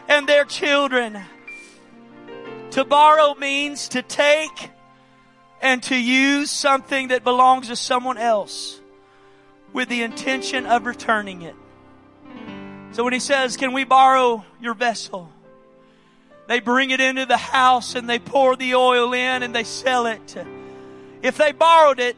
and 0.10 0.28
their 0.28 0.44
children. 0.44 1.22
To 2.72 2.84
borrow 2.84 3.34
means 3.36 3.88
to 3.90 4.02
take 4.02 4.72
and 5.62 5.82
to 5.84 5.96
use 5.96 6.52
something 6.52 7.08
that 7.08 7.24
belongs 7.24 7.70
to 7.70 7.78
someone 7.78 8.18
else 8.18 8.78
with 9.72 9.88
the 9.88 10.04
intention 10.04 10.66
of 10.66 10.86
returning 10.86 11.44
it. 11.44 11.56
So 12.92 13.04
when 13.04 13.14
he 13.14 13.20
says, 13.20 13.58
Can 13.58 13.74
we 13.74 13.84
borrow 13.84 14.46
your 14.62 14.74
vessel? 14.74 15.32
They 16.48 16.60
bring 16.60 16.92
it 16.92 17.00
into 17.00 17.26
the 17.26 17.38
house 17.38 17.96
and 17.96 18.10
they 18.10 18.20
pour 18.20 18.56
the 18.56 18.76
oil 18.76 19.14
in 19.14 19.44
and 19.44 19.56
they 19.56 19.64
sell 19.64 20.06
it. 20.06 20.36
If 21.22 21.38
they 21.38 21.52
borrowed 21.52 22.00
it, 22.00 22.18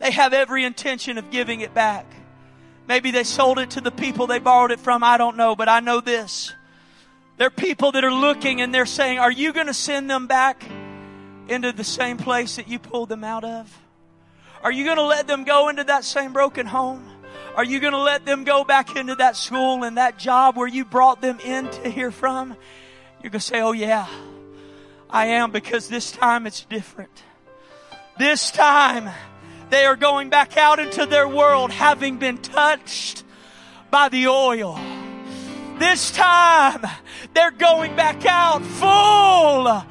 they 0.00 0.10
have 0.10 0.32
every 0.32 0.64
intention 0.64 1.18
of 1.18 1.30
giving 1.30 1.60
it 1.60 1.72
back. 1.72 2.06
Maybe 2.88 3.10
they 3.10 3.24
sold 3.24 3.58
it 3.58 3.70
to 3.70 3.80
the 3.80 3.90
people 3.90 4.26
they 4.26 4.38
borrowed 4.38 4.72
it 4.72 4.80
from. 4.80 5.04
I 5.04 5.16
don't 5.16 5.36
know, 5.36 5.54
but 5.54 5.68
I 5.68 5.80
know 5.80 6.00
this. 6.00 6.52
There 7.36 7.46
are 7.46 7.50
people 7.50 7.92
that 7.92 8.04
are 8.04 8.12
looking 8.12 8.60
and 8.60 8.74
they're 8.74 8.86
saying, 8.86 9.18
Are 9.18 9.30
you 9.30 9.52
going 9.52 9.66
to 9.66 9.74
send 9.74 10.10
them 10.10 10.26
back? 10.26 10.64
into 11.48 11.72
the 11.72 11.84
same 11.84 12.16
place 12.16 12.56
that 12.56 12.68
you 12.68 12.78
pulled 12.78 13.08
them 13.08 13.24
out 13.24 13.44
of? 13.44 13.80
Are 14.62 14.72
you 14.72 14.84
going 14.84 14.96
to 14.96 15.04
let 15.04 15.26
them 15.26 15.44
go 15.44 15.68
into 15.68 15.84
that 15.84 16.04
same 16.04 16.32
broken 16.32 16.66
home? 16.66 17.04
Are 17.56 17.64
you 17.64 17.80
going 17.80 17.94
to 17.94 17.98
let 17.98 18.26
them 18.26 18.44
go 18.44 18.64
back 18.64 18.96
into 18.96 19.14
that 19.14 19.34
school 19.34 19.82
and 19.82 19.96
that 19.96 20.18
job 20.18 20.58
where 20.58 20.68
you 20.68 20.84
brought 20.84 21.22
them 21.22 21.40
in 21.40 21.70
to 21.70 21.88
hear 21.88 22.10
from? 22.10 22.50
You're 23.22 23.30
going 23.30 23.40
to 23.40 23.40
say, 23.40 23.62
Oh, 23.62 23.72
yeah, 23.72 24.06
I 25.08 25.28
am 25.28 25.52
because 25.52 25.88
this 25.88 26.12
time 26.12 26.46
it's 26.46 26.64
different. 26.66 27.22
This 28.18 28.50
time 28.50 29.08
they 29.70 29.86
are 29.86 29.96
going 29.96 30.28
back 30.28 30.58
out 30.58 30.78
into 30.78 31.06
their 31.06 31.26
world 31.26 31.70
having 31.70 32.18
been 32.18 32.36
touched 32.36 33.24
by 33.90 34.10
the 34.10 34.28
oil. 34.28 34.78
This 35.78 36.10
time 36.10 36.84
they're 37.32 37.50
going 37.50 37.96
back 37.96 38.26
out 38.26 38.62
full 38.62 39.82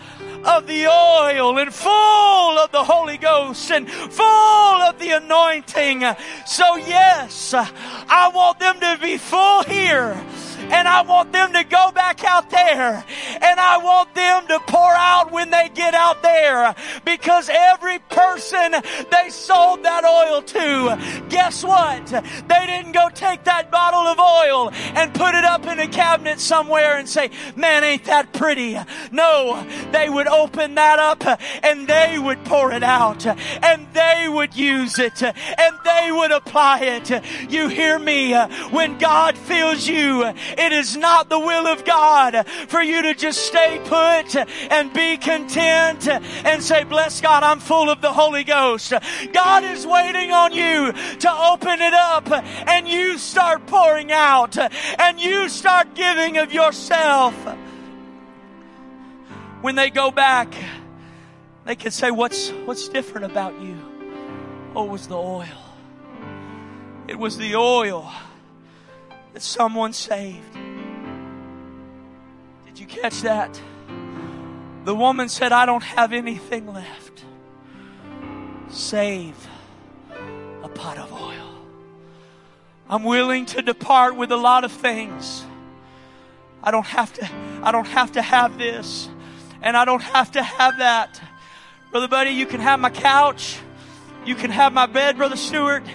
of 0.45 0.67
the 0.67 0.87
oil 0.87 1.57
and 1.57 1.73
full 1.73 2.59
of 2.59 2.71
the 2.71 2.83
Holy 2.83 3.17
Ghost 3.17 3.71
and 3.71 3.89
full 3.89 4.25
of 4.25 4.99
the 4.99 5.11
anointing. 5.11 6.01
So 6.45 6.75
yes, 6.77 7.53
I 7.53 8.31
want 8.33 8.59
them 8.59 8.79
to 8.79 8.97
be 9.01 9.17
full 9.17 9.63
here 9.63 10.21
and 10.69 10.87
I 10.87 11.01
want 11.01 11.31
them 11.31 11.53
to 11.53 11.63
go 11.63 11.91
back 11.91 12.23
out 12.23 12.49
there. 12.49 13.03
And 13.45 13.59
I 13.59 13.77
want 13.77 14.15
them 14.15 14.47
to 14.47 14.59
pour 14.65 14.91
out 14.91 15.31
when 15.31 15.51
they 15.51 15.69
get 15.73 15.93
out 15.93 16.23
there 16.23 16.73
because 17.05 17.47
every 17.51 17.99
person 17.99 18.71
they 19.11 19.29
sold 19.29 19.83
that 19.83 20.03
oil 20.03 20.41
to, 20.41 21.27
guess 21.29 21.63
what? 21.63 22.07
They 22.07 22.65
didn't 22.65 22.93
go 22.93 23.09
take 23.09 23.43
that 23.43 23.69
bottle 23.69 23.99
of 23.99 24.19
oil 24.19 24.71
and 24.95 25.13
put 25.13 25.35
it 25.35 25.45
up 25.45 25.67
in 25.67 25.79
a 25.79 25.87
cabinet 25.87 26.39
somewhere 26.39 26.97
and 26.97 27.07
say, 27.07 27.29
man, 27.55 27.83
ain't 27.83 28.05
that 28.05 28.33
pretty? 28.33 28.79
No, 29.11 29.63
they 29.91 30.09
would 30.09 30.27
open 30.27 30.75
that 30.75 30.97
up 30.97 31.23
and 31.63 31.87
they 31.87 32.17
would 32.17 32.43
pour 32.45 32.71
it 32.71 32.83
out 32.83 33.27
and 33.27 33.87
they 33.93 34.27
would 34.27 34.55
use 34.55 34.97
it 34.97 35.21
and 35.21 35.75
they 35.83 36.09
would 36.11 36.31
apply 36.31 36.79
it. 36.79 37.51
You 37.51 37.67
hear 37.67 37.99
me? 37.99 38.33
When 38.71 38.97
God 38.97 39.37
fills 39.37 39.87
you, 39.87 40.23
it 40.25 40.71
is 40.71 40.97
not 40.97 41.29
the 41.29 41.39
will 41.39 41.67
of 41.67 41.85
God 41.85 42.47
for 42.67 42.81
you 42.81 43.03
to 43.03 43.13
just 43.13 43.34
stay 43.35 43.79
put 43.83 44.35
and 44.71 44.91
be 44.93 45.17
content 45.17 46.07
and 46.07 46.63
say, 46.63 46.83
bless 46.83 47.21
God, 47.21 47.43
I'm 47.43 47.59
full 47.59 47.89
of 47.89 48.01
the 48.01 48.11
Holy 48.11 48.43
Ghost. 48.43 48.93
God 49.33 49.63
is 49.63 49.85
waiting 49.85 50.31
on 50.31 50.53
you 50.53 50.91
to 51.19 51.31
open 51.31 51.81
it 51.81 51.93
up 51.93 52.31
and 52.31 52.87
you 52.87 53.17
start 53.17 53.67
pouring 53.67 54.11
out 54.11 54.57
and 54.57 55.19
you 55.19 55.49
start 55.49 55.95
giving 55.95 56.37
of 56.37 56.53
yourself. 56.53 57.35
When 59.61 59.75
they 59.75 59.89
go 59.89 60.11
back, 60.11 60.53
they 61.65 61.75
can 61.75 61.91
say, 61.91 62.11
what's, 62.11 62.49
what's 62.65 62.87
different 62.87 63.25
about 63.25 63.59
you? 63.61 63.77
Oh, 64.75 64.85
it 64.85 64.91
was 64.91 65.07
the 65.07 65.17
oil. 65.17 65.45
It 67.07 67.17
was 67.17 67.37
the 67.37 67.55
oil 67.55 68.11
that 69.33 69.41
someone 69.41 69.93
saved. 69.93 70.57
Did 72.75 72.81
you 72.81 73.01
catch 73.01 73.21
that? 73.21 73.57
The 74.83 74.93
woman 74.93 75.29
said, 75.29 75.53
I 75.53 75.65
don't 75.65 75.81
have 75.81 76.11
anything 76.11 76.67
left. 76.73 77.23
Save 78.67 79.47
a 80.61 80.67
pot 80.67 80.97
of 80.97 81.13
oil. 81.13 81.55
I'm 82.89 83.05
willing 83.05 83.45
to 83.45 83.61
depart 83.61 84.17
with 84.17 84.29
a 84.33 84.35
lot 84.35 84.65
of 84.65 84.73
things. 84.73 85.45
I 86.61 86.71
don't 86.71 86.85
have 86.85 87.13
to, 87.13 87.29
I 87.63 87.71
don't 87.71 87.87
have 87.87 88.11
to 88.11 88.21
have 88.21 88.57
this. 88.57 89.07
And 89.61 89.77
I 89.77 89.85
don't 89.85 90.03
have 90.03 90.33
to 90.33 90.43
have 90.43 90.79
that. 90.79 91.21
Brother 91.91 92.09
Buddy, 92.09 92.31
you 92.31 92.45
can 92.45 92.59
have 92.59 92.81
my 92.81 92.89
couch. 92.89 93.57
You 94.25 94.35
can 94.35 94.51
have 94.51 94.73
my 94.73 94.85
bed, 94.85 95.15
Brother 95.15 95.37
Stewart. 95.37 95.85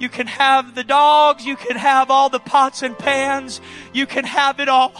You 0.00 0.08
can 0.08 0.26
have 0.26 0.74
the 0.74 0.82
dogs. 0.82 1.46
You 1.46 1.54
can 1.54 1.76
have 1.76 2.10
all 2.10 2.30
the 2.30 2.40
pots 2.40 2.82
and 2.82 2.98
pans. 2.98 3.60
You 3.92 4.06
can 4.06 4.24
have 4.24 4.58
it 4.58 4.68
all. 4.68 4.92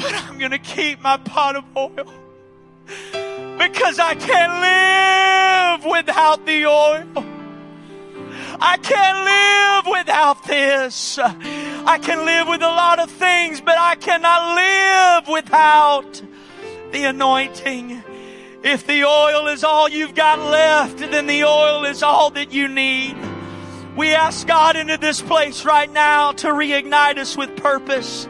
But 0.00 0.14
I'm 0.14 0.38
going 0.38 0.52
to 0.52 0.58
keep 0.58 1.00
my 1.00 1.16
pot 1.16 1.56
of 1.56 1.64
oil 1.76 2.12
because 3.58 3.98
I 3.98 4.14
can't 4.14 5.82
live 5.82 5.90
without 5.90 6.46
the 6.46 6.66
oil. 6.66 7.24
I 8.60 8.76
can't 8.78 9.84
live 9.84 9.92
without 9.92 10.46
this. 10.46 11.18
I 11.18 11.98
can 11.98 12.24
live 12.24 12.48
with 12.48 12.62
a 12.62 12.68
lot 12.68 12.98
of 12.98 13.10
things, 13.10 13.60
but 13.60 13.76
I 13.78 13.96
cannot 13.96 14.54
live 14.56 15.28
without 15.28 16.22
the 16.92 17.04
anointing. 17.04 18.02
If 18.62 18.86
the 18.86 19.04
oil 19.04 19.48
is 19.48 19.64
all 19.64 19.88
you've 19.88 20.14
got 20.14 20.38
left, 20.38 20.98
then 20.98 21.26
the 21.26 21.44
oil 21.44 21.84
is 21.84 22.02
all 22.02 22.30
that 22.30 22.52
you 22.52 22.68
need. 22.68 23.16
We 23.96 24.14
ask 24.14 24.46
God 24.46 24.76
into 24.76 24.96
this 24.96 25.20
place 25.20 25.64
right 25.64 25.90
now 25.90 26.32
to 26.32 26.48
reignite 26.48 27.18
us 27.18 27.36
with 27.36 27.56
purpose. 27.56 28.28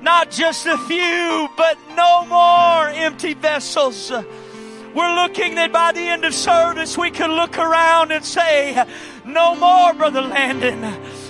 Not 0.00 0.30
just 0.30 0.66
a 0.66 0.78
few, 0.78 1.48
but 1.56 1.76
no 1.96 2.24
more 2.26 2.88
empty 2.88 3.34
vessels. 3.34 4.10
We're 4.10 5.14
looking 5.14 5.56
that 5.56 5.72
by 5.72 5.92
the 5.92 6.00
end 6.00 6.24
of 6.24 6.34
service 6.34 6.96
we 6.96 7.10
can 7.10 7.32
look 7.32 7.58
around 7.58 8.10
and 8.10 8.24
say, 8.24 8.84
no 9.24 9.54
more, 9.54 9.92
Brother 9.94 10.22
Landon. 10.22 10.82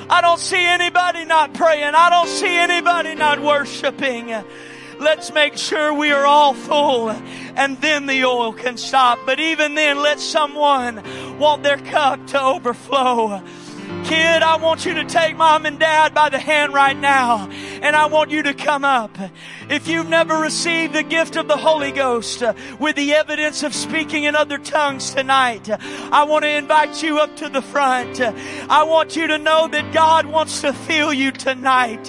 I 0.08 0.20
don't 0.20 0.38
see 0.38 0.62
anybody 0.64 1.24
not 1.24 1.54
praying. 1.54 1.94
I 1.94 2.08
don't 2.10 2.28
see 2.28 2.56
anybody 2.56 3.14
not 3.14 3.40
worshiping. 3.40 4.34
Let's 5.00 5.32
make 5.32 5.56
sure 5.56 5.92
we 5.94 6.10
are 6.12 6.26
all 6.26 6.54
full 6.54 7.10
and 7.10 7.80
then 7.80 8.06
the 8.06 8.24
oil 8.24 8.52
can 8.52 8.76
stop. 8.76 9.18
But 9.26 9.40
even 9.40 9.74
then, 9.74 10.02
let 10.02 10.20
someone 10.20 11.02
want 11.38 11.62
their 11.62 11.78
cup 11.78 12.26
to 12.28 12.42
overflow. 12.42 13.42
Kid, 14.08 14.42
I 14.42 14.56
want 14.56 14.86
you 14.86 14.94
to 14.94 15.04
take 15.04 15.36
mom 15.36 15.66
and 15.66 15.78
dad 15.78 16.14
by 16.14 16.30
the 16.30 16.38
hand 16.38 16.72
right 16.72 16.96
now 16.96 17.46
and 17.82 17.94
I 17.94 18.06
want 18.06 18.30
you 18.30 18.42
to 18.44 18.54
come 18.54 18.84
up. 18.84 19.16
If 19.68 19.86
you've 19.86 20.08
never 20.08 20.38
received 20.38 20.94
the 20.94 21.02
gift 21.02 21.36
of 21.36 21.46
the 21.46 21.56
Holy 21.56 21.92
Ghost 21.92 22.42
uh, 22.42 22.54
with 22.78 22.96
the 22.96 23.12
evidence 23.12 23.62
of 23.62 23.74
speaking 23.74 24.24
in 24.24 24.34
other 24.34 24.58
tongues 24.58 25.14
tonight, 25.14 25.68
I 25.68 26.24
want 26.24 26.44
to 26.44 26.50
invite 26.50 27.02
you 27.02 27.18
up 27.18 27.36
to 27.36 27.48
the 27.48 27.60
front. 27.60 28.20
I 28.20 28.84
want 28.84 29.14
you 29.14 29.26
to 29.26 29.38
know 29.38 29.68
that 29.68 29.92
God 29.92 30.26
wants 30.26 30.62
to 30.62 30.72
fill 30.72 31.12
you 31.12 31.30
tonight. 31.30 32.08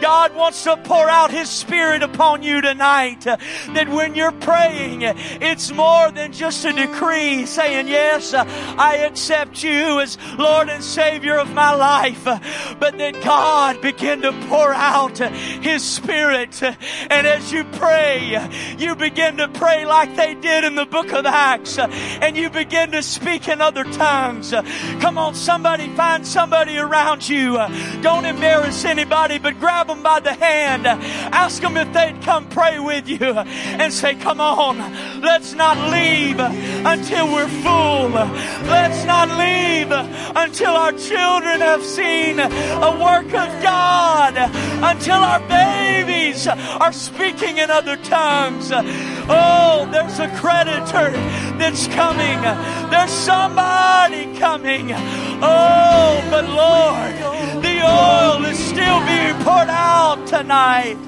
God 0.00 0.34
wants 0.36 0.62
to 0.64 0.76
pour 0.76 1.08
out 1.08 1.30
His 1.30 1.50
Spirit 1.50 2.02
upon 2.04 2.42
you 2.44 2.60
tonight. 2.60 3.22
That 3.22 3.88
when 3.88 4.14
you're 4.14 4.32
praying, 4.32 5.02
it's 5.02 5.72
more 5.72 6.12
than 6.12 6.32
just 6.32 6.64
a 6.64 6.72
decree 6.72 7.44
saying, 7.46 7.88
yes, 7.88 8.34
I 8.34 8.98
accept 8.98 9.64
you 9.64 10.00
as 10.00 10.16
Lord 10.38 10.68
and 10.68 10.82
Savior 10.82 11.39
of 11.40 11.52
my 11.52 11.74
life. 11.74 12.24
But 12.24 12.98
then 12.98 13.14
God 13.20 13.80
begin 13.80 14.22
to 14.22 14.32
pour 14.48 14.72
out 14.72 15.18
His 15.18 15.82
Spirit 15.82 16.62
and 16.62 17.26
as 17.26 17.52
you 17.52 17.64
pray, 17.64 18.48
you 18.78 18.94
begin 18.94 19.38
to 19.38 19.48
pray 19.48 19.84
like 19.86 20.14
they 20.16 20.34
did 20.34 20.64
in 20.64 20.74
the 20.74 20.86
book 20.86 21.12
of 21.12 21.26
Acts, 21.26 21.78
and 21.78 22.36
you 22.36 22.50
begin 22.50 22.92
to 22.92 23.02
speak 23.02 23.48
in 23.48 23.60
other 23.60 23.84
tongues. 23.84 24.52
Come 25.00 25.18
on, 25.18 25.34
somebody, 25.34 25.88
find 25.96 26.26
somebody 26.26 26.78
around 26.78 27.28
you. 27.28 27.54
Don't 28.02 28.24
embarrass 28.24 28.84
anybody, 28.84 29.38
but 29.38 29.58
grab 29.58 29.86
them 29.88 30.02
by 30.02 30.20
the 30.20 30.32
hand. 30.32 30.86
Ask 30.86 31.62
them 31.62 31.76
if 31.76 31.92
they'd 31.92 32.20
come 32.22 32.48
pray 32.48 32.78
with 32.78 33.08
you 33.08 33.18
and 33.18 33.92
say, 33.92 34.14
Come 34.14 34.40
on, 34.40 34.78
let's 35.20 35.54
not 35.54 35.76
leave 35.92 36.38
until 36.40 37.32
we're 37.32 37.48
full. 37.48 38.08
Let's 38.08 39.04
not 39.04 39.28
leave 39.30 39.90
until 40.36 40.70
our 40.70 40.92
children 40.92 41.29
have 41.70 41.84
seen 41.84 42.40
a 42.40 42.90
work 43.00 43.26
of 43.26 43.62
God, 43.62 44.34
until 44.82 45.16
our 45.16 45.40
babies 45.48 46.46
are 46.46 46.92
speaking 46.92 47.58
in 47.58 47.70
other 47.70 47.96
tongues. 47.96 48.72
Oh, 48.72 49.88
there's 49.92 50.18
a 50.18 50.28
creditor 50.36 51.12
that's 51.58 51.86
coming. 51.88 52.40
There's 52.90 53.10
somebody 53.10 54.36
coming. 54.38 54.92
Oh, 55.42 56.20
but 56.30 56.48
Lord, 56.48 57.14
the 57.62 57.82
oil 57.84 58.44
is 58.46 58.58
still 58.58 59.00
being 59.06 59.36
poured 59.44 59.70
out 59.70 60.26
tonight. 60.26 60.98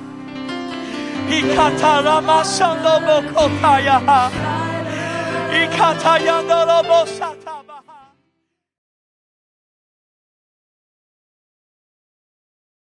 Ikata 1.29 2.03